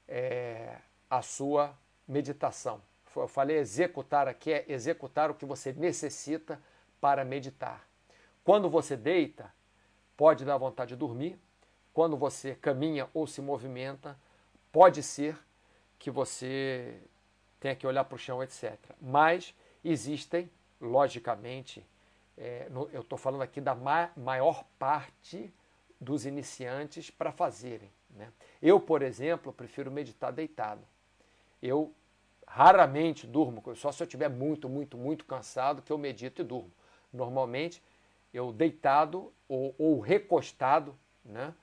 é, 0.10 0.76
a 1.10 1.22
sua 1.22 1.74
meditação. 2.06 2.82
Eu 3.16 3.28
falei 3.28 3.57
executar 3.57 4.28
aqui, 4.28 4.51
é 4.53 4.66
executar 4.68 5.30
o 5.30 5.36
que 5.36 5.45
você 5.45 5.74
necessita 5.74 6.62
para 6.99 7.26
meditar. 7.26 7.88
Quando 8.43 8.70
você 8.70 8.95
deita, 8.95 9.53
pode 10.16 10.45
dar 10.45 10.57
vontade 10.57 10.89
de 10.89 10.95
dormir. 10.95 11.39
Quando 11.93 12.16
você 12.16 12.55
caminha 12.55 13.09
ou 13.14 13.28
se 13.28 13.41
movimenta, 13.41 14.18
pode 14.72 15.03
ser 15.03 15.38
que 15.99 16.09
você 16.09 16.99
tenha 17.59 17.76
que 17.76 17.86
olhar 17.86 18.03
para 18.05 18.16
o 18.16 18.20
chão, 18.20 18.41
etc. 18.41 18.78
Mas 18.99 19.53
existem, 19.84 20.49
logicamente, 20.80 21.86
é, 22.38 22.68
no, 22.70 22.89
eu 22.91 23.01
estou 23.01 23.18
falando 23.18 23.41
aqui 23.41 23.59
da 23.62 23.76
ma 23.76 24.09
maior 24.16 24.64
parte 24.80 25.53
dos 25.99 26.26
iniciantes 26.26 27.12
para 27.12 27.32
fazerem. 27.32 27.91
Né? 28.09 28.32
Eu, 28.62 28.80
por 28.80 29.01
exemplo, 29.01 29.53
prefiro 29.53 29.91
meditar 29.91 30.32
deitado. 30.32 30.82
Eu 31.62 31.93
raramente 32.54 33.26
durmo, 33.26 33.64
só 33.76 33.93
se 33.93 34.04
eu 34.04 34.06
estiver 34.06 34.30
muito, 34.30 34.68
muito, 34.68 34.97
muito 34.97 35.24
cansado 35.24 35.82
que 35.82 35.91
eu 35.91 35.97
medito 35.97 36.41
e 36.41 36.45
durmo. 36.45 36.72
Normalmente, 37.12 37.82
eu 38.34 38.52
deitado 38.52 39.32
ou, 39.47 39.74
ou 39.78 39.99
recostado, 40.02 40.93
né? 41.24 41.54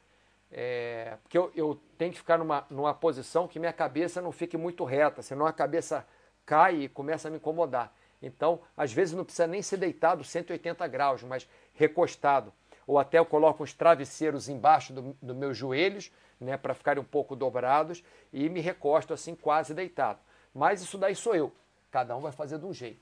É, 0.50 1.18
porque 1.22 1.36
eu, 1.36 1.52
eu, 1.54 1.78
tenho 1.98 2.10
que 2.10 2.16
ficar 2.16 2.38
numa, 2.38 2.66
numa 2.70 2.94
posição 2.94 3.46
que 3.46 3.58
minha 3.58 3.72
cabeça 3.72 4.22
não 4.22 4.32
fique 4.32 4.56
muito 4.56 4.82
reta, 4.82 5.20
senão 5.20 5.44
a 5.44 5.52
cabeça 5.52 6.06
cai 6.46 6.76
e 6.76 6.88
começa 6.88 7.28
a 7.28 7.30
me 7.30 7.36
incomodar. 7.36 7.92
Então, 8.22 8.62
às 8.74 8.90
vezes 8.90 9.14
não 9.14 9.24
precisa 9.24 9.46
nem 9.46 9.60
ser 9.60 9.76
deitado 9.76 10.24
180 10.24 10.86
graus, 10.88 11.22
mas 11.22 11.46
recostado. 11.74 12.50
Ou 12.86 12.98
até 12.98 13.18
eu 13.18 13.26
coloco 13.26 13.62
os 13.62 13.74
travesseiros 13.74 14.48
embaixo 14.48 14.94
dos 14.94 15.14
do 15.20 15.34
meus 15.34 15.54
joelhos, 15.54 16.10
né, 16.40 16.56
para 16.56 16.72
ficarem 16.72 17.02
um 17.02 17.06
pouco 17.06 17.36
dobrados, 17.36 18.02
e 18.32 18.48
me 18.48 18.60
recosto 18.60 19.12
assim 19.12 19.34
quase 19.34 19.74
deitado. 19.74 20.18
Mas 20.58 20.82
isso 20.82 20.98
daí 20.98 21.14
sou 21.14 21.36
eu. 21.36 21.52
Cada 21.88 22.16
um 22.16 22.20
vai 22.20 22.32
fazer 22.32 22.58
de 22.58 22.66
um 22.66 22.72
jeito. 22.72 23.00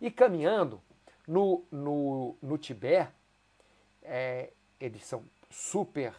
E 0.00 0.10
caminhando, 0.10 0.80
no, 1.28 1.62
no, 1.70 2.34
no 2.40 2.56
Tibete, 2.56 3.12
é, 4.02 4.50
eles 4.80 5.04
são 5.04 5.22
super 5.50 6.14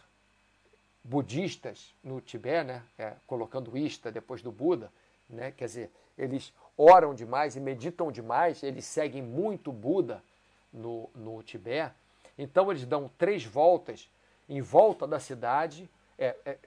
budistas 1.04 1.94
no 2.04 2.22
Tibete, 2.22 2.68
né? 2.68 2.84
É, 3.00 3.14
colocando 3.26 3.76
Ista 3.76 4.12
depois 4.12 4.44
do 4.44 4.52
Buda, 4.52 4.92
né? 5.28 5.52
quer 5.52 5.66
dizer, 5.66 5.92
eles 6.18 6.54
oram 6.78 7.16
demais 7.16 7.56
e 7.56 7.60
meditam 7.60 8.12
demais, 8.12 8.62
eles 8.62 8.86
seguem 8.86 9.24
muito 9.24 9.72
Buda 9.72 10.24
no, 10.72 11.10
no 11.16 11.42
Tibete, 11.42 11.96
então 12.38 12.72
eles 12.72 12.86
dão 12.86 13.10
três 13.18 13.44
voltas 13.44 14.10
em 14.48 14.62
volta 14.62 15.08
da 15.08 15.20
cidade, 15.20 15.90
é, 16.18 16.36
é, 16.46 16.58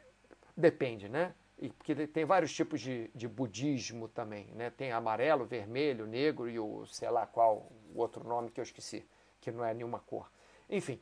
depende, 0.57 1.09
né? 1.09 1.33
Porque 1.77 2.07
tem 2.07 2.25
vários 2.25 2.53
tipos 2.53 2.81
de, 2.81 3.11
de 3.13 3.27
budismo 3.27 4.07
também, 4.09 4.47
né? 4.55 4.71
Tem 4.71 4.93
amarelo, 4.93 5.45
vermelho, 5.45 6.07
negro 6.07 6.49
e 6.49 6.59
o 6.59 6.87
sei 6.87 7.11
lá 7.11 7.27
qual 7.27 7.71
o 7.93 7.99
outro 7.99 8.23
nome 8.23 8.51
que 8.51 8.61
eu 8.61 8.63
esqueci, 8.63 9.05
que 9.41 9.51
não 9.51 9.65
é 9.65 9.75
nenhuma 9.75 9.99
cor. 9.99 10.31
Enfim, 10.71 11.01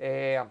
é, 0.00 0.46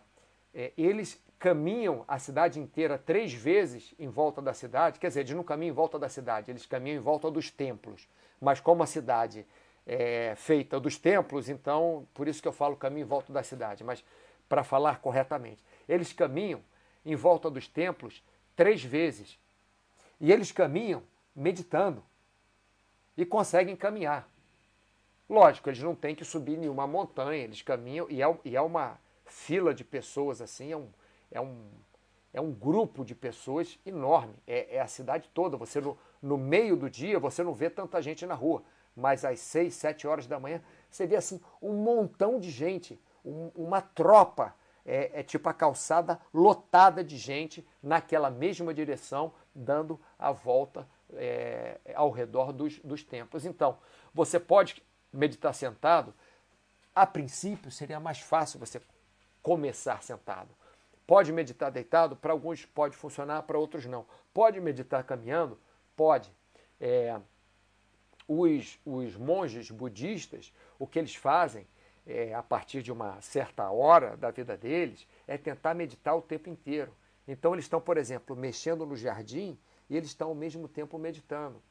é, 0.53 0.73
eles 0.77 1.19
caminham 1.39 2.03
a 2.07 2.19
cidade 2.19 2.59
inteira 2.59 2.97
três 2.97 3.33
vezes 3.33 3.93
em 3.97 4.09
volta 4.09 4.41
da 4.41 4.53
cidade, 4.53 4.99
quer 4.99 5.07
dizer, 5.07 5.21
eles 5.21 5.31
não 5.33 5.43
caminham 5.43 5.71
em 5.71 5.75
volta 5.75 5.97
da 5.97 6.09
cidade, 6.09 6.51
eles 6.51 6.65
caminham 6.65 6.97
em 6.97 7.03
volta 7.03 7.29
dos 7.31 7.49
templos. 7.49 8.07
Mas 8.39 8.59
como 8.59 8.83
a 8.83 8.87
cidade 8.87 9.45
é 9.85 10.33
feita 10.35 10.79
dos 10.79 10.97
templos, 10.97 11.49
então 11.49 12.07
por 12.13 12.27
isso 12.27 12.41
que 12.41 12.47
eu 12.47 12.51
falo 12.51 12.75
caminho 12.75 13.05
em 13.05 13.07
volta 13.07 13.33
da 13.33 13.41
cidade, 13.41 13.83
mas 13.83 14.03
para 14.47 14.63
falar 14.63 14.99
corretamente, 14.99 15.63
eles 15.87 16.13
caminham 16.13 16.61
em 17.05 17.15
volta 17.15 17.49
dos 17.49 17.67
templos 17.67 18.23
três 18.55 18.83
vezes 18.83 19.39
e 20.20 20.32
eles 20.32 20.51
caminham 20.51 21.03
meditando 21.36 22.03
e 23.15 23.26
conseguem 23.26 23.76
caminhar. 23.76 24.28
Lógico, 25.30 25.70
eles 25.70 25.82
não 25.82 25.93
têm 25.93 26.15
que 26.15 26.24
subir 26.24 26.57
nenhuma 26.57 26.88
montanha, 26.88 27.43
eles 27.43 27.61
caminham 27.61 28.07
e 28.09 28.22
é, 28.22 28.38
e 28.45 28.55
é 28.55 28.61
uma 28.61 28.97
fila 29.26 29.74
de 29.74 29.84
pessoas 29.84 30.41
assim, 30.41 30.72
é 30.72 30.78
um, 30.78 30.88
é 31.32 31.41
um, 31.41 31.70
é 32.34 32.39
um 32.39 32.51
grupo 32.51 33.03
de 33.03 33.13
pessoas 33.13 33.78
enorme, 33.86 34.34
é, 34.47 34.78
é 34.78 34.80
a 34.80 34.88
cidade 34.88 35.30
toda. 35.34 35.57
Você 35.57 35.82
no, 35.82 35.97
no 36.22 36.38
meio 36.38 36.78
do 36.78 36.89
dia 36.89 37.20
você 37.20 37.43
não 37.43 37.53
vê 37.53 37.70
tanta 37.70 38.01
gente 38.01 38.26
na 38.26 38.36
rua, 38.36 38.63
mas 38.95 39.26
às 39.26 39.39
seis, 39.39 39.74
sete 39.76 40.07
horas 40.07 40.28
da 40.28 40.39
manhã 40.39 40.61
você 40.89 41.05
vê 41.05 41.18
assim 41.18 41.41
um 41.61 41.74
montão 41.74 42.39
de 42.39 42.49
gente, 42.49 42.99
um, 43.26 43.51
uma 43.53 43.82
tropa 43.82 44.55
é, 44.88 45.19
é, 45.19 45.23
tipo 45.23 45.49
a 45.49 45.53
calçada 45.53 46.17
lotada 46.33 47.03
de 47.03 47.17
gente 47.17 47.67
naquela 47.83 48.29
mesma 48.29 48.73
direção, 48.73 49.33
dando 49.53 49.99
a 50.17 50.31
volta 50.31 50.88
é, 51.13 51.77
ao 51.93 52.09
redor 52.09 52.53
dos, 52.53 52.79
dos 52.79 53.03
templos. 53.03 53.45
Então, 53.45 53.77
você 54.13 54.39
pode 54.39 54.81
meditar 55.11 55.53
sentado, 55.53 56.13
a 56.95 57.05
princípio 57.05 57.69
seria 57.69 57.99
mais 57.99 58.19
fácil 58.19 58.59
você 58.59 58.81
começar 59.43 60.01
sentado. 60.01 60.49
Pode 61.05 61.31
meditar 61.31 61.69
deitado, 61.69 62.15
para 62.15 62.31
alguns 62.31 62.65
pode 62.65 62.95
funcionar, 62.95 63.43
para 63.43 63.59
outros 63.59 63.85
não. 63.85 64.05
Pode 64.33 64.59
meditar 64.59 65.03
caminhando? 65.03 65.59
Pode. 65.95 66.31
É, 66.79 67.19
os, 68.27 68.79
os 68.85 69.15
monges 69.15 69.69
budistas, 69.69 70.53
o 70.79 70.88
que 70.88 70.99
eles 70.99 71.15
fazem 71.15 71.67
é, 72.07 72.33
a 72.33 72.41
partir 72.41 72.81
de 72.81 72.91
uma 72.91 73.19
certa 73.21 73.69
hora 73.69 74.15
da 74.15 74.31
vida 74.31 74.55
deles, 74.55 75.05
é 75.27 75.37
tentar 75.37 75.73
meditar 75.73 76.15
o 76.15 76.21
tempo 76.21 76.49
inteiro. 76.49 76.95
Então 77.27 77.53
eles 77.53 77.65
estão, 77.65 77.81
por 77.81 77.97
exemplo, 77.97 78.35
mexendo 78.35 78.85
no 78.85 78.95
jardim 78.95 79.59
e 79.89 79.97
eles 79.97 80.09
estão 80.09 80.29
ao 80.29 80.35
mesmo 80.35 80.67
tempo 80.67 80.97
meditando. 80.97 81.61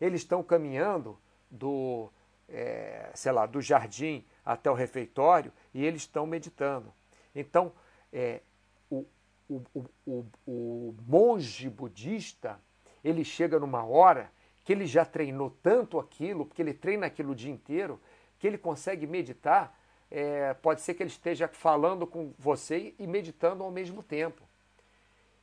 Eles 0.00 0.22
estão 0.22 0.42
caminhando 0.42 1.16
do, 1.48 2.10
é, 2.48 3.10
sei 3.14 3.30
lá, 3.30 3.46
do 3.46 3.60
jardim 3.60 4.26
até 4.44 4.68
o 4.68 4.74
refeitório 4.74 5.52
e 5.72 5.84
eles 5.84 6.02
estão 6.02 6.26
meditando. 6.26 6.92
Então, 7.34 7.72
é, 8.12 8.42
o, 8.90 9.06
o, 9.48 9.62
o, 10.04 10.26
o 10.46 10.94
monge 11.06 11.70
budista, 11.70 12.60
ele 13.04 13.24
chega 13.24 13.60
numa 13.60 13.84
hora 13.84 14.32
que 14.64 14.72
ele 14.72 14.84
já 14.84 15.04
treinou 15.04 15.56
tanto 15.62 15.96
aquilo, 15.96 16.44
porque 16.44 16.60
ele 16.60 16.74
treina 16.74 17.06
aquilo 17.06 17.30
o 17.30 17.36
dia 17.36 17.52
inteiro, 17.52 18.00
que 18.38 18.46
ele 18.46 18.58
consegue 18.58 19.06
meditar, 19.06 19.78
é, 20.10 20.54
pode 20.54 20.80
ser 20.80 20.94
que 20.94 21.02
ele 21.02 21.10
esteja 21.10 21.48
falando 21.48 22.06
com 22.06 22.32
você 22.38 22.94
e 22.98 23.06
meditando 23.06 23.64
ao 23.64 23.70
mesmo 23.70 24.02
tempo. 24.02 24.42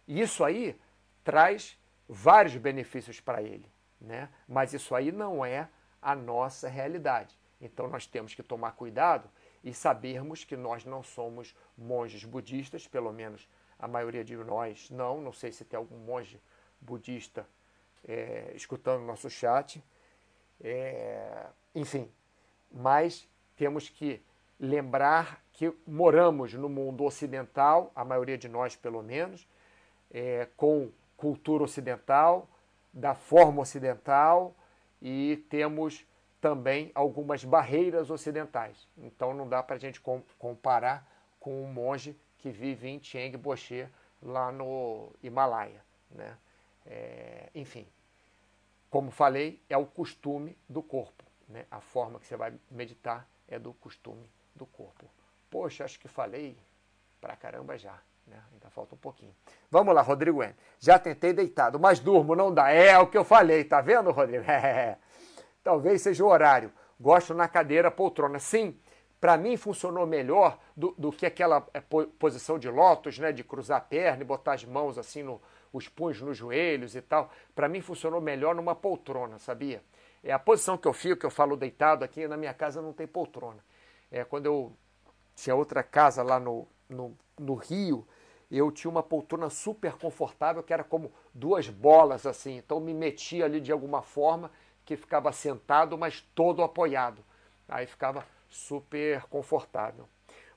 E 0.08 0.22
isso 0.22 0.44
aí 0.44 0.80
traz 1.24 1.78
vários 2.08 2.56
benefícios 2.58 3.20
para 3.20 3.42
ele, 3.42 3.70
né? 4.00 4.30
mas 4.48 4.74
isso 4.74 4.94
aí 4.96 5.12
não 5.12 5.46
é 5.46 5.68
a 6.02 6.16
nossa 6.16 6.68
realidade. 6.68 7.38
Então 7.62 7.88
nós 7.88 8.06
temos 8.06 8.36
que 8.36 8.44
tomar 8.44 8.74
cuidado 8.74 9.30
e 9.64 9.74
sabermos 9.74 10.44
que 10.44 10.58
nós 10.58 10.84
não 10.84 11.02
somos 11.02 11.56
monges 11.78 12.26
budistas, 12.26 12.86
pelo 12.88 13.12
menos 13.14 13.48
a 13.80 13.88
maioria 13.88 14.24
de 14.24 14.36
nós 14.36 14.90
não. 14.90 15.22
Não 15.22 15.32
sei 15.32 15.52
se 15.52 15.64
tem 15.64 15.78
algum 15.78 15.98
monge 15.98 16.42
budista 16.82 17.48
é, 18.06 18.52
escutando 18.54 19.04
nosso 19.04 19.30
chat. 19.30 19.82
É, 20.62 21.46
enfim, 21.74 22.12
mas 22.74 23.28
temos 23.56 23.88
que 23.88 24.22
lembrar 24.60 25.42
que 25.54 25.72
moramos 25.86 26.54
no 26.54 26.68
mundo 26.68 27.04
ocidental, 27.04 27.92
a 27.96 28.04
maioria 28.04 28.38
de 28.38 28.48
nós 28.48 28.76
pelo 28.76 29.04
menos, 29.04 29.48
é, 30.12 30.48
com 30.58 30.90
cultura 31.16 31.64
ocidental, 31.64 32.48
da 32.92 33.16
forma 33.16 33.62
ocidental 33.62 34.56
e 35.02 35.44
temos 35.50 36.06
também 36.40 36.92
algumas 36.94 37.44
barreiras 37.44 38.10
ocidentais. 38.10 38.88
Então 38.98 39.34
não 39.34 39.48
dá 39.48 39.64
para 39.64 39.76
a 39.76 39.80
gente 39.80 40.02
comparar 40.38 41.08
com 41.40 41.64
um 41.64 41.72
monge 41.72 42.16
que 42.38 42.50
vive 42.50 42.90
em 42.90 43.02
Chiang 43.02 43.38
Boche 43.38 43.88
lá 44.22 44.52
no 44.52 45.12
Himalaia. 45.24 45.82
Né? 46.12 46.38
É, 46.86 47.50
enfim, 47.56 47.88
como 48.90 49.10
falei, 49.10 49.62
é 49.70 49.78
o 49.78 49.86
costume 49.86 50.56
do 50.68 50.84
corpo. 50.84 51.24
Né, 51.54 51.66
a 51.70 51.80
forma 51.80 52.20
que 52.20 52.26
você 52.26 52.36
vai 52.36 52.52
meditar 52.70 53.28
é 53.48 53.60
do 53.60 53.74
costume 53.74 54.28
do 54.56 54.66
corpo. 54.66 55.06
Poxa, 55.50 55.86
acho 55.86 56.00
que 56.00 56.08
falei 56.08 56.58
pra 57.22 57.36
caramba 57.36 57.78
já. 57.78 57.98
Né? 58.26 58.42
Ainda 58.52 58.70
falta 58.70 58.96
um 58.96 58.98
pouquinho. 58.98 59.36
Vamos 59.70 59.94
lá, 59.94 60.02
Rodrigo 60.02 60.42
N. 60.42 60.56
Já 60.80 60.98
tentei 60.98 61.32
deitado, 61.32 61.80
mas 61.80 62.00
durmo, 62.00 62.36
não 62.36 62.52
dá. 62.52 62.72
É 62.72 62.98
o 62.98 63.08
que 63.08 63.18
eu 63.18 63.24
falei, 63.24 63.64
tá 63.64 63.82
vendo, 63.82 64.12
Rodrigo? 64.12 64.44
É. 64.50 64.98
Talvez 65.64 66.02
seja 66.02 66.24
o 66.24 66.28
horário. 66.28 66.74
Gosto 67.00 67.34
na 67.34 67.48
cadeira 67.48 67.90
poltrona. 67.92 68.40
Sim, 68.40 68.78
para 69.22 69.38
mim 69.38 69.56
funcionou 69.56 70.06
melhor 70.06 70.60
do, 70.76 70.94
do 70.98 71.12
que 71.12 71.26
aquela 71.26 71.66
é, 71.74 71.82
posição 72.20 72.60
de 72.60 72.70
lótus, 72.70 73.20
né? 73.20 73.32
De 73.32 73.44
cruzar 73.44 73.78
a 73.78 73.82
perna 73.82 74.24
e 74.24 74.26
botar 74.26 74.54
as 74.54 74.66
mãos 74.66 74.98
assim, 74.98 75.24
no, 75.24 75.42
os 75.72 75.88
punhos 75.88 76.22
nos 76.22 76.38
joelhos 76.38 76.96
e 76.96 77.02
tal. 77.02 77.32
Para 77.56 77.70
mim 77.70 77.80
funcionou 77.80 78.20
melhor 78.20 78.56
numa 78.56 78.76
poltrona, 78.76 79.40
sabia? 79.40 79.82
É 80.24 80.32
a 80.32 80.40
posição 80.40 80.78
que 80.78 80.88
eu 80.88 80.94
fico, 80.94 81.20
que 81.20 81.26
eu 81.26 81.32
falo 81.32 81.58
deitado 81.58 82.06
aqui, 82.06 82.28
na 82.28 82.38
minha 82.38 82.54
casa 82.54 82.82
não 82.82 82.94
tem 82.94 83.06
poltrona. 83.06 83.64
É 84.10 84.24
quando 84.24 84.46
eu 84.46 84.74
tinha 85.36 85.56
outra 85.56 85.84
casa 85.84 86.24
lá 86.24 86.40
no, 86.40 86.68
no, 86.88 87.18
no 87.38 87.56
Rio, 87.56 88.08
eu 88.50 88.72
tinha 88.72 88.90
uma 88.90 89.04
poltrona 89.04 89.50
super 89.50 89.94
confortável, 89.94 90.64
que 90.64 90.72
era 90.72 90.84
como 90.84 91.12
duas 91.34 91.68
bolas 91.68 92.26
assim. 92.26 92.58
Então 92.58 92.80
me 92.80 92.94
metia 92.94 93.46
ali 93.46 93.60
de 93.60 93.72
alguma 93.72 94.02
forma, 94.02 94.50
que 94.86 94.96
ficava 94.96 95.32
sentado, 95.32 95.98
mas 95.98 96.22
todo 96.34 96.64
apoiado. 96.64 97.24
Aí 97.68 97.86
ficava 97.86 98.26
super 98.48 99.24
confortável. 99.24 100.08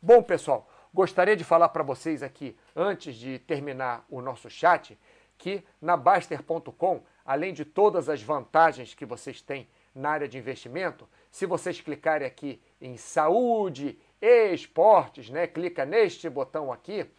Bom, 0.01 0.23
pessoal, 0.23 0.69
gostaria 0.93 1.37
de 1.37 1.43
falar 1.43 1.71
para 1.71 1.83
vocês 1.83 2.23
aqui, 2.23 2.57
antes 2.75 3.17
de 3.17 3.39
terminar 3.39 4.05
o 4.11 4.21
nosso 4.21 4.51
chat, 4.51 4.99
que 5.39 5.65
na 5.81 5.97
Baster.com, 5.97 7.03
além 7.27 7.53
de 7.53 7.65
todas 7.65 8.09
as 8.09 8.23
vantagens 8.23 8.95
que 8.95 9.05
vocês 9.05 9.43
têm 9.43 9.69
na 9.95 10.11
área 10.11 10.29
de 10.29 10.39
investimento, 10.39 11.09
se 11.31 11.45
vocês 11.45 11.81
clicarem 11.81 12.27
aqui 12.27 12.63
em 12.81 12.97
saúde 12.97 13.99
e 14.21 14.53
esportes, 14.53 15.29
né? 15.29 15.47
Clica 15.47 15.85
neste 15.85 16.29
botão 16.31 16.73
aqui, 16.73 17.11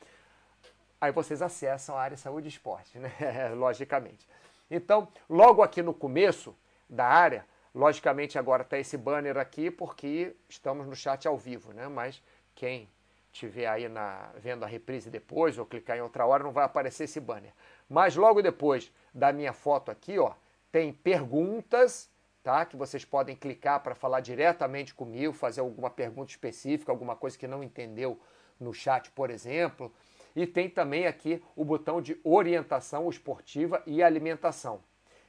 aí 1.01 1.11
vocês 1.11 1.41
acessam 1.41 1.97
a 1.97 2.01
área 2.01 2.17
saúde 2.17 2.47
e 2.47 2.49
esporte, 2.49 2.97
né? 2.97 3.11
Logicamente. 3.53 4.27
Então, 4.69 5.07
logo 5.29 5.61
aqui 5.61 5.81
no 5.81 5.93
começo 5.93 6.55
da 6.89 7.05
área, 7.05 7.45
logicamente 7.73 8.39
agora 8.39 8.63
está 8.63 8.77
esse 8.77 8.97
banner 8.97 9.37
aqui 9.37 9.69
porque 9.69 10.35
estamos 10.49 10.87
no 10.87 10.95
chat 10.95 11.27
ao 11.27 11.37
vivo, 11.37 11.73
né? 11.73 11.87
Mas 11.87 12.21
quem 12.55 12.89
estiver 13.31 13.67
aí 13.67 13.87
na, 13.87 14.31
vendo 14.37 14.63
a 14.63 14.67
reprise 14.67 15.09
depois 15.09 15.57
ou 15.57 15.65
clicar 15.65 15.97
em 15.97 16.01
outra 16.01 16.25
hora 16.25 16.43
não 16.43 16.51
vai 16.51 16.65
aparecer 16.65 17.03
esse 17.03 17.19
banner. 17.19 17.53
Mas 17.89 18.15
logo 18.15 18.41
depois 18.41 18.91
da 19.17 19.33
minha 19.33 19.53
foto 19.53 19.91
aqui, 19.91 20.17
ó, 20.19 20.33
tem 20.71 20.93
perguntas 20.93 22.09
tá? 22.47 22.65
Que 22.65 22.77
vocês 22.77 23.03
podem 23.03 23.35
clicar 23.35 23.83
para 23.83 23.93
falar 23.93 24.21
diretamente 24.21 24.93
comigo, 24.93 25.33
fazer 25.33 25.59
alguma 25.59 25.89
pergunta 25.89 26.31
específica, 26.31 26.89
alguma 26.89 27.13
coisa 27.13 27.37
que 27.37 27.45
não 27.45 27.61
entendeu 27.61 28.17
no 28.57 28.73
chat, 28.73 29.11
por 29.11 29.29
exemplo. 29.29 29.91
E 30.33 30.47
tem 30.47 30.69
também 30.69 31.07
aqui 31.07 31.43
o 31.57 31.65
botão 31.65 32.01
de 32.01 32.17
orientação 32.23 33.09
esportiva 33.09 33.83
e 33.85 34.01
alimentação, 34.01 34.81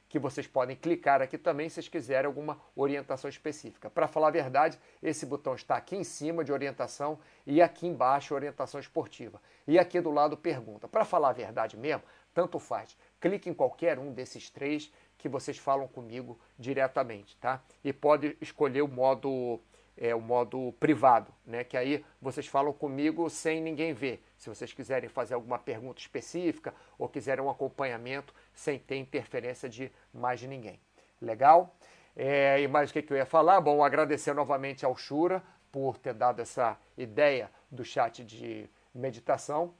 que 0.07 0.17
vocês 0.17 0.47
podem 0.47 0.77
clicar 0.77 1.21
aqui 1.21 1.37
também 1.37 1.67
se 1.67 1.75
vocês 1.75 1.89
quiserem 1.89 2.25
alguma 2.25 2.57
orientação 2.73 3.29
específica. 3.29 3.89
Para 3.89 4.07
falar 4.07 4.29
a 4.29 4.31
verdade, 4.31 4.79
esse 5.03 5.25
botão 5.25 5.55
está 5.55 5.75
aqui 5.75 5.97
em 5.97 6.05
cima 6.05 6.41
de 6.41 6.53
orientação 6.53 7.19
e 7.45 7.61
aqui 7.61 7.85
embaixo 7.85 8.33
orientação 8.33 8.79
esportiva. 8.79 9.41
E 9.67 9.77
aqui 9.77 9.99
do 9.99 10.09
lado 10.09 10.37
pergunta. 10.37 10.87
Para 10.87 11.03
falar 11.03 11.31
a 11.31 11.33
verdade 11.33 11.75
mesmo, 11.75 12.03
tanto 12.33 12.59
faz. 12.59 12.95
Clique 13.19 13.49
em 13.49 13.53
qualquer 13.53 13.99
um 13.99 14.11
desses 14.11 14.49
três 14.49 14.91
que 15.17 15.27
vocês 15.27 15.57
falam 15.57 15.87
comigo 15.87 16.39
diretamente, 16.57 17.35
tá? 17.37 17.61
E 17.83 17.91
pode 17.91 18.37
escolher 18.39 18.81
o 18.81 18.87
modo 18.87 19.59
é, 19.99 20.15
o 20.15 20.21
modo 20.21 20.73
privado, 20.79 21.31
né? 21.45 21.63
Que 21.63 21.75
aí 21.75 22.05
vocês 22.21 22.47
falam 22.47 22.71
comigo 22.71 23.29
sem 23.29 23.61
ninguém 23.61 23.93
ver. 23.93 24.23
Se 24.37 24.47
vocês 24.47 24.71
quiserem 24.71 25.09
fazer 25.09 25.33
alguma 25.33 25.59
pergunta 25.59 25.99
específica 25.99 26.73
ou 26.97 27.09
quiserem 27.09 27.43
um 27.43 27.49
acompanhamento 27.49 28.33
sem 28.53 28.79
ter 28.79 28.95
interferência 28.95 29.67
de 29.67 29.91
mais 30.13 30.41
ninguém. 30.41 30.79
Legal? 31.21 31.75
É, 32.15 32.61
e 32.61 32.67
mais 32.67 32.89
o 32.89 32.93
que, 32.93 33.01
que 33.01 33.11
eu 33.11 33.17
ia 33.17 33.25
falar? 33.25 33.59
Bom, 33.59 33.83
agradecer 33.83 34.33
novamente 34.33 34.85
ao 34.85 34.95
Shura 34.95 35.43
por 35.69 35.97
ter 35.97 36.13
dado 36.13 36.41
essa 36.41 36.77
ideia 36.97 37.51
do 37.69 37.83
chat 37.83 38.23
de 38.23 38.69
meditação, 38.95 39.73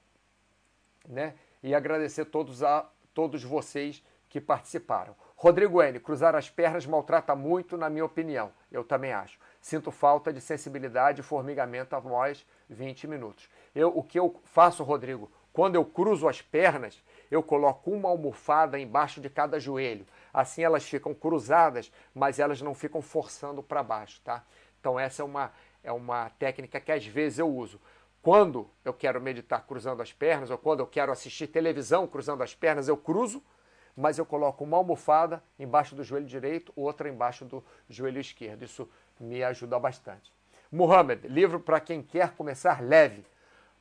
né? 1.08 1.34
E 1.64 1.74
agradecer 1.74 2.26
todos 2.26 2.62
a 2.62 2.90
todos 3.14 3.44
vocês 3.44 4.04
que 4.30 4.40
participaram. 4.40 5.16
Rodrigo 5.36 5.82
N., 5.82 6.00
cruzar 6.00 6.36
as 6.36 6.50
pernas 6.50 6.86
maltrata 6.86 7.36
muito, 7.36 7.78
na 7.78 7.90
minha 7.90 8.06
opinião. 8.06 8.52
Eu 8.72 8.84
também 8.84 9.12
acho. 9.12 9.40
Sinto 9.62 9.92
falta 9.92 10.32
de 10.32 10.40
sensibilidade 10.40 11.22
e 11.22 11.24
formigamento 11.24 11.96
após 11.96 12.46
20 12.70 13.08
minutos. 13.08 13.50
Eu, 13.74 13.90
o 13.90 14.04
que 14.04 14.20
eu 14.20 14.40
faço, 14.46 14.84
Rodrigo, 14.84 15.32
quando 15.52 15.76
eu 15.76 15.84
cruzo 15.84 16.28
as 16.28 16.42
pernas, 16.42 17.02
eu 17.32 17.42
coloco 17.42 17.92
uma 17.92 18.10
almofada 18.10 18.80
embaixo 18.80 19.20
de 19.20 19.30
cada 19.30 19.60
joelho. 19.60 20.06
Assim 20.34 20.64
elas 20.64 20.84
ficam 20.84 21.14
cruzadas, 21.14 21.92
mas 22.14 22.40
elas 22.40 22.62
não 22.62 22.74
ficam 22.74 23.02
forçando 23.02 23.64
para 23.64 23.84
baixo, 23.84 24.22
tá? 24.24 24.44
Então 24.80 25.00
essa 25.00 25.22
é 25.22 25.26
uma, 25.26 25.52
é 25.84 25.92
uma 25.92 26.30
técnica 26.32 26.80
que 26.80 26.92
às 26.92 27.06
vezes 27.06 27.40
eu 27.40 27.50
uso. 27.50 27.80
Quando 28.22 28.70
eu 28.84 28.94
quero 28.94 29.22
meditar 29.22 29.66
cruzando 29.66 30.02
as 30.02 30.12
pernas, 30.12 30.50
ou 30.50 30.58
quando 30.58 30.82
eu 30.82 30.88
quero 30.88 31.12
assistir 31.12 31.48
televisão 31.48 32.06
cruzando 32.08 32.44
as 32.44 32.54
pernas, 32.54 32.88
eu 32.88 32.98
cruzo 32.98 33.44
mas 34.00 34.18
eu 34.18 34.26
coloco 34.26 34.64
uma 34.64 34.78
almofada 34.78 35.44
embaixo 35.60 35.94
do 35.94 36.06
joelho 36.06 36.26
direito, 36.26 36.72
outra 36.74 37.10
embaixo 37.10 37.44
do 37.44 37.62
joelho 37.90 38.22
esquerdo. 38.22 38.64
Isso 38.64 38.90
me 39.20 39.44
ajuda 39.44 39.78
bastante. 39.78 40.32
Muhammad, 40.72 41.26
livro 41.26 41.60
para 41.60 41.82
quem 41.82 42.02
quer 42.02 42.32
começar 42.32 42.82
leve. 42.82 43.26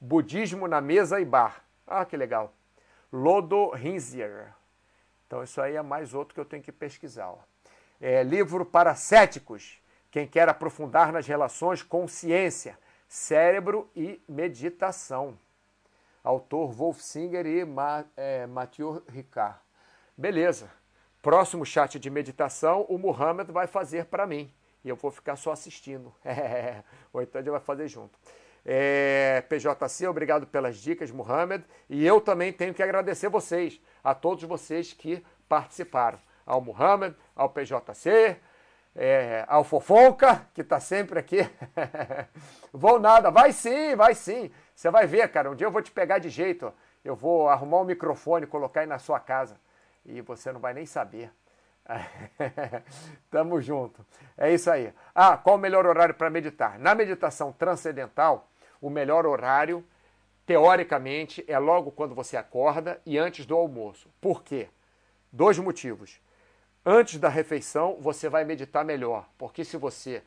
Budismo 0.01 0.66
na 0.66 0.80
mesa 0.80 1.20
e 1.20 1.24
bar. 1.24 1.64
Ah, 1.86 2.05
que 2.05 2.16
legal. 2.16 2.53
Lodo 3.12 3.70
Rinzier. 3.70 4.53
Então 5.24 5.41
isso 5.45 5.61
aí 5.61 5.76
é 5.76 5.82
mais 5.82 6.14
outro 6.14 6.34
que 6.34 6.41
eu 6.41 6.45
tenho 6.45 6.64
que 6.64 6.72
pesquisar. 6.72 7.32
É, 8.01 8.24
livro 8.24 8.66
para 8.66 8.97
céticos. 8.97 9.80
Quem 10.11 10.26
quer 10.26 10.49
aprofundar 10.49 11.12
nas 11.12 11.28
relações 11.28 11.80
com 11.80 12.09
ciência, 12.09 12.76
cérebro 13.09 13.90
e 13.96 14.22
meditação. 14.28 15.38
Autor 16.22 16.70
Wolf 16.72 17.00
Singer 17.00 17.46
e 17.46 17.64
Ma, 17.64 18.04
é, 18.16 18.46
Mathieu 18.46 19.02
Ricard. 19.09 19.59
Beleza. 20.16 20.70
Próximo 21.22 21.64
chat 21.64 21.98
de 21.98 22.11
meditação, 22.11 22.82
o 22.88 22.98
Muhammad 22.98 23.50
vai 23.50 23.66
fazer 23.66 24.04
para 24.04 24.26
mim. 24.26 24.52
E 24.84 24.88
eu 24.88 24.94
vou 24.94 25.11
ficar 25.11 25.36
só 25.36 25.52
assistindo. 25.52 26.14
Ou 27.12 27.22
então 27.22 27.40
ele 27.40 27.50
vai 27.50 27.61
fazer 27.61 27.88
junto. 27.88 28.18
É, 28.64 29.42
PJC, 29.48 30.06
obrigado 30.06 30.46
pelas 30.46 30.76
dicas, 30.76 31.11
Muhammad. 31.11 31.62
E 31.88 32.06
eu 32.06 32.20
também 32.20 32.52
tenho 32.52 32.74
que 32.74 32.82
agradecer 32.82 33.28
vocês, 33.28 33.80
a 34.04 34.14
todos 34.14 34.44
vocês 34.44 34.92
que 34.92 35.24
participaram. 35.48 36.18
Ao 36.44 36.61
Muhammad, 36.61 37.14
ao 37.34 37.48
PJC, 37.48 38.36
é, 39.01 39.44
ao 39.46 39.62
Fofonca, 39.62 40.44
que 40.53 40.61
está 40.61 40.80
sempre 40.80 41.20
aqui. 41.20 41.38
vou 42.72 42.99
nada, 42.99 43.30
vai 43.30 43.53
sim, 43.53 43.94
vai 43.94 44.12
sim. 44.12 44.51
Você 44.74 44.90
vai 44.90 45.07
ver, 45.07 45.30
cara. 45.30 45.49
Um 45.49 45.55
dia 45.55 45.68
eu 45.68 45.70
vou 45.70 45.80
te 45.80 45.92
pegar 45.92 46.18
de 46.18 46.28
jeito. 46.28 46.72
Eu 47.05 47.14
vou 47.14 47.49
arrumar 47.49 47.78
um 47.78 47.84
microfone 47.84 48.44
colocar 48.44 48.80
aí 48.80 48.86
na 48.88 48.99
sua 48.99 49.20
casa 49.20 49.57
e 50.05 50.20
você 50.20 50.51
não 50.51 50.59
vai 50.59 50.74
nem 50.74 50.84
saber. 50.84 51.30
Tamo 53.30 53.61
junto. 53.61 54.05
É 54.36 54.53
isso 54.53 54.68
aí. 54.68 54.92
Ah, 55.14 55.36
qual 55.36 55.55
o 55.55 55.61
melhor 55.61 55.86
horário 55.86 56.14
para 56.14 56.28
meditar? 56.28 56.76
Na 56.76 56.92
meditação 56.92 57.53
transcendental, 57.53 58.51
o 58.80 58.90
melhor 58.90 59.26
horário, 59.26 59.84
teoricamente, 60.44 61.44
é 61.46 61.57
logo 61.57 61.92
quando 61.92 62.16
você 62.16 62.36
acorda 62.36 63.01
e 63.07 63.16
antes 63.16 63.46
do 63.46 63.55
almoço. 63.55 64.11
Por 64.20 64.42
quê? 64.42 64.68
Dois 65.32 65.57
motivos. 65.57 66.20
Antes 66.91 67.18
da 67.18 67.28
refeição, 67.28 67.99
você 68.01 68.30
vai 68.30 68.47
meditar 68.47 68.82
melhor, 68.82 69.28
porque 69.36 69.62
se 69.62 69.76
você 69.76 70.22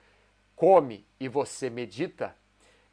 come 0.56 1.04
e 1.20 1.28
você 1.28 1.72
medita, 1.72 2.36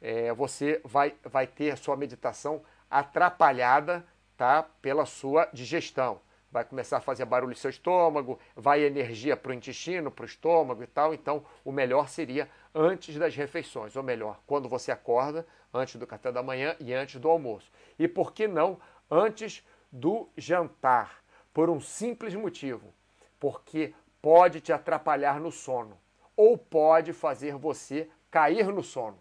é, 0.01 0.33
você 0.33 0.81
vai, 0.83 1.13
vai 1.23 1.45
ter 1.45 1.69
a 1.69 1.75
sua 1.75 1.95
meditação 1.95 2.63
atrapalhada 2.89 4.03
tá, 4.35 4.63
pela 4.81 5.05
sua 5.05 5.47
digestão 5.53 6.19
vai 6.51 6.65
começar 6.65 6.97
a 6.97 6.99
fazer 6.99 7.25
barulho 7.25 7.51
no 7.51 7.55
seu 7.55 7.69
estômago, 7.69 8.39
vai 8.55 8.81
energia 8.81 9.37
para 9.37 9.51
o 9.51 9.53
intestino, 9.53 10.09
para 10.09 10.23
o 10.23 10.25
estômago 10.25 10.81
e 10.81 10.87
tal. 10.87 11.13
Então, 11.13 11.45
o 11.63 11.71
melhor 11.71 12.09
seria 12.09 12.49
antes 12.73 13.15
das 13.19 13.35
refeições, 13.35 13.95
ou 13.95 14.01
melhor, 14.01 14.39
quando 14.47 14.67
você 14.67 14.91
acorda, 14.91 15.45
antes 15.71 15.97
do 15.97 16.07
café 16.07 16.31
da 16.31 16.41
manhã 16.41 16.75
e 16.79 16.91
antes 16.91 17.21
do 17.21 17.29
almoço. 17.29 17.71
E 17.99 18.07
por 18.07 18.33
que 18.33 18.47
não 18.47 18.79
antes 19.11 19.63
do 19.91 20.27
jantar? 20.35 21.23
Por 21.53 21.69
um 21.69 21.79
simples 21.79 22.33
motivo: 22.33 22.91
porque 23.39 23.93
pode 24.21 24.61
te 24.61 24.73
atrapalhar 24.73 25.39
no 25.39 25.51
sono 25.51 25.97
ou 26.35 26.57
pode 26.57 27.11
fazer 27.13 27.55
você 27.55 28.09
cair 28.31 28.67
no 28.67 28.81
sono. 28.81 29.17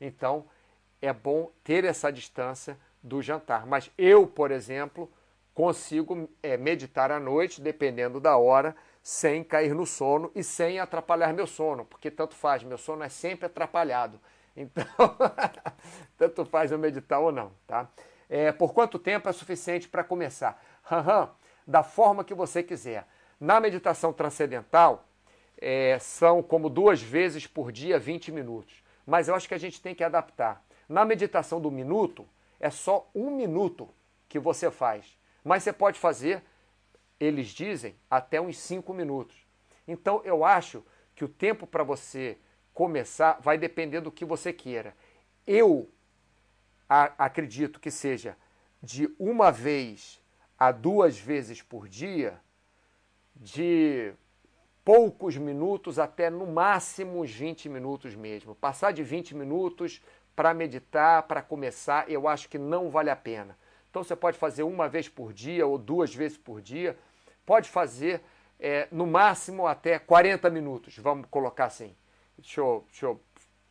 Então, 0.00 0.44
é 1.00 1.12
bom 1.12 1.50
ter 1.64 1.84
essa 1.84 2.12
distância 2.12 2.78
do 3.02 3.22
jantar. 3.22 3.66
Mas 3.66 3.90
eu, 3.96 4.26
por 4.26 4.50
exemplo, 4.50 5.10
consigo 5.54 6.28
é, 6.42 6.56
meditar 6.56 7.10
à 7.10 7.18
noite, 7.18 7.60
dependendo 7.60 8.20
da 8.20 8.36
hora, 8.36 8.76
sem 9.02 9.42
cair 9.42 9.74
no 9.74 9.86
sono 9.86 10.30
e 10.34 10.44
sem 10.44 10.78
atrapalhar 10.78 11.32
meu 11.32 11.46
sono, 11.46 11.84
porque 11.84 12.10
tanto 12.10 12.34
faz, 12.34 12.62
meu 12.62 12.78
sono 12.78 13.02
é 13.02 13.08
sempre 13.08 13.46
atrapalhado. 13.46 14.20
Então, 14.54 14.84
tanto 16.18 16.44
faz 16.44 16.70
eu 16.70 16.78
meditar 16.78 17.18
ou 17.18 17.32
não, 17.32 17.52
tá? 17.66 17.88
É, 18.28 18.52
por 18.52 18.74
quanto 18.74 18.98
tempo 18.98 19.26
é 19.26 19.32
suficiente 19.32 19.88
para 19.88 20.04
começar? 20.04 20.62
Da 21.66 21.82
forma 21.82 22.22
que 22.22 22.34
você 22.34 22.62
quiser. 22.62 23.06
Na 23.42 23.58
meditação 23.58 24.12
transcendental, 24.12 25.04
é, 25.58 25.98
são 25.98 26.44
como 26.44 26.70
duas 26.70 27.02
vezes 27.02 27.44
por 27.44 27.72
dia 27.72 27.98
20 27.98 28.30
minutos. 28.30 28.84
Mas 29.04 29.26
eu 29.26 29.34
acho 29.34 29.48
que 29.48 29.54
a 29.54 29.58
gente 29.58 29.82
tem 29.82 29.96
que 29.96 30.04
adaptar. 30.04 30.64
Na 30.88 31.04
meditação 31.04 31.60
do 31.60 31.68
minuto, 31.68 32.24
é 32.60 32.70
só 32.70 33.10
um 33.12 33.32
minuto 33.32 33.88
que 34.28 34.38
você 34.38 34.70
faz. 34.70 35.18
Mas 35.42 35.64
você 35.64 35.72
pode 35.72 35.98
fazer, 35.98 36.40
eles 37.18 37.48
dizem, 37.48 37.96
até 38.08 38.40
uns 38.40 38.56
cinco 38.56 38.94
minutos. 38.94 39.36
Então 39.88 40.22
eu 40.24 40.44
acho 40.44 40.84
que 41.12 41.24
o 41.24 41.28
tempo 41.28 41.66
para 41.66 41.82
você 41.82 42.38
começar 42.72 43.40
vai 43.40 43.58
depender 43.58 44.00
do 44.00 44.12
que 44.12 44.24
você 44.24 44.52
queira. 44.52 44.94
Eu 45.44 45.90
acredito 46.88 47.80
que 47.80 47.90
seja 47.90 48.36
de 48.80 49.12
uma 49.18 49.50
vez 49.50 50.22
a 50.56 50.70
duas 50.70 51.18
vezes 51.18 51.60
por 51.60 51.88
dia, 51.88 52.40
de 53.42 54.14
poucos 54.84 55.36
minutos 55.36 55.98
até 55.98 56.30
no 56.30 56.46
máximo 56.46 57.20
uns 57.20 57.30
20 57.30 57.68
minutos 57.68 58.14
mesmo. 58.14 58.54
Passar 58.54 58.92
de 58.92 59.02
20 59.02 59.34
minutos 59.34 60.00
para 60.34 60.54
meditar, 60.54 61.24
para 61.24 61.42
começar, 61.42 62.08
eu 62.08 62.28
acho 62.28 62.48
que 62.48 62.56
não 62.56 62.88
vale 62.88 63.10
a 63.10 63.16
pena. 63.16 63.58
Então 63.90 64.02
você 64.02 64.14
pode 64.14 64.38
fazer 64.38 64.62
uma 64.62 64.88
vez 64.88 65.08
por 65.08 65.32
dia 65.32 65.66
ou 65.66 65.76
duas 65.76 66.14
vezes 66.14 66.38
por 66.38 66.62
dia. 66.62 66.96
Pode 67.44 67.68
fazer 67.68 68.22
é, 68.60 68.86
no 68.92 69.06
máximo 69.06 69.66
até 69.66 69.98
40 69.98 70.48
minutos, 70.48 70.96
vamos 70.98 71.26
colocar 71.28 71.66
assim. 71.66 71.94
Deixa 72.38 72.60
eu, 72.60 72.84
deixa 72.88 73.06
eu 73.06 73.20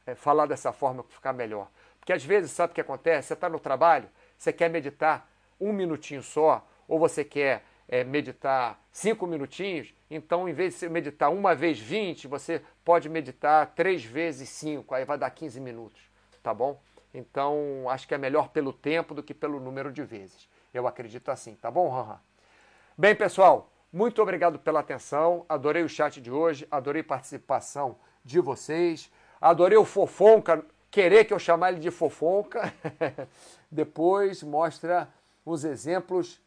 é, 0.05 0.13
falar 0.13 0.45
dessa 0.45 0.73
forma 0.73 1.01
para 1.01 1.15
ficar 1.15 1.33
melhor. 1.33 1.69
Porque 1.97 2.11
às 2.11 2.23
vezes, 2.25 2.51
sabe 2.51 2.71
o 2.71 2.75
que 2.75 2.81
acontece? 2.81 3.29
Você 3.29 3.33
está 3.33 3.47
no 3.47 3.59
trabalho, 3.59 4.09
você 4.37 4.51
quer 4.51 4.69
meditar 4.69 5.29
um 5.59 5.71
minutinho 5.71 6.21
só, 6.21 6.67
ou 6.87 6.99
você 6.99 7.23
quer 7.23 7.63
é, 7.91 8.05
meditar 8.05 8.81
cinco 8.89 9.27
minutinhos, 9.27 9.93
então 10.09 10.47
em 10.47 10.53
vez 10.53 10.79
de 10.79 10.87
meditar 10.87 11.29
uma 11.29 11.53
vez 11.53 11.77
20, 11.77 12.25
você 12.25 12.61
pode 12.85 13.09
meditar 13.09 13.73
três 13.75 14.03
vezes 14.03 14.47
cinco, 14.47 14.95
aí 14.95 15.03
vai 15.03 15.17
dar 15.17 15.29
15 15.29 15.59
minutos, 15.59 16.01
tá 16.41 16.53
bom? 16.53 16.81
Então 17.13 17.89
acho 17.89 18.07
que 18.07 18.15
é 18.15 18.17
melhor 18.17 18.47
pelo 18.47 18.71
tempo 18.71 19.13
do 19.13 19.21
que 19.21 19.33
pelo 19.33 19.59
número 19.59 19.91
de 19.91 20.03
vezes. 20.03 20.47
Eu 20.73 20.87
acredito 20.87 21.29
assim, 21.29 21.53
tá 21.55 21.69
bom? 21.69 22.17
Bem, 22.97 23.13
pessoal, 23.13 23.69
muito 23.91 24.21
obrigado 24.21 24.57
pela 24.57 24.79
atenção. 24.79 25.45
Adorei 25.49 25.83
o 25.83 25.89
chat 25.89 26.21
de 26.21 26.31
hoje, 26.31 26.65
adorei 26.71 27.01
a 27.01 27.05
participação 27.05 27.97
de 28.23 28.39
vocês, 28.39 29.11
adorei 29.41 29.77
o 29.77 29.83
Fofonca, 29.83 30.63
querer 30.89 31.25
que 31.25 31.33
eu 31.33 31.39
chamar 31.39 31.73
ele 31.73 31.81
de 31.81 31.91
Fofonca. 31.91 32.73
Depois 33.69 34.43
mostra 34.43 35.09
os 35.43 35.65
exemplos 35.65 36.39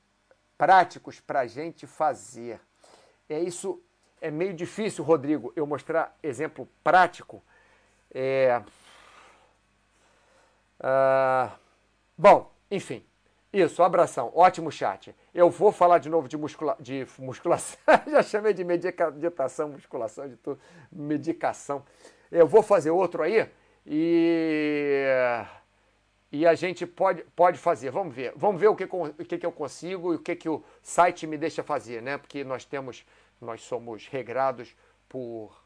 práticos 0.57 1.21
para 1.21 1.41
a 1.41 1.47
gente 1.47 1.87
fazer. 1.87 2.61
É 3.29 3.39
isso, 3.41 3.83
é 4.21 4.31
meio 4.31 4.55
difícil, 4.55 5.05
Rodrigo, 5.05 5.53
eu 5.57 5.67
mostrar 5.67 6.17
exemplo 6.23 6.69
prático. 6.83 7.43
É... 8.13 8.63
Ah, 10.81 11.53
bom, 12.17 12.53
enfim, 12.71 13.05
isso, 13.53 13.83
abração, 13.83 14.33
ótimo 14.35 14.71
chat. 14.71 15.15
Eu 15.33 15.49
vou 15.49 15.71
falar 15.71 15.99
de 15.99 16.09
novo 16.09 16.29
de, 16.29 16.37
muscula... 16.37 16.77
de 16.81 17.07
musculação, 17.19 17.79
já 18.11 18.23
chamei 18.23 18.53
de 18.53 18.65
meditação, 18.65 19.69
musculação, 19.69 20.29
de 20.29 20.37
tudo, 20.37 20.61
medicação. 20.91 21.85
Eu 22.31 22.47
vou 22.47 22.63
fazer 22.63 22.91
outro 22.91 23.23
aí 23.23 23.49
e 23.87 25.05
e 26.35 26.45
a 26.45 26.55
gente 26.55 26.85
pode, 26.85 27.23
pode 27.37 27.59
fazer. 27.59 27.91
Vamos 27.91 28.13
ver. 28.13 28.33
Vamos 28.35 28.61
ver 28.61 28.67
o 28.67 28.75
que, 28.75 28.85
o 28.85 29.25
que, 29.25 29.39
que 29.39 29.47
eu 29.47 29.53
consigo 29.53 30.13
e 30.13 30.17
o 30.17 30.19
que, 30.19 30.35
que 30.35 30.49
o 30.49 30.65
site 30.83 31.29
me 31.29 31.39
deixa 31.39 31.63
fazer, 31.63 32.03
né? 32.03 32.19
Porque 32.19 32.43
nós 32.43 32.65
temos, 32.65 33.07
nós 33.41 33.63
somos 33.63 34.09
regrados 34.09 34.75
por 35.09 35.57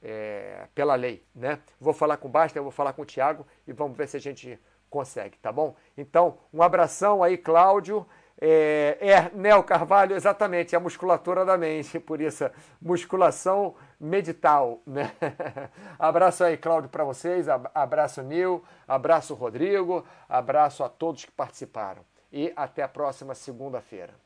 é, 0.00 0.68
pela 0.72 0.94
lei, 0.94 1.24
né? 1.34 1.58
Vou 1.80 1.92
falar 1.92 2.18
com 2.18 2.28
o 2.28 2.30
Basta, 2.30 2.62
vou 2.62 2.70
falar 2.70 2.92
com 2.92 3.02
o 3.02 3.04
Tiago 3.04 3.44
e 3.66 3.72
vamos 3.72 3.96
ver 3.96 4.06
se 4.06 4.16
a 4.16 4.20
gente 4.20 4.56
consegue, 4.88 5.36
tá 5.38 5.50
bom? 5.50 5.74
Então, 5.98 6.38
um 6.52 6.62
abração 6.62 7.20
aí, 7.20 7.36
Cláudio. 7.36 8.06
É, 8.38 8.98
é 9.00 9.30
Nel 9.34 9.62
Carvalho, 9.64 10.14
exatamente, 10.14 10.76
a 10.76 10.80
musculatura 10.80 11.44
da 11.44 11.56
mente, 11.56 11.98
por 11.98 12.20
isso, 12.20 12.50
musculação 12.80 13.74
medital. 13.98 14.80
Né? 14.86 15.10
abraço 15.98 16.44
aí, 16.44 16.56
Cláudio, 16.56 16.90
para 16.90 17.04
vocês, 17.04 17.46
abraço, 17.74 18.22
Nil, 18.22 18.62
abraço, 18.86 19.34
Rodrigo, 19.34 20.04
abraço 20.28 20.84
a 20.84 20.88
todos 20.88 21.24
que 21.24 21.32
participaram. 21.32 22.02
E 22.30 22.52
até 22.56 22.82
a 22.82 22.88
próxima 22.88 23.34
segunda-feira. 23.34 24.25